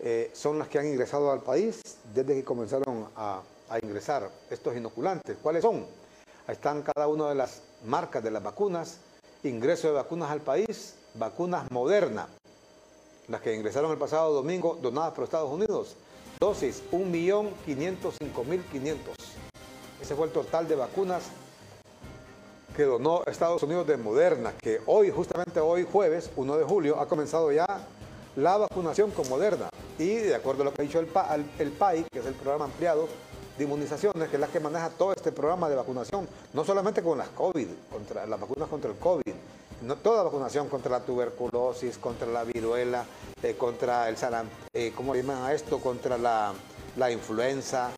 [0.00, 1.80] eh, son las que han ingresado al país
[2.12, 3.42] desde que comenzaron a,
[3.82, 5.36] ingresar estos inoculantes.
[5.42, 5.86] ¿Cuáles son?
[6.46, 8.98] Ahí están cada una de las marcas de las vacunas,
[9.42, 12.28] ingreso de vacunas al país, vacunas modernas,
[13.28, 15.96] las que ingresaron el pasado domingo donadas por Estados Unidos.
[16.40, 18.96] Dosis, 1.505.500.
[20.00, 21.24] Ese fue el total de vacunas
[22.76, 27.06] que donó Estados Unidos de Moderna, que hoy, justamente hoy, jueves 1 de julio, ha
[27.06, 27.66] comenzado ya
[28.36, 29.68] la vacunación con Moderna.
[29.98, 31.38] Y de acuerdo a lo que ha dicho el, PA-
[31.78, 33.06] PAI, que es el programa ampliado
[33.56, 37.16] de inmunizaciones, que es la que maneja todo este programa de vacunación, no solamente con
[37.16, 39.32] las COVID, contra las vacunas contra el COVID,
[39.84, 43.04] no, toda vacunación contra la tuberculosis, contra la viruela,
[43.42, 45.78] eh, contra el saram, eh, ¿cómo llaman a esto?
[45.78, 46.52] Contra la,
[46.96, 47.90] la influenza,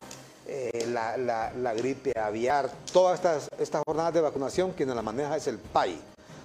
[0.45, 5.35] eh, la, la- la gripe aviar, todas estas, estas jornadas de vacunación, quien la maneja
[5.37, 5.99] es el PAI.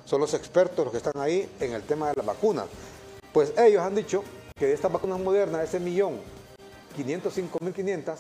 [0.05, 2.67] Son los expertos los que están ahí en el tema de las vacunas.
[3.33, 4.23] Pues ellos han dicho
[4.57, 6.19] que de estas vacunas modernas, ese millón
[6.97, 8.17] 505.500,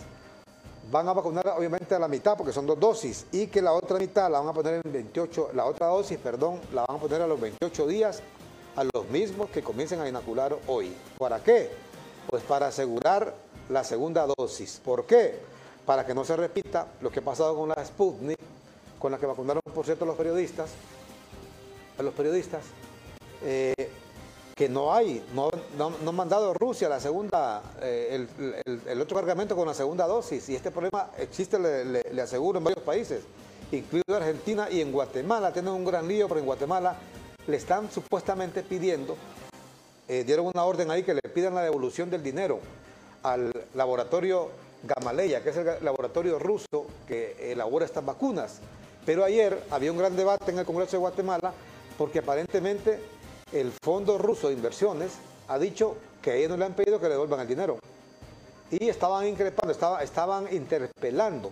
[0.91, 3.99] van a vacunar obviamente a la mitad porque son dos dosis y que la otra
[3.99, 7.23] mitad la van a poner en 28, la otra dosis, perdón, la van a poner
[7.23, 8.23] a los 28 días
[8.77, 10.95] a los mismos que comiencen a inocular hoy.
[11.19, 11.71] ¿Para qué?
[12.29, 13.35] Pues para asegurar
[13.69, 14.81] la segunda dosis.
[14.85, 15.41] ¿Por qué?
[15.85, 18.39] Para que no se repita lo que ha pasado con la Sputnik,
[18.99, 20.71] con la que vacunaron, por cierto, los periodistas,
[21.99, 22.63] a los periodistas,
[23.43, 23.92] eh,
[24.55, 28.27] que no hay, no, no, han mandado Rusia la segunda, eh,
[28.87, 30.49] el, otro cargamento con la segunda dosis.
[30.49, 33.23] Y este problema existe, le aseguro, en varios países,
[33.71, 35.53] incluido Argentina y en Guatemala.
[35.53, 36.97] Tienen un gran lío, pero en Guatemala
[37.47, 39.17] le están supuestamente pidiendo,
[40.09, 42.61] eh, dieron una orden ahí que le pidan la devolución del dinero
[43.23, 44.51] al laboratorio
[44.83, 48.61] Gamaleya, que es el laboratorio ruso que elabora estas vacunas.
[49.07, 51.53] Pero ayer había un gran debate en el Congreso de Guatemala
[51.99, 53.01] porque aparentemente
[53.53, 55.13] el Fondo Ruso de Inversiones
[55.49, 57.79] ha dicho que ellos no le han pedido que le devuelvan el dinero.
[58.71, 61.51] Y estaban increpando, estaba- estaban interpelando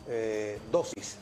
[0.08, 1.16] Eh, dosis,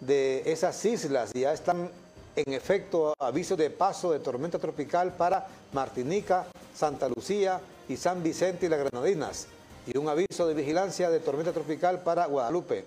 [0.00, 1.32] de esas islas.
[1.32, 1.90] Ya están
[2.36, 8.66] en efecto aviso de paso de tormenta tropical para Martinica, Santa Lucía y San Vicente
[8.66, 9.46] y las Granadinas.
[9.86, 12.84] Y un aviso de vigilancia de tormenta tropical para Guadalupe.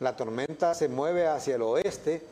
[0.00, 2.22] La tormenta se mueve hacia el oeste,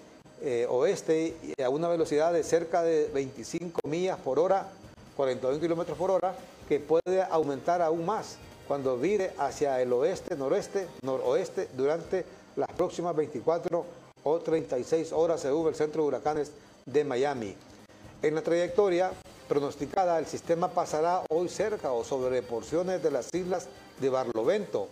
[0.42, 1.34] eh, oeste
[1.64, 4.68] a una velocidad de cerca de 25 millas por hora,
[5.16, 6.34] 41 kilómetros por hora,
[6.68, 8.36] que puede aumentar aún más
[8.66, 12.24] cuando vire hacia el oeste, noroeste, noroeste durante
[12.56, 13.84] las próximas 24
[14.24, 16.50] o 36 horas según el Centro de Huracanes
[16.86, 17.54] de Miami.
[18.22, 19.12] En la trayectoria
[19.48, 23.66] pronosticada, el sistema pasará hoy cerca o sobre porciones de las islas
[24.00, 24.88] de Barlovento,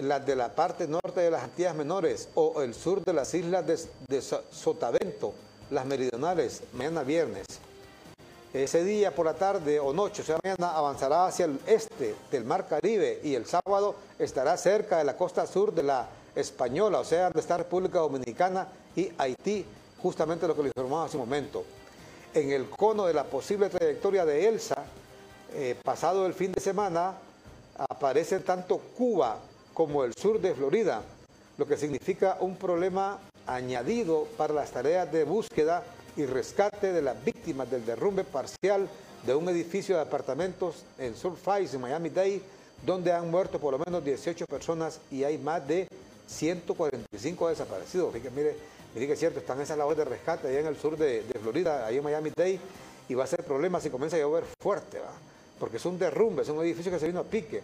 [0.00, 3.66] las de la parte norte de las Antillas Menores o el sur de las islas
[3.66, 5.34] de, de Sotavento,
[5.70, 7.46] las meridionales, mañana viernes.
[8.54, 12.44] Ese día por la tarde o noche, o sea, mañana avanzará hacia el este del
[12.44, 16.06] Mar Caribe y el sábado estará cerca de la costa sur de la
[16.36, 19.66] Española, o sea, donde está República Dominicana y Haití,
[20.00, 21.64] justamente lo que le informaba hace un momento.
[22.32, 24.84] En el cono de la posible trayectoria de Elsa,
[25.52, 27.14] eh, pasado el fin de semana,
[27.76, 29.36] aparecen tanto Cuba
[29.72, 31.02] como el sur de Florida,
[31.58, 33.18] lo que significa un problema
[33.48, 35.82] añadido para las tareas de búsqueda
[36.16, 38.88] y rescate de las víctimas del derrumbe parcial
[39.26, 42.42] de un edificio de apartamentos en Surfside, en Miami-Dade,
[42.84, 45.88] donde han muerto por lo menos 18 personas y hay más de
[46.26, 48.12] 145 desaparecidos.
[48.12, 48.56] Fíjate, mire,
[48.94, 51.86] mire que es cierto, están esas labores de rescate allá en el sur de, Florida,
[51.86, 52.60] ahí en Miami-Dade,
[53.08, 55.12] y va a ser problema si comienza a llover fuerte, ¿va?
[55.58, 57.62] porque es un derrumbe, es un edificio que se vino a pique,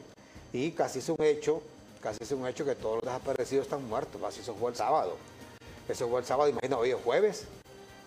[0.52, 1.62] y casi es un hecho,
[2.00, 5.16] casi es un hecho que todos los desaparecidos están muertos, así eso fue el sábado.
[5.88, 7.46] Eso fue el sábado, imagino, hoy es jueves,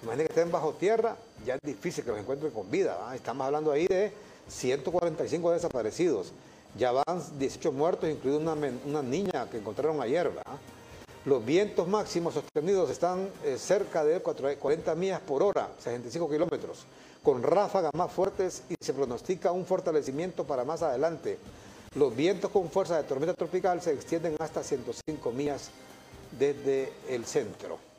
[0.04, 1.16] imagínense que estén bajo tierra,
[1.46, 4.12] ya es difícil que los encuentren con vida, estamos hablando ahí de
[4.48, 6.32] 145 desaparecidos.
[6.78, 8.54] Ya van 18 muertos, incluida una,
[8.86, 10.32] una niña que encontraron ayer.
[11.26, 16.86] Los vientos máximos sostenidos están eh, cerca de 40 millas por hora, 65 kilómetros,
[17.22, 21.38] con ráfagas más fuertes y se pronostica un fortalecimiento para más adelante.
[21.96, 25.70] Los vientos con fuerza de tormenta tropical se extienden hasta 105 millas
[26.38, 27.93] desde el centro.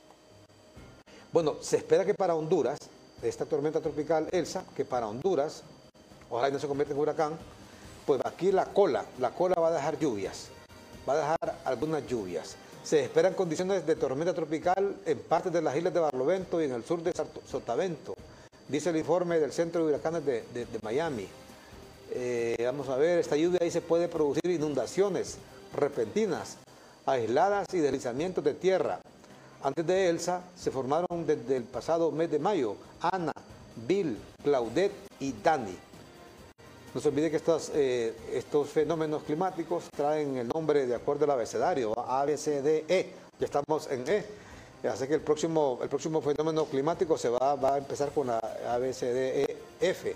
[1.34, 2.78] Bueno, se espera que para Honduras,
[3.20, 5.64] esta tormenta tropical Elsa, que para Honduras,
[6.30, 7.32] ojalá no se convierta en huracán,
[8.06, 10.46] pues aquí la cola, la cola va a dejar lluvias,
[11.08, 12.54] va a dejar algunas lluvias.
[12.84, 16.72] Se esperan condiciones de tormenta tropical en partes de las islas de Barlovento y en
[16.72, 17.12] el sur de
[17.50, 18.14] Sotavento,
[18.68, 21.26] dice el informe del Centro de Huracanes de, Miami.
[22.12, 25.38] Eh, vamos a ver, esta lluvia ahí se puede producir inundaciones
[25.74, 26.58] repentinas,
[27.06, 29.00] aisladas y deslizamientos de tierra.
[29.64, 33.32] Antes de Elsa se formaron desde el pasado mes de mayo Ana,
[33.86, 35.74] Bill, Claudette y Dani.
[36.94, 41.30] No se olvide que estos, eh, estos fenómenos climáticos traen el nombre de acuerdo al
[41.30, 43.14] abecedario, A, B, C, D, E.
[43.40, 44.26] Ya estamos en E.
[44.86, 48.38] Así que el próximo, el próximo fenómeno climático se va, va a empezar con la
[48.68, 50.14] A, B, C, D, E, F.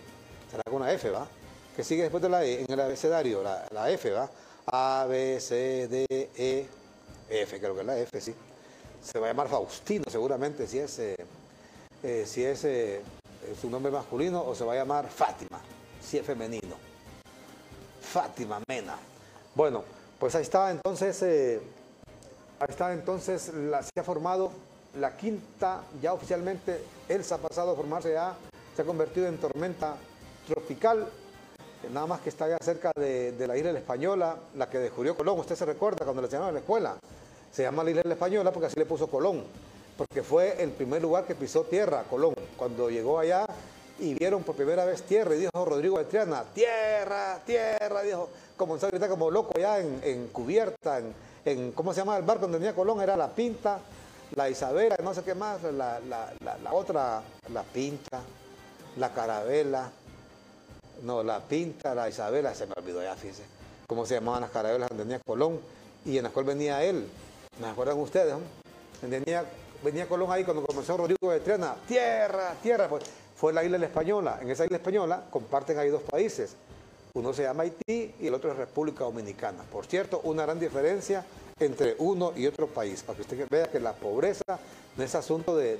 [0.50, 1.26] Será con la F, ¿va?
[1.74, 4.28] Que sigue después de la E en el abecedario, la, la F, ¿va?
[4.66, 6.68] A, B, C, D, E,
[7.30, 8.34] F, creo que es la F, sí.
[9.02, 11.16] Se va a llamar Faustino seguramente si es, eh,
[12.02, 12.66] eh, si es
[13.60, 15.60] su nombre masculino o se va a llamar Fátima
[16.08, 16.76] si es femenino.
[18.00, 18.96] Fátima Mena.
[19.54, 19.84] Bueno,
[20.18, 21.60] pues ahí está entonces, eh,
[22.60, 24.50] ahí está entonces, se ha formado
[24.98, 28.34] la quinta, ya oficialmente, Elsa ha pasado a formarse ya,
[28.74, 29.96] se ha convertido en tormenta
[30.46, 31.06] tropical,
[31.82, 35.38] eh, nada más que está ya cerca de, la isla Española, la que descubrió Colón,
[35.40, 36.96] usted se recuerda cuando le enseñaron en la escuela,
[37.52, 39.44] se llama la isla la Española porque así le puso Colón,
[39.96, 43.46] porque fue el primer lugar que pisó tierra, Colón, cuando llegó allá
[43.98, 48.86] y vieron por primera vez tierra y dijo Rodrigo de Triana, tierra, tierra, dijo, comenzó
[48.86, 51.00] a gritar como loco allá en, cubierta,
[51.44, 53.00] en, ¿cómo se llama el barco donde tenía Colón?
[53.00, 53.80] Era la Pinta,
[54.36, 56.00] la Isabela, no sé qué más, la,
[56.70, 57.22] otra,
[57.52, 58.20] la Pinta,
[58.96, 59.90] la Carabela,
[61.02, 63.42] no, la Pinta, la Isabela, se me olvidó ya, fíjense,
[63.88, 65.58] cómo se llamaban las carabelas donde tenía Colón
[66.04, 67.08] y en la cual venía él,
[67.60, 68.34] ¿me acuerdan ustedes?
[69.82, 73.04] Venía, Colón ahí cuando comenzó Rodrigo de Triana, tierra, tierra, pues
[73.36, 74.38] fue la isla española.
[74.42, 76.56] En esa isla española comparten ahí dos países.
[77.14, 79.62] Uno se llama Haití y el otro es República Dominicana.
[79.70, 81.24] Por cierto, una gran diferencia
[81.60, 84.58] entre uno y otro país, para que usted vea que la pobreza
[84.96, 85.78] no es asunto de,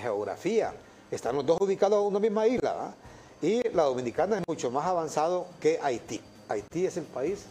[0.00, 0.72] geografía.
[1.10, 2.94] Están los dos ubicados en una misma isla.
[3.42, 6.20] Y la dominicana es mucho más avanzado que Haití.
[6.48, 7.44] Haití es el país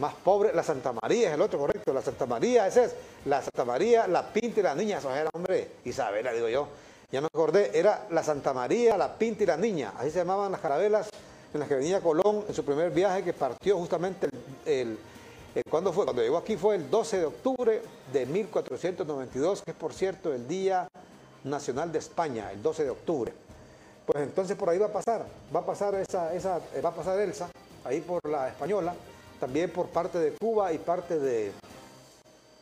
[0.00, 0.52] más pobre.
[0.52, 1.92] La Santa María es el otro, correcto.
[1.92, 2.94] La Santa María, ese es.
[3.26, 5.68] La Santa María, la Pinta y la Niña, eso era, hombre.
[5.84, 6.66] Isabela, digo yo
[7.12, 10.52] ya me acordé, era la Santa María, la Pinta y la Niña, así se llamaban
[10.52, 11.08] las carabelas
[11.52, 14.28] en las que venía Colón en su primer viaje que partió justamente
[14.64, 14.96] el,
[15.68, 16.04] ¿cuándo fue?
[16.04, 17.82] Cuando llegó aquí fue el 12 de octubre
[18.12, 20.86] de 1492, que es por cierto el Día
[21.42, 23.32] Nacional de España, el 12 de octubre.
[24.06, 27.18] Pues entonces por ahí va a pasar, va a pasar esa, esa va a pasar
[27.18, 27.50] Elsa,
[27.84, 28.94] ahí por la española,
[29.40, 31.52] también por parte de Cuba y parte de,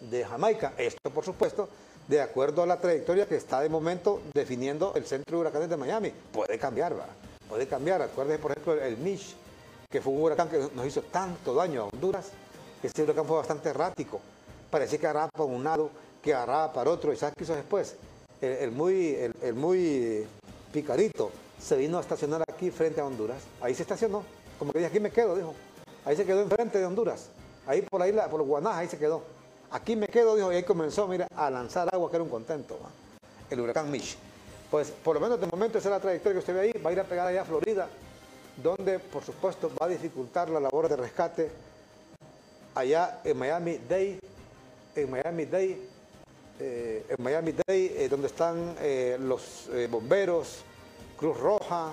[0.01, 0.73] de Jamaica.
[0.79, 1.69] Esto por supuesto
[2.09, 5.77] de acuerdo a la trayectoria que está de momento definiendo el centro de huracanes de
[5.77, 6.13] Miami.
[6.33, 7.07] Puede cambiar, ¿va?
[7.49, 8.01] Puede cambiar.
[8.01, 9.35] Acuérdense, por ejemplo, el Mish,
[9.91, 12.31] que fue un huracán que nos hizo tanto daño a Honduras.
[12.83, 14.21] Ese huracán fue bastante errático.
[14.71, 15.91] Parecía que agarraba para un lado,
[16.23, 17.13] que agarraba para otro.
[17.13, 17.97] ¿Y sabes qué hizo después?
[18.41, 20.27] El, muy, el, muy
[20.73, 21.31] picarito
[21.61, 23.43] se vino a estacionar aquí frente a Honduras.
[23.61, 24.23] Ahí se estacionó.
[24.59, 25.55] Como que dije, aquí me quedo, dijo.
[26.05, 27.29] Ahí se quedó enfrente de Honduras.
[27.67, 29.23] Ahí por la isla, por Guanás, ahí se quedó.
[29.71, 32.79] Aquí me quedo, dijo, y ahí comenzó, mira, a lanzar agua, que era un contento,
[33.51, 34.17] el huracán Mish.
[34.71, 36.91] Pues por lo menos de momento esa es la trayectoria que usted ve ahí, va
[36.91, 37.89] a ir a pegar allá a Florida,
[38.63, 41.51] donde por supuesto va a dificultar la labor de rescate
[42.75, 44.21] allá en Miami Dade,
[44.95, 45.79] en Miami Dade,
[46.61, 50.63] eh, en Miami Dade, eh, donde están eh, los bomberos,
[51.17, 51.93] Cruz Roja,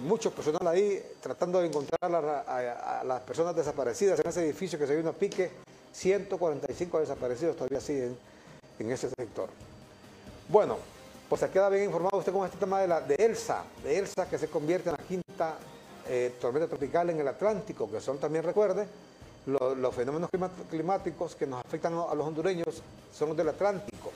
[0.00, 4.94] muchos personal ahí tratando de encontrar a, las personas desaparecidas en ese edificio que se
[4.94, 5.50] vino a pique
[5.92, 8.16] 145 desaparecidos todavía siguen
[8.78, 9.48] en ese sector.
[10.48, 10.78] Bueno,
[11.28, 14.28] pues se queda bien informado usted con este tema de, la, de Elsa, de Elsa
[14.28, 15.54] que se convierte en la quinta
[16.06, 18.86] eh, tormenta tropical en el Atlántico, que son también, recuerde,
[19.46, 20.30] los fenómenos
[20.70, 22.82] climáticos que nos afectan a los hondureños
[23.12, 24.10] son los del Atlántico,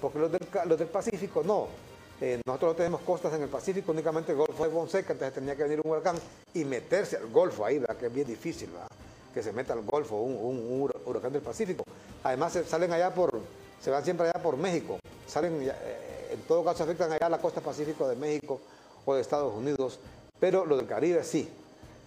[0.00, 1.89] porque los del Pacífico no.
[2.20, 5.56] Eh, nosotros no tenemos costas en el Pacífico, únicamente el Golfo de Fonseca, entonces tenía
[5.56, 6.16] que venir un huracán
[6.52, 7.96] y meterse al Golfo ahí, ¿verdad?
[7.96, 8.88] que es bien difícil, ¿verdad?
[9.32, 11.82] que se meta al Golfo un, huracán del Pacífico.
[12.22, 13.40] Además salen allá por,
[13.80, 17.38] se van siempre allá por México, salen, eh, en todo caso afectan allá a la
[17.38, 18.60] costa Pacífico de México
[19.06, 19.98] o de Estados Unidos,
[20.38, 21.48] pero los del Caribe sí.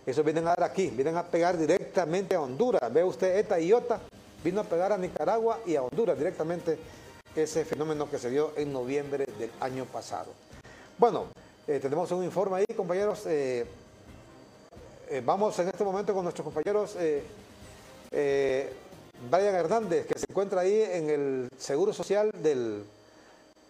[0.06, 2.94] Eso vienen a dar aquí, vienen a pegar directamente a Honduras.
[2.94, 4.02] Ve usted, ETA y IOTA
[4.44, 6.77] vino a pegar a Nicaragua y a Honduras directamente
[7.35, 10.31] ese fenómeno que se dio en noviembre del año pasado.
[10.97, 11.27] Bueno,
[11.68, 13.26] eh, tenemos un informe ahí, compañeros.
[13.26, 13.65] Eh,
[15.10, 16.95] eh, vamos en este momento con nuestros compañeros
[18.11, 22.84] Brian Hernández, que se encuentra ahí en el Seguro Social del,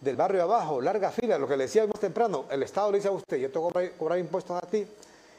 [0.00, 3.12] del barrio abajo, larga fila, lo que le decíamos temprano, el Estado le dice a
[3.12, 4.86] usted, yo tengo que cobrar impuestos a ti,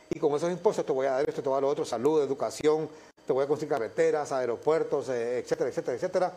[0.09, 1.85] y con esos impuestos te voy a dar esto, te voy a dar lo otro,
[1.85, 2.87] salud, educación,
[3.27, 6.33] te voy a construir carreteras, aeropuertos, etcétera, etcétera, etcétera.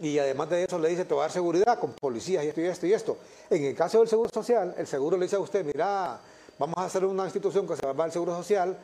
[0.00, 2.48] Eh, y además de eso le dice, te voy a dar seguridad con policías y
[2.48, 3.16] esto y esto y esto.
[3.48, 6.20] En el caso del Seguro Social, el seguro le dice a usted, mira,
[6.58, 8.76] vamos a hacer una institución que se llama el Seguro Social,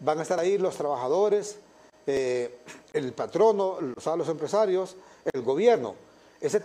[0.00, 1.56] van a estar ahí los trabajadores,
[2.06, 2.58] eh,
[2.92, 4.96] el patrono, los empresarios,
[5.32, 5.94] el gobierno.
[6.40, 6.62] Ese,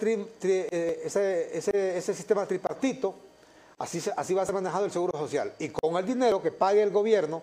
[1.53, 3.15] ese, ese sistema tripartito
[3.79, 5.53] Así, así va a ser manejado el Seguro Social.
[5.57, 7.41] Y con el dinero que pague el gobierno,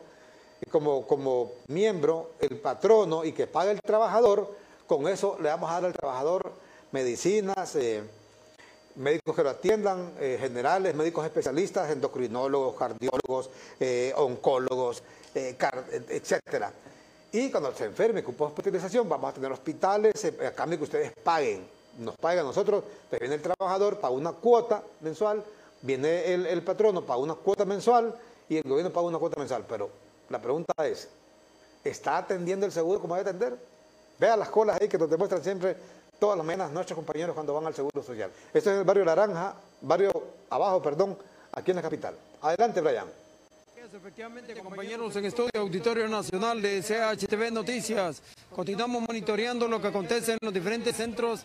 [0.70, 4.54] como, como miembro, el patrono y que pague el trabajador,
[4.86, 6.52] con eso le vamos a dar al trabajador
[6.92, 8.02] medicinas, eh,
[8.96, 13.50] médicos que lo atiendan, eh, generales, médicos especialistas, endocrinólogos, cardiólogos,
[13.80, 15.02] eh, oncólogos,
[15.34, 16.72] etcétera.
[17.32, 21.68] Y cuando se enferme con hospitalización, vamos a tener hospitales a cambio que ustedes paguen.
[21.98, 25.44] Nos pagan a nosotros, te viene el trabajador, paga una cuota mensual,
[25.82, 28.14] viene el, patrono, paga una cuota mensual
[28.48, 29.66] y el gobierno paga una cuota mensual.
[29.68, 29.90] Pero
[30.30, 31.08] la pregunta es,
[31.84, 33.58] ¿está atendiendo el seguro como debe atender?
[34.18, 35.76] Vea las colas ahí que nos demuestran siempre
[36.18, 38.30] todas las mañanas nuestros compañeros cuando van al Seguro Social.
[38.52, 40.10] Esto es el barrio Naranja, barrio
[40.50, 41.18] abajo, perdón,
[41.52, 42.14] aquí en la capital.
[42.40, 43.06] Adelante, Brian.
[43.92, 48.20] Efectivamente, compañeros en Estudio Auditorio Nacional de CHTV Noticias,
[48.54, 51.44] continuamos monitoreando lo que acontece en los diferentes centros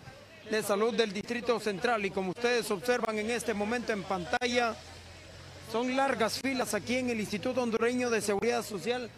[0.49, 2.05] de Salud del Distrito Central.
[2.05, 4.75] Y como ustedes observan en este momento en pantalla,
[5.71, 9.09] son largas filas aquí en el Instituto Hondureño de Seguridad Social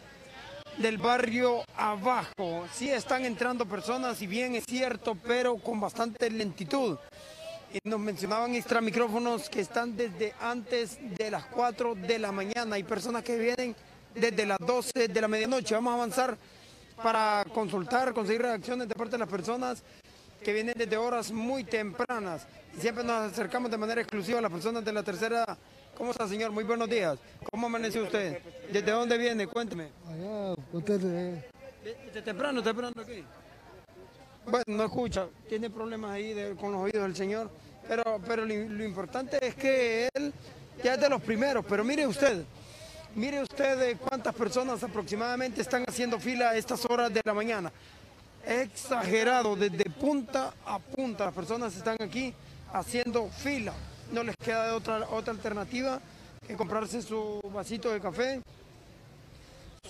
[0.77, 2.65] del barrio abajo.
[2.73, 6.97] Sí están entrando personas, y bien es cierto, pero con bastante lentitud.
[7.73, 12.75] Y nos mencionaban extra micrófonos que están desde antes de las 4 de la mañana.
[12.75, 13.75] Hay personas que vienen
[14.13, 15.73] desde las 12 de la medianoche.
[15.73, 16.37] Vamos a avanzar
[17.01, 19.81] para consultar, conseguir reacciones de parte de las personas
[20.43, 22.45] que vienen desde horas muy tempranas.
[22.77, 25.57] Siempre nos acercamos de manera exclusiva a las personas de la tercera.
[25.97, 26.51] ¿Cómo está, señor?
[26.51, 27.19] Muy buenos días.
[27.51, 28.41] ¿Cómo amaneció usted?
[28.71, 29.47] ¿Desde dónde viene?
[29.47, 29.89] Cuénteme.
[30.07, 31.43] Allá, usted.
[31.83, 33.23] ¿Desde temprano, temprano aquí?
[34.45, 35.27] Bueno, no escucha.
[35.47, 37.49] Tiene problemas ahí con los oídos del señor.
[37.87, 40.33] Pero, pero lo, lo importante es que él
[40.83, 41.63] ya es de los primeros.
[41.69, 42.43] Pero mire usted,
[43.15, 47.71] mire usted cuántas personas aproximadamente están haciendo fila a estas horas de la mañana
[48.45, 51.25] exagerado, desde punta a punta.
[51.25, 52.33] Las personas están aquí
[52.71, 53.73] haciendo fila.
[54.13, 55.99] No les queda otra, otra alternativa
[56.47, 58.41] que comprarse su vasito de café,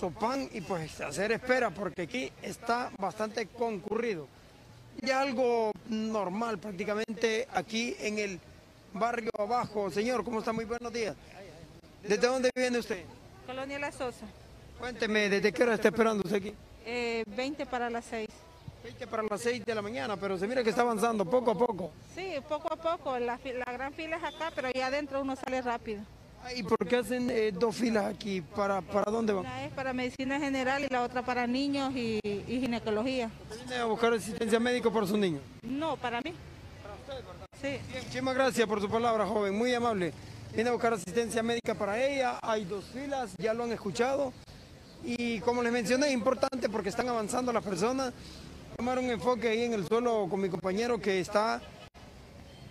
[0.00, 4.26] su pan y pues hacer espera porque aquí está bastante concurrido.
[5.02, 8.40] Y algo normal prácticamente aquí en el
[8.94, 9.90] barrio abajo.
[9.90, 10.54] Señor, ¿cómo está?
[10.54, 11.14] Muy buenos días.
[12.02, 13.04] ¿Desde dónde viene usted?
[13.46, 14.24] Colonia La Sosa.
[14.78, 16.54] Cuénteme, ¿desde qué hora está esperando usted aquí?
[16.86, 18.30] Eh, 20 para las 6.
[18.84, 21.54] 20 para las 6 de la mañana, pero se mira que está avanzando poco a
[21.54, 21.90] poco.
[22.14, 23.18] Sí, poco a poco.
[23.18, 23.38] La,
[23.72, 26.02] gran fila es acá, pero ahí adentro uno sale rápido.
[26.54, 28.42] ¿Y por qué hacen eh, dos filas aquí?
[28.42, 29.46] ¿Para, ¿Para dónde van?
[29.46, 33.30] Una es para medicina general y la otra para niños y, ginecología.
[33.56, 35.40] ¿Viene a buscar asistencia médica por sus niños?
[35.62, 36.34] No, para mí.
[36.82, 37.46] ¿Para usted, verdad?
[37.62, 37.78] Sí.
[37.94, 39.56] muchísimas gracias por su palabra, joven.
[39.56, 40.12] Muy amable.
[40.54, 42.38] Viene a buscar asistencia médica para ella.
[42.42, 44.34] Hay dos filas, ya lo han escuchado.
[45.02, 48.12] Y como les mencioné, es importante porque están avanzando las personas
[48.84, 51.58] tomar un enfoque ahí en el suelo con mi compañero que está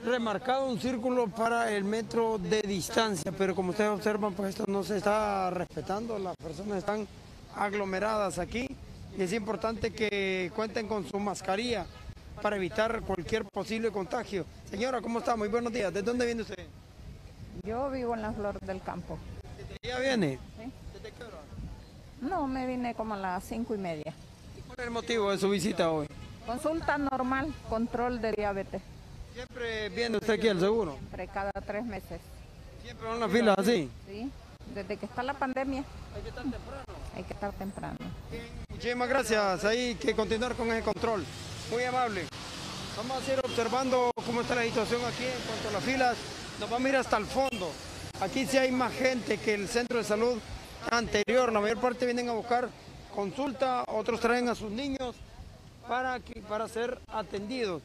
[0.05, 4.83] remarcado un círculo para el metro de distancia, pero como ustedes observan, pues esto no
[4.83, 7.07] se está respetando, las personas están
[7.55, 8.67] aglomeradas aquí
[9.17, 11.87] y es importante que cuenten con su mascarilla
[12.43, 14.45] para evitar cualquier posible contagio.
[14.69, 15.35] Señora, ¿cómo está?
[15.35, 15.91] Muy buenos días.
[15.91, 16.67] ¿De dónde viene usted?
[17.63, 19.17] Yo vivo en la Flor del Campo.
[19.57, 20.37] ¿Desde allá viene?
[20.93, 21.39] ¿Desde qué hora?
[22.21, 24.13] No, me vine como a las cinco y media
[24.83, 26.07] el motivo de su visita hoy?
[26.45, 28.81] Consulta normal, control de diabetes.
[29.33, 30.93] ¿Siempre viene usted aquí al seguro?
[30.97, 32.19] Siempre, cada tres meses.
[32.83, 33.89] ¿Siempre van las filas así?
[34.07, 34.29] Sí,
[34.75, 35.83] desde que está la pandemia.
[36.15, 36.83] Hay que estar temprano.
[37.15, 37.97] Hay que estar temprano.
[38.69, 39.65] Muchísimas gracias.
[39.65, 41.23] Hay que continuar con ese control.
[41.71, 42.25] Muy amable.
[42.97, 46.17] Vamos a ir observando cómo está la situación aquí en cuanto a las filas.
[46.59, 47.71] Nos vamos a ir hasta el fondo.
[48.19, 50.37] Aquí sí hay más gente que el centro de salud
[50.91, 51.51] anterior.
[51.51, 52.69] La mayor parte vienen a buscar
[53.13, 55.15] consulta, otros traen a sus niños
[55.87, 57.81] para, que, para ser atendidos.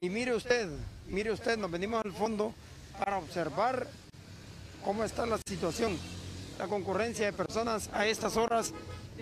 [0.00, 0.68] Y mire usted,
[1.08, 2.52] mire usted, nos venimos al fondo
[2.98, 3.86] para observar
[4.84, 5.96] cómo está la situación,
[6.58, 8.72] la concurrencia de personas a estas horas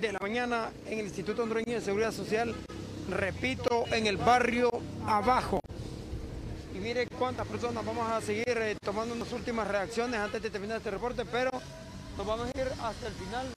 [0.00, 2.54] de la mañana en el Instituto Hondureño de Seguridad Social,
[3.10, 4.70] repito, en el barrio
[5.06, 5.60] abajo.
[6.74, 10.78] Y mire cuántas personas vamos a seguir eh, tomando unas últimas reacciones antes de terminar
[10.78, 11.50] este reporte, pero
[12.16, 13.52] nos vamos a ir hasta el final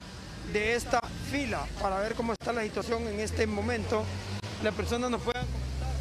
[0.52, 1.00] de esta
[1.30, 4.04] fila para ver cómo está la situación en este momento.
[4.62, 5.94] Las personas nos puedan comentar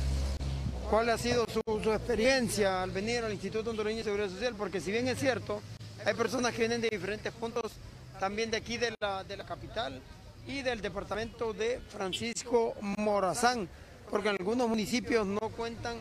[0.90, 4.80] cuál ha sido su, su experiencia al venir al Instituto Hondureño de Seguridad Social, porque
[4.80, 5.62] si bien es cierto,
[6.06, 7.72] hay personas que vienen de diferentes puntos,
[8.20, 10.00] también de aquí de la, de la capital
[10.48, 13.68] y del departamento de Francisco Morazán,
[14.10, 15.98] porque en algunos municipios no cuentan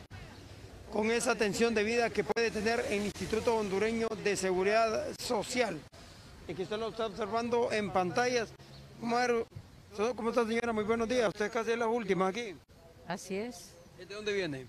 [0.92, 5.80] con esa atención de vida que puede tener el Instituto Hondureño de Seguridad Social.
[6.48, 8.50] Y que usted lo está observando en pantallas.
[9.00, 9.46] ¿Cómo, er-
[10.16, 10.72] ¿Cómo está señora?
[10.72, 11.28] Muy buenos días.
[11.28, 12.54] Usted es casi la última aquí.
[13.06, 14.66] Así es, ¿De dónde viene?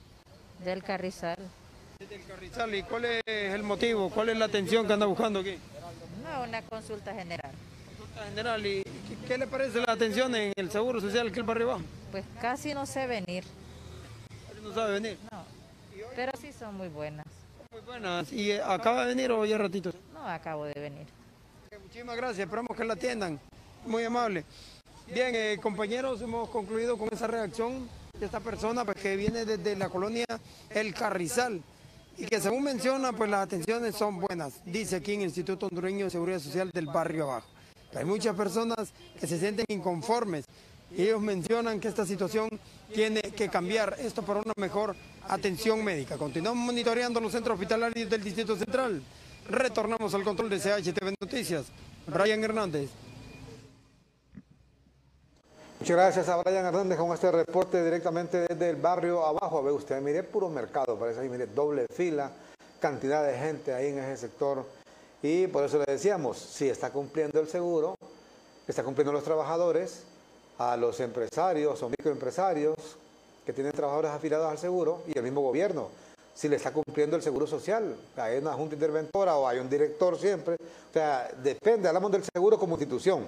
[0.64, 1.38] del Carrizal.
[2.00, 2.74] Desde el Carrizal.
[2.76, 4.10] ¿Y cuál es el motivo?
[4.10, 5.58] ¿Cuál es la atención que anda buscando aquí?
[6.24, 7.52] No, una consulta general.
[7.98, 8.66] Consulta general.
[8.66, 11.80] ¿Y qué, qué le parece la atención en el Seguro Social que el barrio?
[12.12, 13.44] Pues casi no sé venir.
[14.64, 15.18] No sabe venir.
[15.32, 15.44] No,
[16.16, 17.26] pero sí son muy buenas.
[17.72, 18.32] Muy buenas.
[18.34, 19.92] ¿Y acaba de venir o ya ratito?
[20.14, 21.06] No, acabo de venir.
[21.96, 23.40] Muchísimas gracias, esperamos que la atiendan.
[23.86, 24.44] Muy amable.
[25.08, 27.88] Bien, eh, compañeros, hemos concluido con esa reacción
[28.20, 30.26] de esta persona pues, que viene desde la colonia
[30.70, 31.62] El Carrizal
[32.18, 36.04] y que según menciona, pues las atenciones son buenas, dice aquí en el Instituto Hondureño
[36.04, 37.48] de Seguridad Social del barrio abajo.
[37.96, 40.44] Hay muchas personas que se sienten inconformes
[40.92, 42.50] y ellos mencionan que esta situación
[42.94, 44.98] tiene que cambiar esto para una mejor
[45.30, 46.18] atención médica.
[46.18, 49.02] Continuamos monitoreando los centros hospitalarios del Distrito Central.
[49.50, 51.66] Retornamos al control de CHTV Noticias.
[52.08, 52.90] Brian Hernández.
[55.80, 59.62] Muchas gracias a Brian Hernández con este reporte directamente desde el barrio abajo.
[59.62, 62.32] Ve usted, mire, puro mercado, parece ahí, mire, doble fila,
[62.80, 64.66] cantidad de gente ahí en ese sector.
[65.22, 67.96] Y por eso le decíamos, si está cumpliendo el seguro,
[68.68, 70.04] está cumpliendo los trabajadores,
[70.58, 72.76] a los empresarios o microempresarios
[73.46, 75.90] que tienen trabajadores afiliados al seguro y el mismo gobierno,
[76.36, 77.96] si le está cumpliendo el seguro social.
[78.18, 80.56] Hay una junta interventora o hay un director siempre.
[80.56, 83.26] O sea, depende, hablamos del seguro como institución,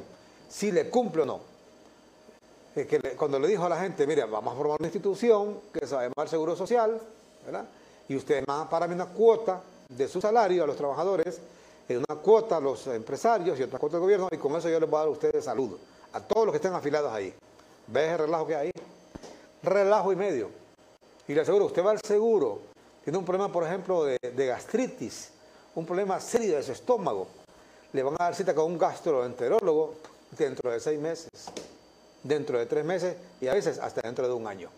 [0.49, 1.39] si le cumple o no.
[2.75, 5.87] Eh, que cuando le dijo a la gente, mire, vamos a formar una institución que
[5.87, 7.01] se va a Seguro Social,
[7.45, 7.65] ¿verdad?
[8.09, 11.39] Y ustedes van a pagarme una cuota de su salario a los trabajadores,
[11.87, 14.79] eh, una cuota a los empresarios y otra cuota al gobierno, y con eso yo
[14.79, 15.77] les voy a dar a ustedes salud,
[16.11, 17.33] a todos los que estén afiliados ahí.
[17.87, 18.71] ¿Ves el relajo que hay?
[19.63, 20.49] Relajo y medio.
[21.27, 22.59] Y le aseguro, usted va al seguro,
[23.07, 25.29] tiene un problema, por ejemplo, de, gastritis,
[25.75, 27.25] un problema serio de su estómago,
[27.93, 29.93] le van a dar cita con un gastroenterólogo
[30.37, 31.29] dentro de seis meses
[32.21, 34.69] dentro de tres meses y a veces hasta dentro de un año.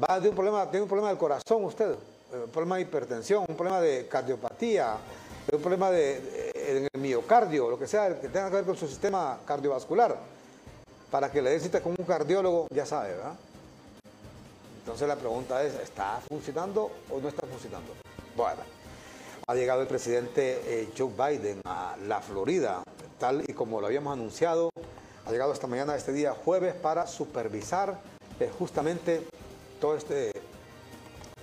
[0.00, 3.44] Va de un problema, tiene un problema del corazón usted, eh, un problema de hipertensión,
[3.48, 4.98] un problema de cardiopatía,
[5.52, 8.86] un problema de, en el miocardio, lo que sea, que tenga que ver con su
[8.86, 10.16] sistema cardiovascular,
[11.10, 13.34] para que le den cita con un cardiólogo, ya sabe, ¿verdad?
[14.86, 17.92] Entonces la pregunta es, ¿está funcionando o no está funcionando?
[18.36, 18.62] Bueno,
[19.48, 22.84] ha llegado el presidente eh, Joe Biden a la Florida,
[23.18, 24.70] tal y como lo habíamos anunciado,
[25.26, 27.98] ha llegado esta mañana, este día jueves, para supervisar
[28.38, 29.26] eh, justamente
[29.80, 30.30] todo este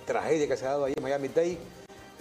[0.06, 1.58] tragedia que se ha dado ahí en Miami-Dade,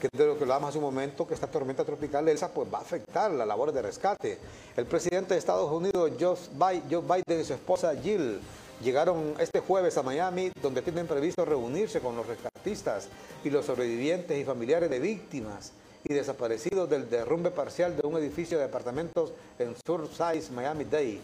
[0.01, 2.79] que de lo que hablamos hace un momento, que esta tormenta tropical Elsa pues va
[2.79, 4.39] a afectar la labor de rescate.
[4.75, 8.41] El presidente de Estados Unidos, Joe Biden, y su esposa Jill
[8.83, 13.07] llegaron este jueves a Miami, donde tienen previsto reunirse con los rescatistas
[13.43, 15.71] y los sobrevivientes y familiares de víctimas
[16.03, 21.21] y desaparecidos del derrumbe parcial de un edificio de apartamentos en Surfside, Miami-Dade.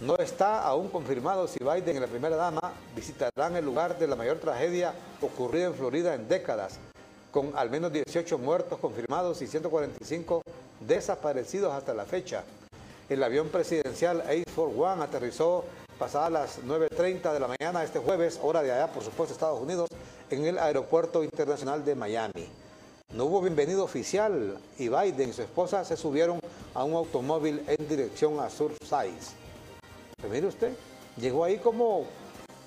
[0.00, 4.14] No está aún confirmado si Biden y la primera dama visitarán el lugar de la
[4.14, 6.78] mayor tragedia ocurrida en Florida en décadas,
[7.32, 10.42] con al menos 18 muertos confirmados y 145
[10.86, 12.44] desaparecidos hasta la fecha.
[13.08, 15.64] El avión presidencial Air Force One aterrizó
[15.98, 19.88] pasadas las 9.30 de la mañana este jueves, hora de allá, por supuesto, Estados Unidos,
[20.30, 22.48] en el Aeropuerto Internacional de Miami.
[23.14, 26.40] No hubo bienvenido oficial y Biden y su esposa se subieron
[26.74, 29.14] a un automóvil en dirección a Surfside.
[30.16, 30.72] Pero mire usted,
[31.16, 32.04] Llegó ahí como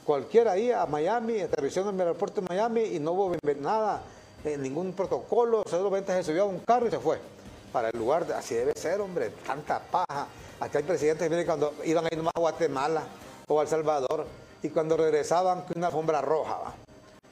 [0.04, 4.02] cualquiera ahí a Miami, aterrizó en el aeropuerto de Miami y no hubo nada,
[4.44, 7.20] eh, ningún protocolo, solamente se subió a un carro y se fue
[7.72, 10.28] para el lugar, así debe ser, hombre, tanta paja.
[10.60, 13.04] Aquí hay presidentes vienen cuando iban a ir nomás a Guatemala
[13.48, 14.26] o a El Salvador
[14.62, 16.74] y cuando regresaban una alfombra roja, ¿va?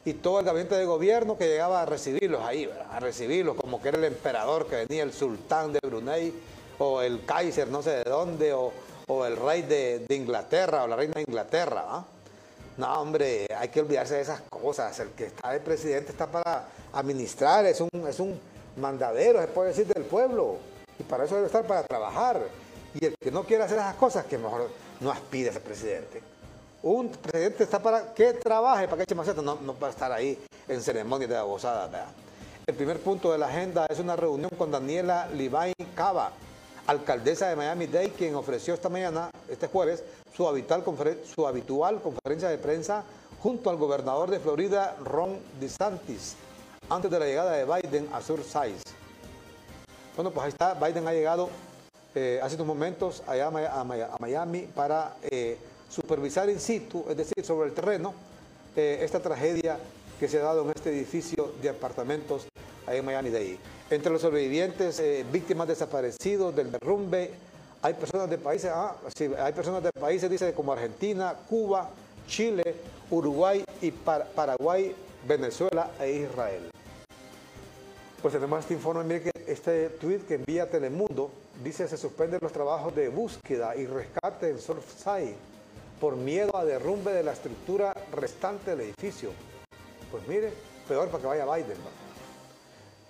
[0.05, 2.87] y todo el gabinete de gobierno que llegaba a recibirlos ahí, ¿verdad?
[2.89, 6.33] a recibirlos como que era el emperador que venía, el sultán de Brunei,
[6.79, 8.71] o el Kaiser no sé de dónde, o,
[9.07, 11.83] o el rey de, de, Inglaterra, o la reina de Inglaterra.
[11.83, 12.05] ¿va?
[12.77, 14.97] No, hombre, hay que olvidarse de esas cosas.
[14.99, 18.39] El que está de presidente está para administrar, es un, es un
[18.77, 20.57] mandadero, se puede decir, del pueblo.
[20.99, 22.41] Y para eso debe estar para trabajar.
[22.99, 26.21] Y el que no quiere hacer esas cosas, que mejor no aspire a ser presidente.
[26.83, 30.39] Un presidente está para que trabaje, para que eche maceta, no, no para estar ahí
[30.67, 32.07] en ceremonias de abosada.
[32.65, 36.31] El primer punto de la agenda es una reunión con Daniela Livain Cava,
[36.85, 40.03] alcaldesa de Miami-Dade, quien ofreció esta mañana, este jueves,
[40.35, 40.83] su habitual,
[41.33, 43.03] su habitual conferencia de prensa
[43.41, 46.35] junto al gobernador de Florida, Ron DeSantis,
[46.89, 48.77] antes de la llegada de Biden a Surfside.
[50.15, 51.49] Bueno, pues ahí está, Biden ha llegado
[52.15, 55.57] eh, hace unos momentos allá a, Miami para eh,
[55.89, 58.13] supervisar in situ, es decir, sobre el terreno,
[58.75, 59.77] eh, esta tragedia
[60.19, 62.47] que se ha dado en este edificio de apartamentos
[62.87, 63.59] ahí en Miami-Dade.
[63.91, 65.01] Entre los sobrevivientes,
[65.31, 67.31] víctimas desaparecidos del derrumbe,
[67.81, 71.89] hay personas de países, ah, sí, hay personas de países, dice, como Argentina, Cuba,
[72.27, 72.75] Chile,
[73.11, 74.95] Uruguay y Par Paraguay,
[75.27, 76.76] Venezuela e Israel.
[78.21, 81.29] Pues tenemos este informe, mire que este tweet que envía Telemundo
[81.63, 85.35] dice se suspenden los trabajos de búsqueda y rescate en Surfside
[86.01, 89.29] por miedo a derrumbe de la estructura restante del edificio.
[90.09, 90.51] Pues mire,
[90.87, 91.77] peor para que vaya Biden.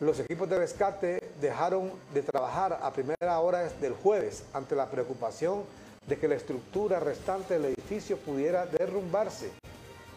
[0.02, 5.64] Los equipos de rescate dejaron de trabajar a primera hora del jueves ante la preocupación
[6.06, 9.52] de que la estructura restante del edificio pudiera derrumbarse.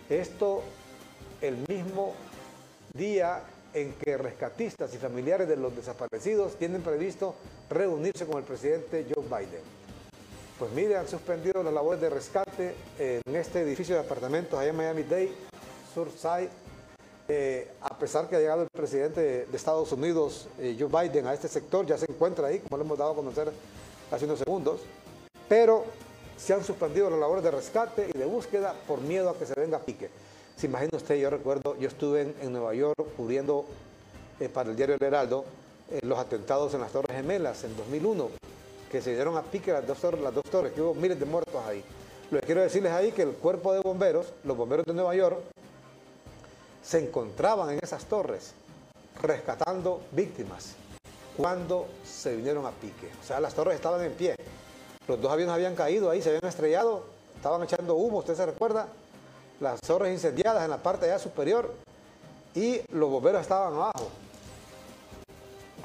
[0.08, 0.62] Esto
[1.40, 2.12] el mismo
[2.92, 3.40] día
[3.74, 7.34] en que rescatistas y familiares de los desaparecidos tienen previsto
[7.68, 9.62] reunirse con el presidente Joe Biden.
[10.58, 14.76] Pues mire, han suspendido las labores de rescate en este edificio de apartamentos allá en
[14.76, 15.32] Miami-Dade,
[15.94, 16.50] Surfside,
[17.32, 21.32] eh, a pesar que ha llegado el presidente de Estados Unidos, eh, Joe Biden, a
[21.32, 23.52] este sector, ya se encuentra ahí, como lo hemos dado a conocer
[24.10, 24.80] hace unos segundos,
[25.48, 25.84] pero
[26.36, 29.54] se han suspendido las labores de rescate y de búsqueda por miedo a que se
[29.54, 30.10] venga pique.
[30.60, 33.64] Se imagina usted, yo recuerdo, yo estuve en, Nueva York cubriendo
[34.38, 35.46] eh, para el diario El Heraldo
[35.90, 38.28] eh, los atentados en las Torres Gemelas en 2001,
[38.92, 41.24] que se dieron a pique las dos, torres, las dos torres, que hubo miles de
[41.24, 41.82] muertos ahí.
[42.30, 45.38] Lo que quiero decirles ahí que el cuerpo de bomberos, los bomberos de Nueva York,
[46.82, 48.52] se encontraban en esas torres
[49.22, 50.74] rescatando víctimas
[51.38, 53.08] cuando se vinieron a pique.
[53.18, 54.36] O sea, las torres estaban en pie.
[55.08, 57.04] Los dos aviones habían caído ahí, se habían estrellado,
[57.34, 58.88] estaban echando humo, ¿usted se recuerda?
[59.60, 61.72] Las torres incendiadas en la parte allá superior
[62.54, 64.08] y los bomberos estaban abajo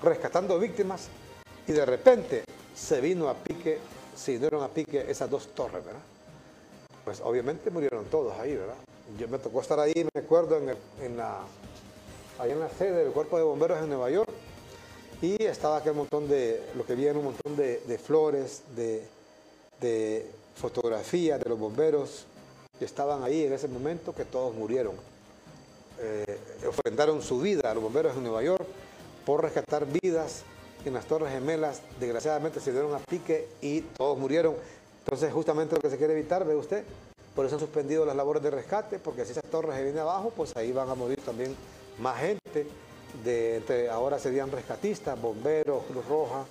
[0.02, 1.08] rescatando víctimas
[1.68, 2.44] y de repente
[2.76, 3.80] se vino a pique,
[4.16, 6.02] se vinieron a pique esas dos torres, ¿verdad?
[7.04, 8.76] Pues obviamente murieron todos ahí, ¿verdad?
[9.18, 11.42] Yo me tocó estar ahí, me acuerdo, en, el, en la,
[12.40, 14.30] ahí en la sede del Cuerpo de Bomberos en Nueva York
[15.22, 19.08] y estaba aquel montón de, lo que vi un montón de, de flores, de,
[19.82, 22.26] de fotografías de los bomberos,
[22.84, 24.96] estaban ahí en ese momento, que todos murieron.
[26.02, 28.66] Eh, ofrendaron su vida a los bomberos de Nueva York
[29.26, 30.44] por rescatar vidas
[30.84, 31.82] en las Torres Gemelas.
[32.00, 34.56] Desgraciadamente se dieron a pique y todos murieron.
[35.00, 36.84] Entonces, justamente lo que se quiere evitar, ve usted,
[37.36, 40.32] por eso han suspendido las labores de rescate, porque si esas torres se vienen abajo,
[40.36, 41.56] pues ahí van a morir también
[42.00, 42.68] más gente.
[43.24, 46.46] De, ahora serían rescatistas, bomberos, Cruz Roja.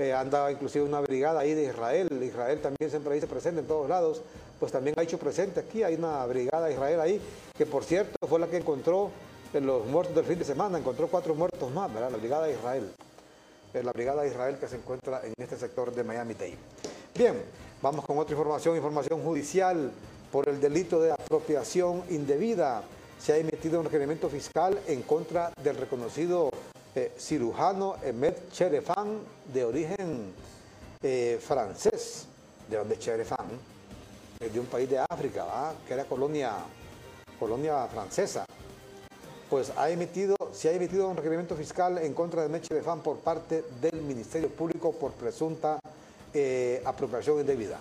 [0.00, 0.16] Eh,
[0.50, 2.08] inclusive una brigada ahí de Israel.
[2.22, 4.22] Israel también siempre dice presente en todos lados
[4.60, 7.20] pues también ha hecho presente aquí, hay una brigada de Israel ahí,
[7.56, 9.10] que por cierto fue la que encontró
[9.54, 12.10] en los muertos del fin de semana, encontró cuatro muertos más, ¿verdad?
[12.10, 12.92] La brigada de Israel,
[13.72, 16.58] la brigada de Israel que se encuentra en este sector de Miami-Dade.
[17.16, 17.42] Bien,
[17.80, 19.90] vamos con otra información, información judicial
[20.30, 22.82] por el delito de apropiación indebida.
[23.18, 26.50] Se ha emitido un requerimiento fiscal en contra del reconocido
[26.94, 29.20] eh, cirujano Emet Cherefan,
[29.52, 30.32] de origen
[31.02, 32.26] eh, francés,
[32.68, 33.46] de donde Cherefan,
[34.38, 35.74] de un país de África, ¿va?
[35.86, 36.52] que era colonia,
[37.38, 38.44] colonia francesa,
[39.50, 43.00] pues ha emitido, se ha emitido un requerimiento fiscal en contra de Meche de Fan
[43.00, 45.80] por parte del Ministerio Público por presunta
[46.32, 47.78] eh, apropiación indebida.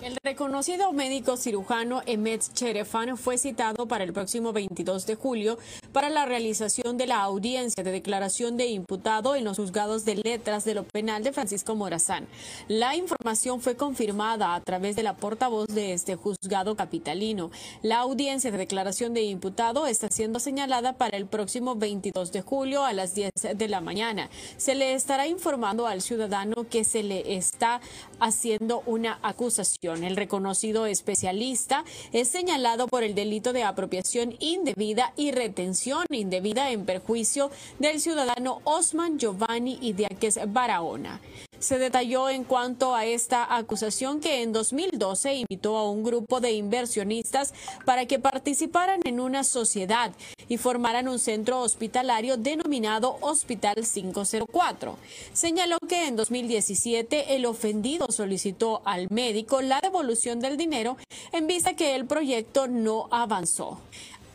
[0.00, 5.58] El reconocido médico cirujano Emet Cherefan fue citado para el próximo 22 de julio
[5.98, 10.64] para la realización de la audiencia de declaración de imputado en los juzgados de letras
[10.64, 12.28] de lo penal de Francisco Morazán.
[12.68, 17.50] La información fue confirmada a través de la portavoz de este juzgado capitalino.
[17.82, 22.84] La audiencia de declaración de imputado está siendo señalada para el próximo 22 de julio
[22.84, 24.30] a las 10 de la mañana.
[24.56, 27.80] Se le estará informando al ciudadano que se le está
[28.20, 30.04] haciendo una acusación.
[30.04, 36.84] El reconocido especialista es señalado por el delito de apropiación indebida y retención indebida en
[36.84, 41.20] perjuicio del ciudadano Osman Giovanni Idiáquez Barahona.
[41.58, 46.52] Se detalló en cuanto a esta acusación que en 2012 invitó a un grupo de
[46.52, 47.52] inversionistas
[47.84, 50.12] para que participaran en una sociedad
[50.48, 54.96] y formaran un centro hospitalario denominado Hospital 504.
[55.32, 60.96] Señaló que en 2017 el ofendido solicitó al médico la devolución del dinero
[61.32, 63.80] en vista que el proyecto no avanzó.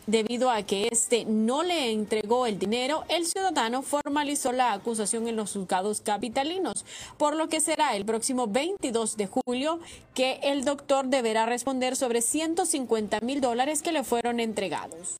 [0.06, 5.38] Debido a que éste no le entregó el dinero, el ciudadano formalizó la acusación en
[5.38, 6.84] los juzgados capitalinos,
[7.18, 9.80] por lo que será el próximo 22 de julio
[10.14, 15.16] que el doctor deberá responder sobre 150 mil dólares que le fueron entregados.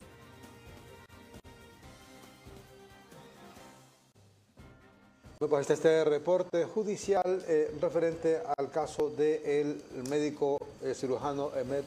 [5.40, 11.84] Bueno, pues este, este reporte judicial eh, referente al caso del médico eh, cirujano Emet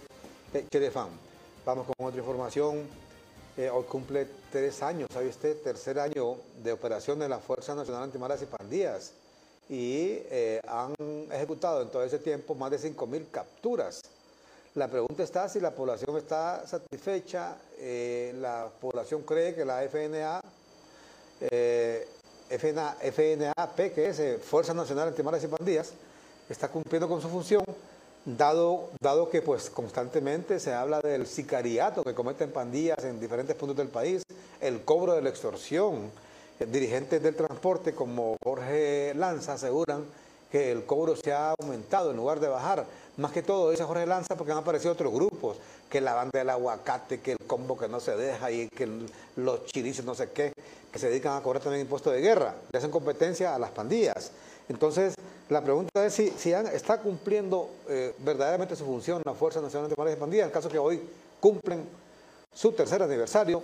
[0.71, 1.26] Cherefán.
[1.67, 2.87] Vamos con otra información.
[3.57, 5.61] Eh, hoy cumple tres años, ¿sabe usted?
[5.61, 9.11] Tercer año de operación de la Fuerza Nacional Antimaras y Pandillas.
[9.67, 10.17] Y
[10.65, 10.95] han
[11.29, 14.01] ejecutado en todo ese tiempo más de 5.000 capturas.
[14.75, 17.57] La pregunta está si la población está satisfecha.
[18.39, 20.39] la población cree que la FNA
[22.49, 25.91] FNA, FNAP, que es eh, Fuerza Nacional Antimaras y Pandillas,
[26.47, 27.65] está cumpliendo con su función,
[28.27, 33.77] dado, dado que pues constantemente se habla del sicariato que cometen pandillas en diferentes puntos
[33.77, 34.23] del país,
[34.59, 36.11] el cobro de la extorsión.
[36.59, 40.05] Dirigentes del transporte como Jorge Lanza aseguran
[40.51, 42.85] que el cobro se ha aumentado en lugar de bajar.
[43.17, 45.57] Más que todo, dice Jorge Lanza, porque han aparecido otros grupos,
[45.89, 48.89] que la banda del aguacate, que el combo que no se deja y que
[49.35, 50.51] los chirices no sé qué,
[50.91, 54.31] que se dedican a cobrar también impuestos de guerra, le hacen competencia a las pandillas.
[54.69, 55.15] Entonces,
[55.49, 60.13] la pregunta es si, si está cumpliendo eh, verdaderamente su función la Fuerza Nacional de
[60.13, 61.01] y Pandillas, en el caso que hoy
[61.39, 61.87] cumplen
[62.53, 63.61] su tercer aniversario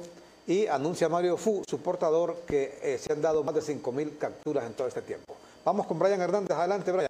[0.47, 4.65] y anuncia Mario Fu, su portador, que eh, se han dado más de 5.000 capturas
[4.65, 5.35] en todo este tiempo.
[5.65, 6.57] Vamos con Brian Hernández.
[6.57, 7.09] Adelante, Brian.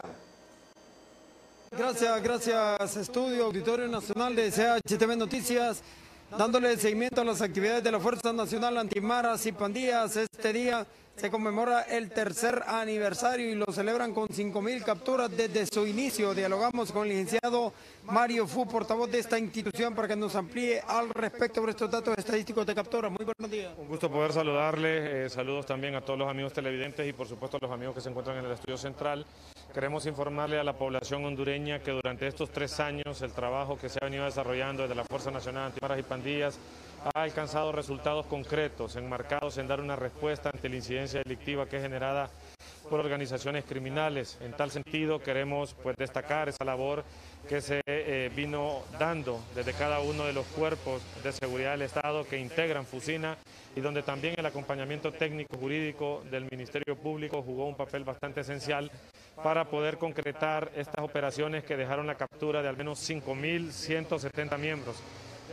[1.76, 5.82] Gracias, gracias Estudio Auditorio Nacional de CHTV Noticias,
[6.38, 10.16] dándole seguimiento a las actividades de la Fuerza Nacional Antimaras y Pandillas.
[10.16, 15.86] Este día se conmemora el tercer aniversario y lo celebran con 5.000 capturas desde su
[15.86, 16.34] inicio.
[16.34, 17.74] Dialogamos con el licenciado
[18.06, 22.18] Mario Fu, portavoz de esta institución, para que nos amplíe al respecto sobre estos datos
[22.18, 23.10] estadísticos de captura.
[23.10, 23.74] Muy buenos días.
[23.78, 25.26] Un gusto poder saludarle.
[25.26, 28.02] Eh, saludos también a todos los amigos televidentes y por supuesto a los amigos que
[28.02, 29.26] se encuentran en el estudio central.
[29.74, 34.00] Queremos informarle a la población hondureña que durante estos tres años el trabajo que se
[34.02, 36.60] ha venido desarrollando desde la Fuerza Nacional Antimaras y Pandillas
[37.04, 41.84] ha alcanzado resultados concretos, enmarcados en dar una respuesta ante la incidencia delictiva que es
[41.84, 42.30] generada
[42.90, 44.38] por organizaciones criminales.
[44.42, 47.04] En tal sentido, queremos pues, destacar esa labor
[47.48, 52.26] que se eh, vino dando desde cada uno de los cuerpos de seguridad del Estado
[52.26, 53.38] que integran FUSINA
[53.76, 58.90] y donde también el acompañamiento técnico jurídico del Ministerio Público jugó un papel bastante esencial
[59.44, 64.96] para poder concretar estas operaciones que dejaron la captura de al menos 5.170 miembros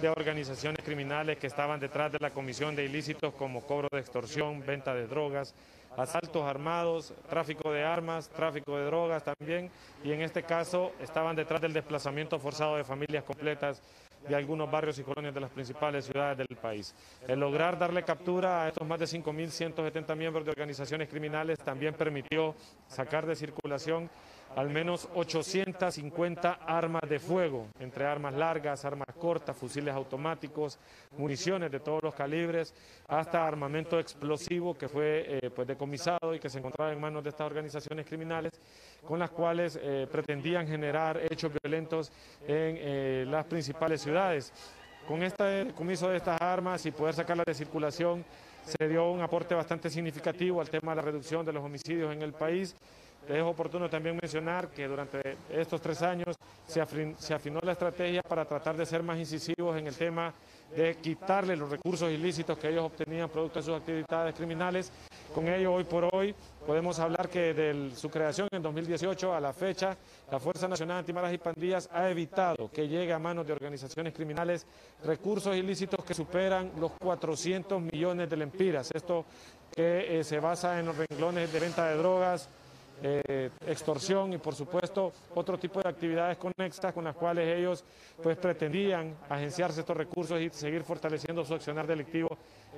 [0.01, 4.64] de organizaciones criminales que estaban detrás de la comisión de ilícitos como cobro de extorsión,
[4.64, 5.55] venta de drogas,
[5.97, 9.70] asaltos armados, tráfico de armas, tráfico de drogas también,
[10.02, 13.82] y en este caso estaban detrás del desplazamiento forzado de familias completas
[14.27, 16.94] de algunos barrios y colonias de las principales ciudades del país.
[17.27, 22.55] El lograr darle captura a estos más de 5.170 miembros de organizaciones criminales también permitió
[22.86, 24.10] sacar de circulación
[24.56, 30.78] al menos 850 armas de fuego, entre armas largas, armas cortas, fusiles automáticos,
[31.16, 32.74] municiones de todos los calibres,
[33.06, 37.31] hasta armamento explosivo que fue eh, pues decomisado y que se encontraba en manos de
[37.31, 38.52] estas organizaciones criminales,
[39.06, 42.10] con las cuales eh, pretendían generar hechos violentos
[42.43, 44.52] en eh, las principales ciudades.
[45.06, 48.24] Con este decomiso de estas armas y poder sacarlas de circulación,
[48.64, 52.22] se dio un aporte bastante significativo al tema de la reducción de los homicidios en
[52.22, 52.77] el país
[53.28, 56.36] es oportuno también mencionar que durante estos tres años
[56.66, 60.32] se, afinó la estrategia para tratar de ser más incisivos en el tema
[60.74, 64.92] de quitarle los recursos ilícitos que ellos obtenían producto de sus actividades criminales
[65.34, 66.34] con ello hoy por hoy
[66.66, 69.97] podemos hablar que de su creación en 2018 a la fecha,
[70.30, 74.66] la Fuerza Nacional Antimaras y Pandillas ha evitado que llegue a manos de organizaciones criminales
[75.05, 78.90] recursos ilícitos que superan los 400 millones de lempiras.
[78.92, 79.24] Esto
[79.72, 82.48] que eh, se basa en los renglones de venta de drogas,
[83.02, 87.82] eh, extorsión y por supuesto otro tipo de actividades conexas con las cuales ellos
[88.22, 92.28] pues pretendían agenciarse estos recursos y seguir fortaleciendo su accionar delictivo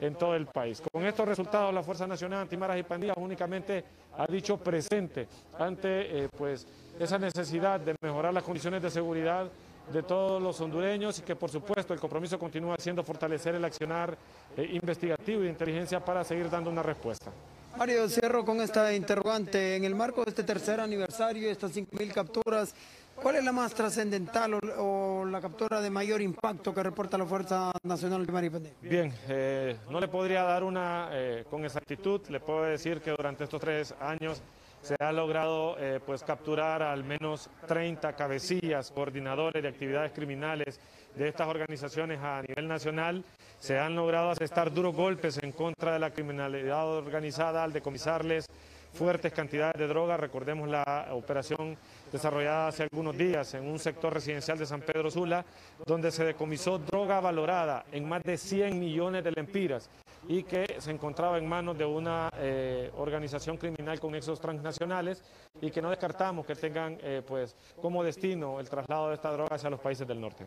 [0.01, 0.82] en todo el país.
[0.93, 3.85] Con estos resultados la Fuerza Nacional Antimaras y Pandillas únicamente
[4.16, 5.27] ha dicho presente
[5.59, 6.66] ante eh, pues
[6.99, 9.51] esa necesidad de mejorar las condiciones de seguridad
[9.93, 14.16] de todos los hondureños y que por supuesto el compromiso continúa siendo fortalecer el accionar
[14.57, 17.32] eh, investigativo y de inteligencia para seguir dando una respuesta.
[17.77, 19.77] Mario, cierro con esta interrogante.
[19.77, 22.74] En el marco de este tercer aniversario, estas 5.000 capturas,
[23.15, 27.73] ¿cuál es la más trascendental o, la captura de mayor impacto que reporta la Fuerza
[27.82, 28.73] Nacional de Maripandé?
[28.82, 33.44] Bien, eh, no le podría dar una eh, con exactitud, le puedo decir que durante
[33.44, 34.43] estos tres años
[34.82, 40.78] se ha logrado eh, pues capturar al menos 30 cabecillas, coordinadores de actividades criminales
[41.15, 43.25] de estas organizaciones a nivel nacional.
[43.59, 48.47] Se han logrado asestar duros golpes en contra de la criminalidad organizada al decomisarles
[48.93, 50.17] fuertes cantidades de droga.
[50.17, 51.77] Recordemos la operación
[52.11, 55.45] desarrollada hace algunos días en un sector residencial de San Pedro Sula,
[55.87, 59.89] donde se decomisó droga valorada en más de 100 millones de lempiras
[60.29, 65.23] y que se encontraba en manos de una eh, organización criminal con nexos transnacionales
[65.61, 69.57] y que no descartamos que tengan eh, pues, como destino el traslado de esta droga
[69.57, 70.47] hacia los países del norte.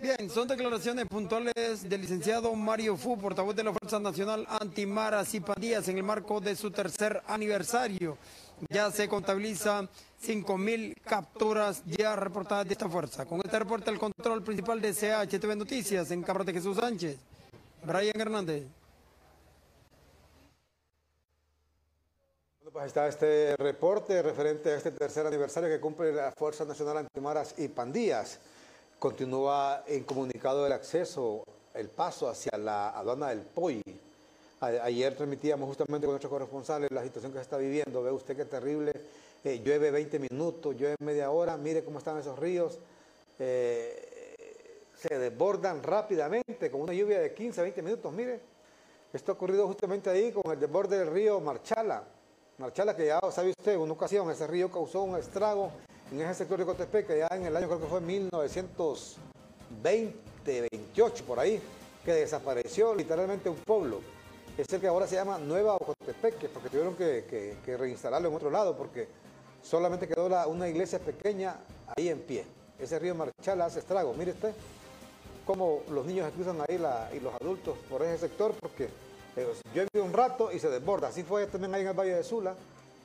[0.00, 5.40] Bien, son declaraciones puntuales del licenciado Mario Fu, portavoz de la Fuerza Nacional Antimaras y
[5.40, 8.18] Pandillas en el marco de su tercer aniversario.
[8.68, 9.88] Ya se contabiliza
[10.22, 13.24] 5.000 capturas ya reportadas de esta fuerza.
[13.24, 17.16] Con este reporte el control principal de CHTV Noticias en Cabra de Jesús Sánchez.
[17.84, 18.64] Brian Hernández.
[22.72, 27.54] Pues está este reporte referente a este tercer aniversario que cumple la Fuerza Nacional Antimaras
[27.56, 28.40] y Pandillas.
[29.04, 31.44] Continúa en comunicado el acceso,
[31.74, 33.82] el paso hacia la aduana del POI.
[34.62, 38.02] ayer transmitíamos justamente con nuestros corresponsales la situación que se está viviendo.
[38.02, 38.94] Ve usted qué terrible.
[39.44, 41.54] Eh, llueve 20 minutos, llueve media hora.
[41.58, 42.78] Mire cómo están esos ríos.
[43.38, 48.10] Eh, se desbordan rápidamente con una lluvia de 15, 20 minutos.
[48.10, 48.40] Mire,
[49.12, 52.04] esto ha ocurrido justamente ahí con el desborde del río Marchala.
[52.56, 55.70] Marchala, que ya sabe usted, en una ocasión ese río causó un estrago
[56.14, 61.40] en ese sector de Cotepeque, ya en el año creo que fue 1920, 28, por
[61.40, 61.60] ahí,
[62.04, 63.98] que desapareció literalmente un pueblo.
[64.56, 68.76] Es el que ahora se llama Nueva Ocotepeque, porque tuvieron que, reinstalarlo en otro lado,
[68.76, 69.08] porque
[69.60, 71.56] solamente quedó una iglesia pequeña
[71.96, 72.44] ahí en pie.
[72.78, 74.14] Ese río Marchala hace estrago.
[74.14, 74.54] Mire usted
[75.44, 76.80] cómo los niños cruzan ahí
[77.16, 78.88] y los adultos por ese sector, porque
[79.36, 81.08] eh, llueve un rato y se desborda.
[81.08, 82.54] Así fue también ahí en el Valle de Sula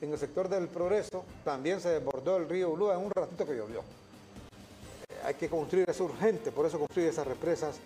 [0.01, 3.55] en el sector del Progreso también se desbordó el río Ulúa en un ratito que
[3.55, 3.79] llovió.
[3.79, 7.77] Eh, hay que construir, es urgente, por eso construir esas represas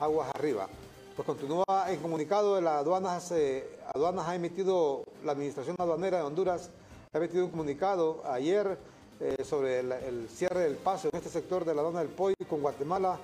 [0.00, 0.68] aguas arriba.
[1.14, 6.24] Pues continúa en comunicado de las aduanas, eh, aduanas ha emitido, la Administración Aduanera de
[6.24, 6.70] Honduras
[7.12, 8.78] ha emitido un comunicado ayer
[9.20, 12.62] eh, sobre el, cierre del paso en este sector de la aduana del POI con
[12.62, 13.18] Guatemala,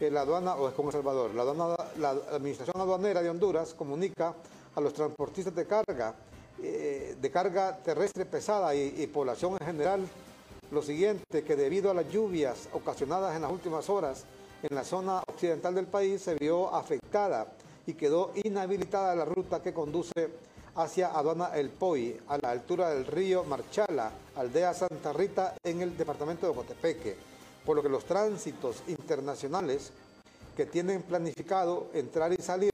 [0.00, 1.34] la aduana, o es con El Salvador.
[1.34, 1.44] La,
[1.98, 4.34] la Administración Aduanera de Honduras comunica
[4.74, 6.14] a los transportistas de carga
[6.62, 10.08] eh, de carga terrestre pesada y, población en general,
[10.70, 14.24] lo siguiente, que debido a las lluvias ocasionadas en las últimas horas
[14.62, 17.46] en la zona occidental del país se vio afectada
[17.86, 20.28] y quedó inhabilitada la ruta que conduce
[20.74, 25.96] hacia Aduana El Poi, a la altura del río Marchala, aldea Santa Rita, en el
[25.96, 27.16] departamento de Cotepeque,
[27.64, 29.90] por lo que los tránsitos internacionales
[30.56, 32.70] que tienen planificado entrar y salir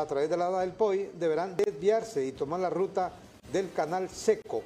[0.00, 3.12] a través de la del POI deberán desviarse y tomar la ruta
[3.52, 4.62] del canal seco.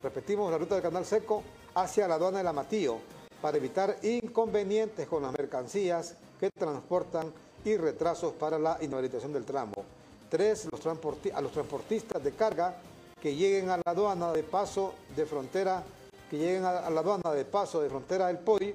[0.00, 1.42] Repetimos, la ruta del canal seco
[1.74, 2.98] hacia la aduana del Amatillo
[3.40, 7.32] para evitar inconvenientes con las mercancías que transportan
[7.64, 9.74] y retrasos para la inhabilitación del tramo.
[10.28, 12.76] Tres, los a los transportistas de carga
[13.20, 15.82] que lleguen a la aduana de paso de frontera,
[16.30, 18.74] que lleguen a la aduana de paso de frontera del POI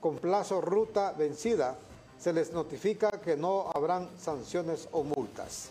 [0.00, 1.76] con plazo ruta vencida
[2.22, 5.70] se les notifica que no habrán sanciones o multas.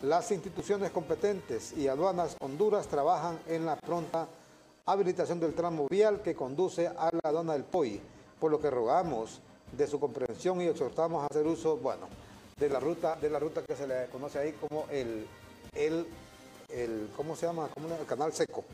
[0.00, 4.26] Las instituciones competentes y aduanas Honduras trabajan en la pronta
[4.86, 8.00] habilitación del tramo vial que conduce a la aduana del POI,
[8.40, 12.08] por lo que rogamos de su comprensión y exhortamos a hacer uso, bueno,
[12.56, 15.26] de la ruta, de la ruta que se le conoce ahí como el,
[15.74, 16.06] el,
[16.70, 17.68] el ¿cómo se llama?
[18.00, 18.64] El canal seco.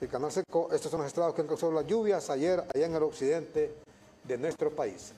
[0.00, 2.96] El canal seco, estos son los estados que han causado las lluvias ayer allá en
[2.96, 3.76] el occidente
[4.24, 5.12] de nuestro país.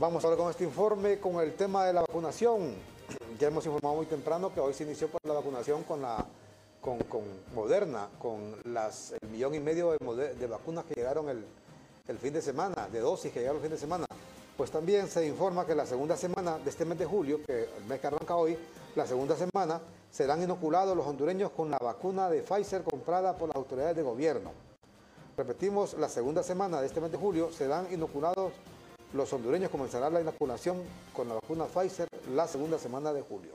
[0.00, 2.72] Vamos ahora con este informe con el tema de la vacunación.
[3.38, 6.24] ya hemos informado muy temprano que hoy se inició pues, la vacunación con la
[6.80, 7.20] con, con
[7.54, 11.44] Moderna, con el millón y medio de vacunas que llegaron el,
[12.08, 14.06] el fin de semana, de dosis que llegaron el fin de semana.
[14.56, 17.84] Pues también se informa que la segunda semana de este mes de julio, que el
[17.84, 18.56] mes que arranca hoy,
[18.96, 23.56] la segunda semana, serán inoculados los hondureños con la vacuna de Pfizer comprada por las
[23.56, 24.52] autoridades de gobierno.
[25.36, 28.52] Repetimos, la segunda semana de este mes de julio serán inoculados
[29.12, 30.78] los hondureños, comenzará la inoculación
[31.12, 33.52] con la vacuna Pfizer la segunda semana de julio.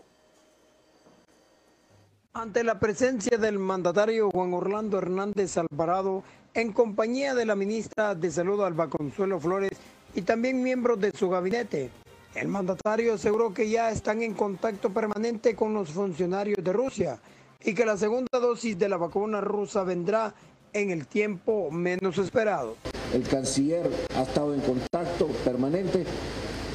[2.34, 6.24] Ante la presencia del mandatario Juan Orlando Hernández Alvarado,
[6.54, 9.72] en compañía de la ministra de Salud Alba Consuelo Flores
[10.14, 11.92] y también miembros de su gabinete,
[12.36, 17.20] el mandatario aseguró que ya están en contacto permanente con los funcionarios de Rusia
[17.64, 20.34] y que la segunda dosis de la vacuna rusa vendrá
[20.74, 22.76] en el tiempo menos esperado.
[23.14, 26.04] El canciller ha estado en contacto permanente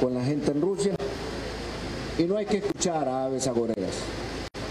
[0.01, 0.95] con la gente en Rusia
[2.19, 3.93] y no hay que escuchar a aves agoreras.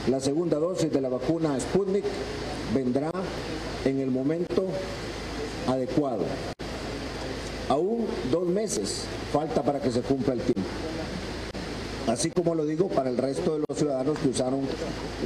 [0.07, 2.05] La segunda dosis de la vacuna Sputnik
[2.73, 3.11] vendrá
[3.85, 4.65] en el momento
[5.67, 6.25] adecuado.
[7.67, 10.69] Aún dos meses falta para que se cumpla el tiempo.
[12.07, 14.61] Así como lo digo para el resto de los ciudadanos que usaron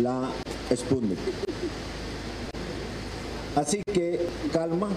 [0.01, 0.29] la
[0.75, 1.19] Sputnik.
[3.55, 4.89] Así que calma,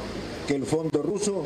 [0.47, 1.43] que el fondo ruso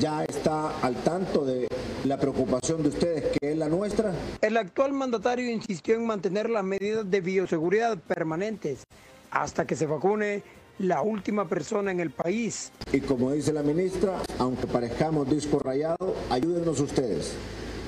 [0.00, 1.68] ya está al tanto de
[2.04, 4.12] la preocupación de ustedes, que es la nuestra.
[4.40, 8.84] El actual mandatario insistió en mantener las medidas de bioseguridad permanentes
[9.30, 10.42] hasta que se vacune
[10.78, 12.72] la última persona en el país.
[12.92, 17.34] Y como dice la ministra, aunque parezcamos disco rayado, ayúdenos ustedes.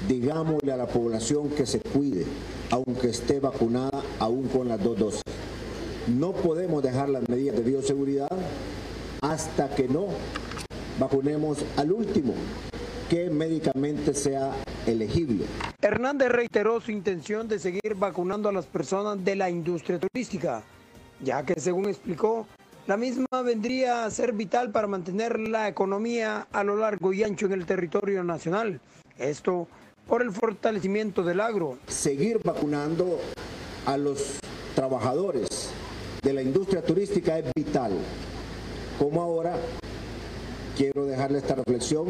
[0.06, 2.24] Digámosle a la población que se cuide,
[2.70, 5.23] aunque esté vacunada aún con las dos dosis.
[6.06, 8.28] No podemos dejar las medidas de bioseguridad
[9.31, 10.07] hasta que no
[10.98, 12.35] vacunemos al último
[13.11, 14.53] que médicamente sea
[14.86, 15.44] elegible.
[15.81, 20.62] Hernández reiteró su intención de seguir vacunando a las personas de la industria turística,
[21.20, 22.47] ya que según explicó,
[22.86, 27.47] la misma vendría a ser vital para mantener la economía a lo largo y ancho
[27.47, 28.81] en el territorio nacional.
[29.19, 29.66] Esto
[30.07, 31.78] por el fortalecimiento del agro.
[31.89, 33.19] Seguir vacunando
[33.86, 34.39] a los
[34.77, 35.70] trabajadores
[36.23, 37.93] de la industria turística es vital.
[38.98, 39.56] Como ahora
[40.77, 42.06] quiero dejarle esta reflexión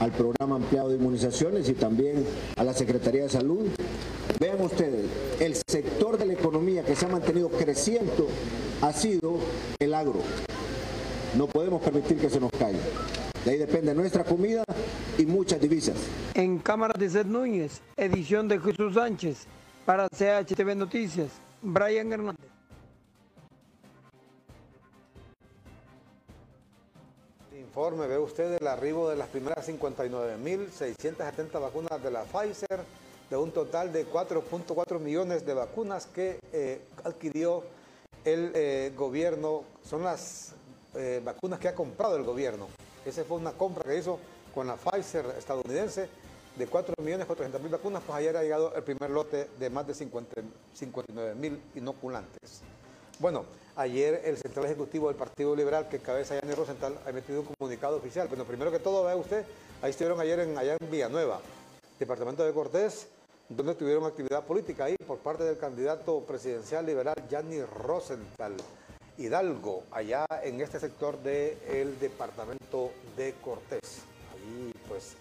[0.00, 2.24] al programa ampliado de inmunizaciones y también
[2.56, 3.68] a la Secretaría de Salud.
[4.38, 5.06] Vean ustedes,
[5.40, 8.28] el sector de la economía que se ha mantenido creciendo
[8.82, 9.38] ha sido
[9.78, 10.20] el agro.
[11.36, 12.80] No podemos permitir que se nos caiga.
[13.44, 14.64] De ahí depende nuestra comida
[15.16, 15.96] y muchas divisas.
[16.34, 19.46] En cámara de Seth Núñez, edición de Jesús Sánchez,
[19.84, 21.28] para CHTV Noticias,
[21.62, 22.55] Brian Hernández.
[27.76, 32.80] Informe, ve usted el arribo de las primeras 59.670 vacunas de la Pfizer,
[33.28, 37.64] de un total de 4.4 millones de vacunas que eh, adquirió
[38.24, 39.64] el eh, gobierno.
[39.84, 40.54] Son las
[40.94, 42.66] eh, vacunas que ha comprado el gobierno.
[43.04, 44.18] Esa fue una compra que hizo
[44.54, 46.08] con la Pfizer estadounidense
[46.56, 50.40] de 4.400.000 vacunas, pues ayer ha llegado el primer lote de más de 50
[50.80, 52.62] 59.000 inoculantes.
[53.18, 53.44] Bueno,
[53.76, 57.96] ayer el Central Ejecutivo del Partido Liberal, que cabeza Yanni Rosenthal, ha emitido un comunicado
[57.96, 58.26] oficial.
[58.28, 59.44] Bueno, primero que todo, vea usted,
[59.82, 61.40] ahí estuvieron ayer en, allá en Villanueva,
[61.98, 63.08] departamento de Cortés,
[63.48, 68.56] donde tuvieron actividad política ahí por parte del candidato presidencial liberal Yanni Rosenthal
[69.18, 74.02] Hidalgo, allá en este sector del departamento de Cortés.
[74.34, 75.12] Ahí, pues,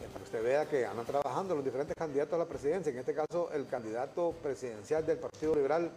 [0.00, 2.98] eh, para que usted vea que andan trabajando los diferentes candidatos a la presidencia, en
[2.98, 5.90] este caso el candidato presidencial del Partido Liberal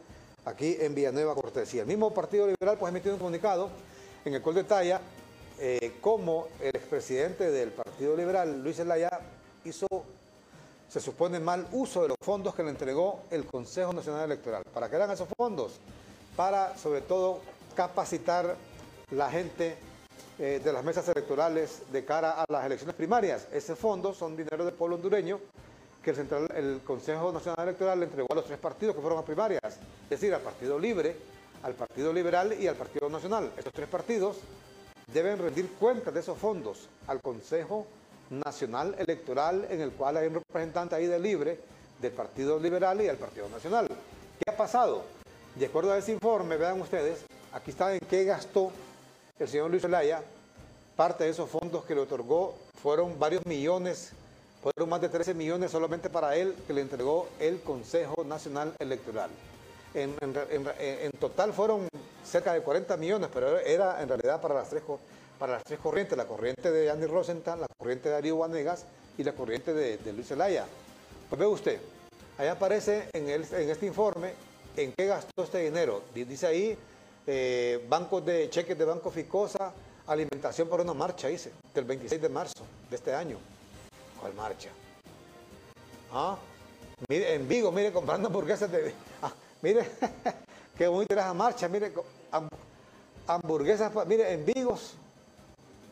[0.46, 1.74] aquí en Villanueva Cortés.
[1.74, 3.70] Y el mismo Partido Liberal pues ha emitido un comunicado
[4.26, 5.02] en el cual detalla
[5.60, 9.10] eh, cómo el expresidente del Partido Liberal, Luis Zelaya,
[9.64, 9.88] hizo,
[10.90, 14.64] se supone, mal uso de los fondos que le entregó el Consejo Nacional Electoral.
[14.74, 15.74] ¿Para qué eran esos fondos?
[16.36, 17.40] Para, sobre todo,
[17.76, 18.56] capacitar
[19.12, 19.76] la gente
[20.40, 23.48] eh, de las mesas electorales de cara a las elecciones primarias.
[23.52, 25.40] Ese fondo son dinero del pueblo hondureño
[26.04, 29.62] que el, Consejo Nacional Electoral le entregó a los tres partidos que fueron a primarias,
[29.64, 31.16] es decir, al Partido Libre,
[31.64, 33.52] al Partido Liberal y al Partido Nacional.
[33.56, 34.38] Estos tres partidos
[35.14, 37.86] deben rendir cuentas de esos fondos al Consejo
[38.32, 41.60] Nacional Electoral, en el cual hay un representante ahí de Libre,
[42.02, 43.88] del Partido Liberal y del Partido Nacional.
[43.88, 45.04] ¿Qué ha pasado?
[45.56, 47.20] De acuerdo a ese informe, vean ustedes,
[47.54, 48.72] aquí está en qué gastó
[49.38, 50.24] el señor Luis Zelaya,
[50.96, 54.14] parte de esos fondos que le otorgó fueron varios millones
[54.62, 59.30] fueron más de 13 millones solamente para él que le entregó el Consejo Nacional Electoral.
[59.94, 60.14] En,
[61.20, 61.88] total fueron
[62.24, 64.84] cerca de 40 millones, pero era en realidad para las tres,
[65.38, 68.86] para las tres corrientes, la corriente de Andy Rosenthal, la corriente de Darío Vanegas
[69.18, 70.66] y la corriente de, Luis Zelaya.
[71.30, 71.80] Pues ve usted,
[72.38, 74.34] Ahí aparece en, este informe
[74.76, 76.02] en qué gastó este dinero.
[76.14, 76.76] Di- Dice ahí,
[77.28, 79.72] eh, bancos de cheques de Banco Ficosa,
[80.08, 83.38] alimentación por una marcha, dice, del 26 de marzo de este año.
[84.22, 84.70] ¿Cuál marcha?
[86.14, 86.38] Ah,
[87.10, 88.94] mire, en Vigo, mire, comprando hamburguesas de...
[89.24, 89.34] ah,
[89.64, 89.90] mire,
[90.78, 91.92] qué bonita era esa marcha, mire,
[93.26, 94.94] hamburguesas, mire, en Vigos,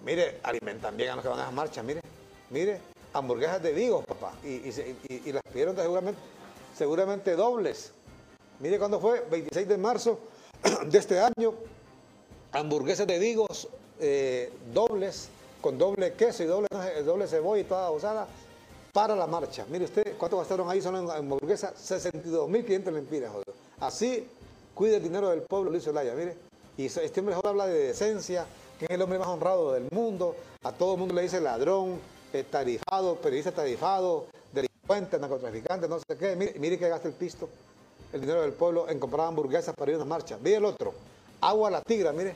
[0.06, 2.02] mire, alimentan bien a los que van a esa marcha, mire,
[2.52, 2.80] mire,
[3.14, 4.62] hamburguesas de Vigo, papá, y,
[5.10, 6.22] y las pidieron seguramente,
[6.78, 7.94] seguramente dobles.
[8.60, 10.20] Mire cuándo fue, 26 de marzo
[10.86, 11.56] de este año,
[12.52, 13.70] hamburguesas de Vigos
[14.00, 15.30] eh, dobles,
[15.62, 16.68] con doble queso y doble,
[17.06, 18.28] doble cebolla y toda usada
[18.94, 19.66] para la marcha.
[19.70, 21.74] Mire usted, ¿cuánto gastaron ahí solo en hamburguesas?
[21.76, 23.54] 62.500 lempiras, joder.
[23.80, 24.28] Así
[24.74, 26.36] cuida el dinero del pueblo Luis Zelaya, mire.
[26.78, 28.46] Y este hombre habla de decencia,
[28.80, 30.36] que es el hombre más honrado del mundo.
[30.64, 32.00] A todo el mundo le dice ladrón,
[32.32, 36.36] eh, tarifado, periodista tarifado, delincuente, narcotraficante, no sé qué.
[36.36, 37.50] Mire, mire que gasta el pisto,
[38.14, 40.38] el dinero del pueblo en comprar hamburguesas para ir a una marcha.
[40.42, 40.94] Mire el otro,
[41.42, 42.34] agua la tigra, mire,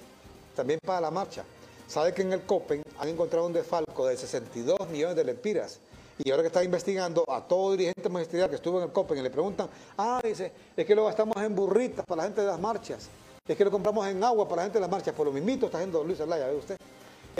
[0.56, 1.46] también para la marcha.
[1.88, 5.80] Sabe que en el COPEN han encontrado un desfalco de 62 millones de lempiras.
[6.24, 9.22] Y ahora que está investigando a todo dirigente magisterial que estuvo en el COPEN y
[9.22, 12.60] le preguntan, ah, dice, es que lo gastamos en burritas para la gente de las
[12.60, 13.10] marchas.
[13.48, 15.14] Es que lo compramos en agua para la gente de las marchas.
[15.14, 16.78] Por lo mismito está haciendo Luis Alaya, ¿ve usted?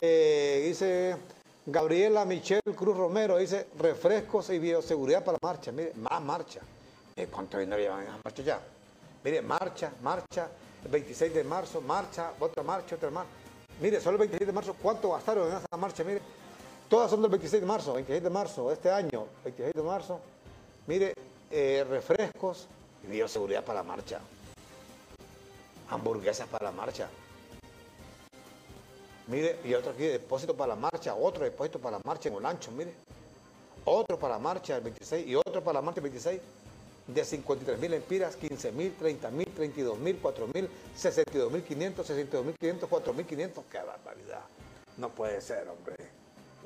[0.02, 1.16] Eh, dice
[1.66, 5.72] Gabriela Michelle Cruz Romero, dice refrescos y bioseguridad para la marcha.
[5.72, 6.60] Mire, más marcha.
[7.16, 8.60] Mire, ¿Cuánto dinero llevan en marcha ya?
[9.22, 10.48] Mire, marcha, marcha,
[10.84, 13.30] el 26 de marzo, marcha, otra marcha, otra marcha.
[13.80, 16.04] Mire, solo el 26 de marzo, ¿cuánto gastaron en esa marcha?
[16.04, 16.20] Mire,
[16.88, 20.20] todas son del 26 de marzo, 26 de marzo, este año, 26 de marzo.
[20.86, 21.14] Mire,
[21.50, 22.66] eh, refrescos
[23.02, 24.20] y bioseguridad para la marcha.
[25.90, 27.08] Hamburguesas para la marcha.
[29.26, 32.70] Mire, y otro aquí, depósito para la marcha, otro depósito para la marcha en Olancho,
[32.70, 32.94] mire.
[33.86, 36.40] Otro para la marcha el 26 y otro para la marcha el 26
[37.06, 42.06] de 53 mil empiras, 15 mil, 30 mil, 32 mil, 4 mil, 62 mil 500,
[42.06, 43.64] 62 mil 500, 4 mil 500.
[43.70, 44.40] ¡Qué barbaridad!
[44.96, 45.96] No puede ser, hombre.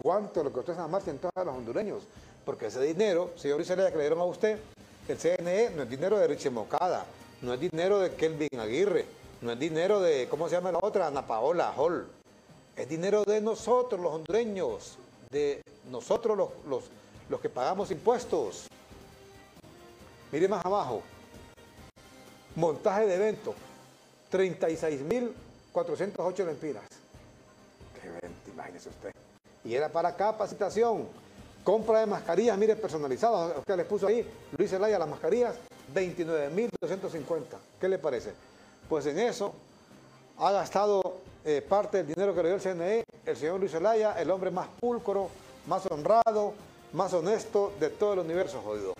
[0.00, 2.02] ¿Cuánto le costó esa marcha en todos los hondureños?
[2.44, 4.58] Porque ese dinero, señor Isabel, que le dieron a usted,
[5.08, 7.04] el CNE no es dinero de Richie Mocada,
[7.42, 9.06] no es dinero de Kelvin Aguirre,
[9.40, 11.08] no es dinero de, ¿cómo se llama la otra?
[11.08, 12.06] Ana Paola Hall.
[12.76, 14.98] Es dinero de nosotros, los hondureños,
[15.30, 16.84] de nosotros los, los,
[17.28, 18.67] los que pagamos impuestos.
[20.32, 21.02] Mire más abajo.
[22.56, 23.54] Montaje de evento.
[24.30, 26.84] 36.408 lempiras.
[28.00, 29.12] Qué evento, imagínese usted.
[29.64, 31.08] Y era para capacitación.
[31.64, 33.58] Compra de mascarillas, mire, personalizadas.
[33.58, 34.24] Usted les puso ahí,
[34.56, 35.56] Luis Zelaya, las mascarillas,
[35.94, 37.42] 29.250.
[37.80, 38.32] ¿Qué le parece?
[38.88, 39.52] Pues en eso
[40.38, 44.18] ha gastado eh, parte del dinero que le dio el CNE, el señor Luis Zelaya,
[44.18, 45.28] el hombre más pulcro,
[45.66, 46.54] más honrado,
[46.92, 48.94] más honesto de todo el universo, jodido.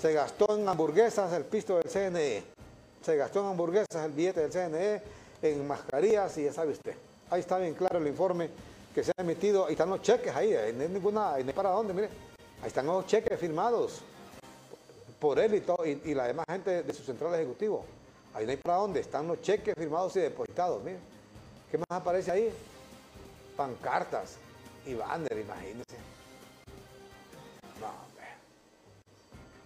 [0.00, 2.44] Se gastó en hamburguesas el pisto del CNE.
[3.02, 5.02] Se gastó en hamburguesas el billete del CNE,
[5.42, 6.94] en mascarillas y ya sabe usted.
[7.30, 8.48] Ahí está bien claro el informe
[8.94, 9.66] que se ha emitido.
[9.66, 12.08] Ahí están los cheques ahí, ahí no hay ninguna, ahí no hay para dónde, mire.
[12.62, 14.00] Ahí están los cheques firmados
[15.18, 17.84] por él y, todo, y, y la demás gente de su central ejecutivo.
[18.34, 20.98] Ahí no hay para dónde, están los cheques firmados y depositados, mire.
[21.72, 22.52] ¿Qué más aparece ahí?
[23.56, 24.36] Pancartas
[24.86, 25.96] y banner, imagínense.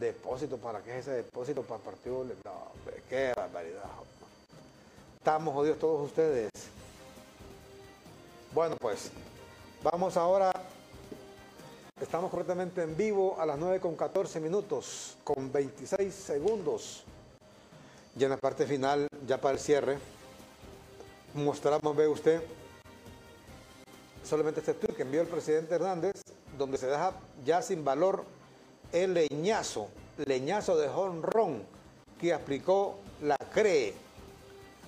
[0.03, 2.25] Depósito, ¿para qué es ese depósito para partido?
[2.45, 2.73] No,
[3.09, 3.85] qué barbaridad.
[5.17, 6.51] Estamos jodidos todos ustedes.
[8.53, 9.13] Bueno, pues,
[9.81, 10.51] vamos ahora.
[12.01, 17.05] Estamos correctamente en vivo a las 9 con 14 minutos, con 26 segundos.
[18.17, 19.99] Ya en la parte final, ya para el cierre,
[21.35, 22.43] mostramos, ve usted,
[24.25, 26.21] solamente este tweet que envió el presidente Hernández,
[26.59, 27.13] donde se deja
[27.45, 28.25] ya sin valor
[28.93, 29.89] el leñazo,
[30.25, 31.63] leñazo de honrón
[32.21, 33.95] que aplicó la CRE.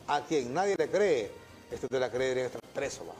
[0.06, 1.31] A quien nadie le cree,
[1.70, 3.05] esto de la CRE debería estar preso.
[3.06, 3.14] va.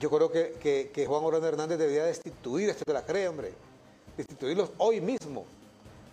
[0.00, 3.52] Yo creo que, que- Juan Orlando Hernández debería destituir esto de la CRE, hombre.
[4.16, 5.44] Destituirlos hoy mismo.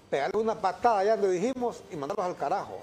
[0.10, 2.80] Pegarle una patada, ya lo dijimos, y mandarlos al carajo.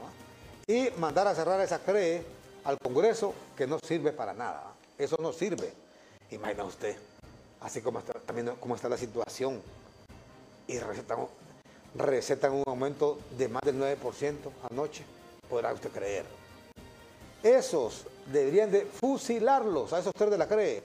[0.66, 2.22] Y mandar a cerrar esa CRE
[2.64, 4.72] al Congreso, que no sirve para nada.
[4.96, 5.72] Eso no sirve.
[6.30, 6.96] Imagina usted,
[7.60, 9.60] así como está, también como está la situación.
[10.68, 11.26] Y recetan,
[11.96, 14.36] recetan un aumento de más del 9%
[14.70, 15.04] anoche.
[15.48, 16.24] Podrá usted creer.
[17.42, 20.82] Esos deberían de fusilarlos a esos tres de la CRE.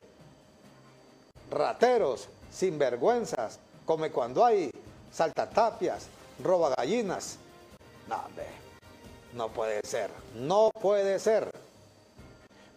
[1.51, 4.71] Rateros, sinvergüenzas, come cuando hay,
[5.11, 6.07] saltatapias,
[6.41, 7.37] roba gallinas.
[8.07, 8.45] No, hombre,
[9.33, 11.49] no puede ser, no puede ser.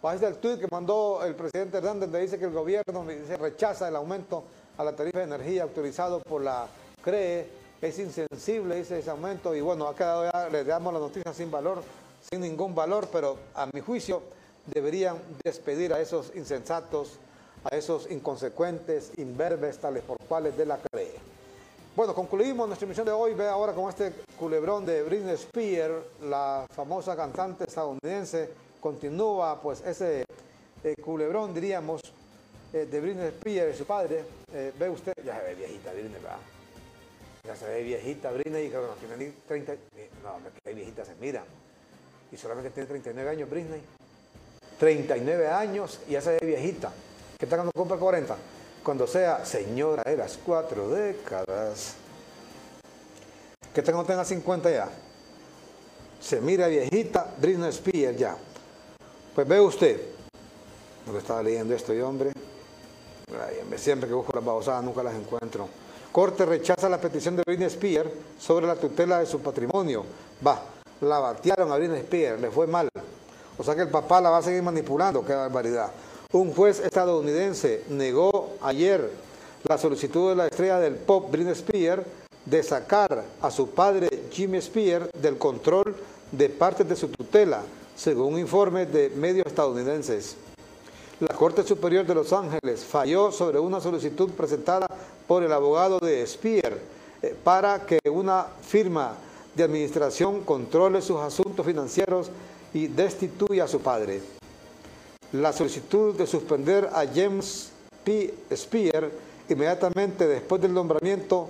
[0.01, 3.05] Pues el tuit que mandó el presidente Hernández, donde dice que el gobierno
[3.39, 4.43] rechaza el aumento
[4.77, 6.67] a la tarifa de energía autorizado por la
[7.07, 7.47] CRE
[7.81, 11.49] es insensible, dice ese aumento, y bueno, ha quedado ya, le damos la noticia sin
[11.49, 11.81] valor,
[12.29, 14.23] sin ningún valor, pero a mi juicio
[14.65, 17.13] deberían despedir a esos insensatos,
[17.63, 21.13] a esos inconsecuentes, imberbes, tales por cuales de la cree.
[21.95, 23.33] Bueno, concluimos nuestra emisión de hoy.
[23.33, 28.49] Ve ahora con este culebrón de Britney Spears, la famosa cantante estadounidense.
[28.81, 30.25] Continúa pues ese
[30.83, 32.01] eh, culebrón, diríamos,
[32.73, 34.25] eh, de Britney Spears y su padre.
[34.53, 36.37] Eh, ve usted, ya se ve viejita Britney, ¿verdad?
[37.47, 39.73] Ya se ve viejita Britney y creo que no tiene ni 30,
[40.21, 41.45] no, que viejita se mira.
[42.29, 43.81] Y solamente tiene 39 años Britney.
[44.77, 46.91] 39 años y ya se ve viejita.
[47.39, 48.35] ¿Qué tal cuando compra 40?
[48.83, 51.95] Cuando sea señora de las cuatro décadas.
[53.73, 54.89] ¿Qué tal cuando tenga 50 ya?
[56.19, 58.35] Se mira viejita Britney Spears ya.
[59.33, 60.01] Pues ve usted.
[61.05, 62.33] No estaba leyendo esto hombre.
[63.77, 65.69] Siempre que busco las babosadas nunca las encuentro.
[66.17, 70.03] Corte rechaza la petición de Britney Spears sobre la tutela de su patrimonio.
[70.43, 70.59] Va,
[71.01, 72.89] la batearon a Britney Spears, le fue mal.
[73.55, 75.91] O sea que el papá la va a seguir manipulando, qué barbaridad.
[76.31, 79.11] Un juez estadounidense negó ayer
[79.67, 82.01] la solicitud de la estrella del pop Britney Spears
[82.45, 85.95] de sacar a su padre Jimmy Spears del control
[86.31, 87.61] de partes de su tutela,
[87.95, 90.35] según un informe de medios estadounidenses.
[91.19, 94.87] La Corte Superior de Los Ángeles falló sobre una solicitud presentada
[95.27, 96.77] por el abogado de Spears
[97.21, 99.15] eh, para que una firma
[99.55, 102.29] de administración controle sus asuntos financieros
[102.73, 104.21] y destituya a su padre.
[105.33, 107.71] La solicitud de suspender a James
[108.03, 108.33] P.
[108.55, 109.09] Spear
[109.49, 111.47] inmediatamente después del nombramiento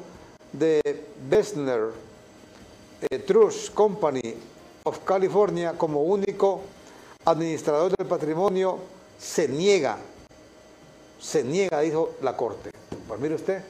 [0.54, 0.82] de
[1.30, 1.90] Bessner
[3.02, 4.36] eh, Trust Company
[4.84, 6.62] of California como único
[7.26, 8.80] administrador del patrimonio
[9.20, 9.98] se niega,
[11.20, 12.72] se niega, dijo la Corte.
[13.08, 13.64] Pues mire usted,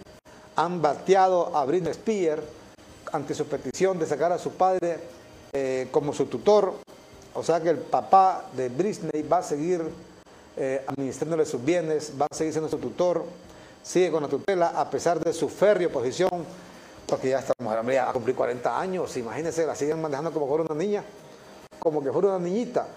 [0.55, 2.41] han bateado a Britney Spears
[3.11, 4.99] ante su petición de sacar a su padre
[5.53, 6.73] eh, como su tutor.
[7.33, 9.81] O sea que el papá de Britney va a seguir
[10.55, 13.23] eh, administrándole sus bienes, va a seguir siendo su tutor,
[13.83, 16.31] sigue con la tutela a pesar de su férrea posición,
[17.05, 20.63] porque ya esta mujer va a cumplir 40 años, imagínense, la siguen manejando como fuera
[20.63, 21.03] una niña,
[21.77, 22.87] como que fuera una niñita,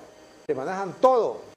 [0.49, 1.50] le manejan todo,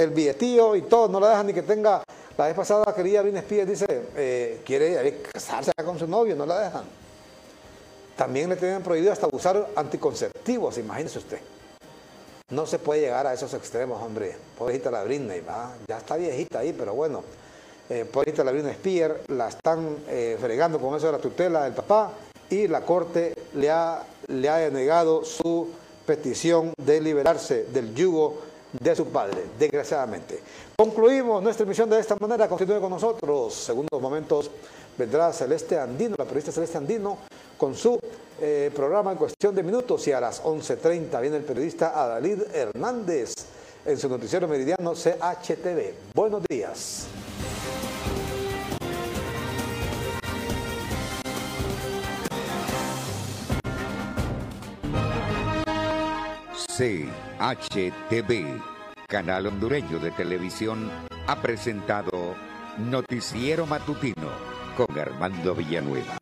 [0.00, 2.02] el billetillo y todo, no la dejan ni que tenga,
[2.36, 6.60] la vez pasada quería Britney Spears, dice, eh, quiere casarse con su novio, no la
[6.60, 6.84] dejan.
[8.16, 11.38] También le tienen prohibido hasta usar anticonceptivos, imagínese usted.
[12.50, 14.36] No se puede llegar a esos extremos, hombre.
[14.58, 15.72] Pobrecita la Britney, ¿va?
[15.86, 17.22] ya está viejita ahí, pero bueno.
[17.88, 21.74] Eh, pobrecita la Britney Spears, la están eh, fregando con eso de la tutela del
[21.74, 22.12] papá
[22.48, 25.68] y la corte le ha, le ha denegado su
[26.06, 30.40] petición de liberarse del yugo de su padre, desgraciadamente.
[30.76, 32.48] Concluimos nuestra emisión de esta manera.
[32.48, 33.54] Continúe con nosotros.
[33.54, 34.50] Segundos momentos
[34.96, 37.18] vendrá Celeste Andino, la periodista Celeste Andino,
[37.56, 37.98] con su
[38.40, 43.34] eh, programa en cuestión de minutos y a las 11.30 viene el periodista Adalid Hernández
[43.84, 46.14] en su noticiero meridiano CHTV.
[46.14, 47.06] Buenos días.
[56.80, 58.58] CHTV,
[59.06, 60.90] canal hondureño de televisión,
[61.26, 62.34] ha presentado
[62.78, 64.30] Noticiero Matutino
[64.78, 66.16] con Armando Villanueva.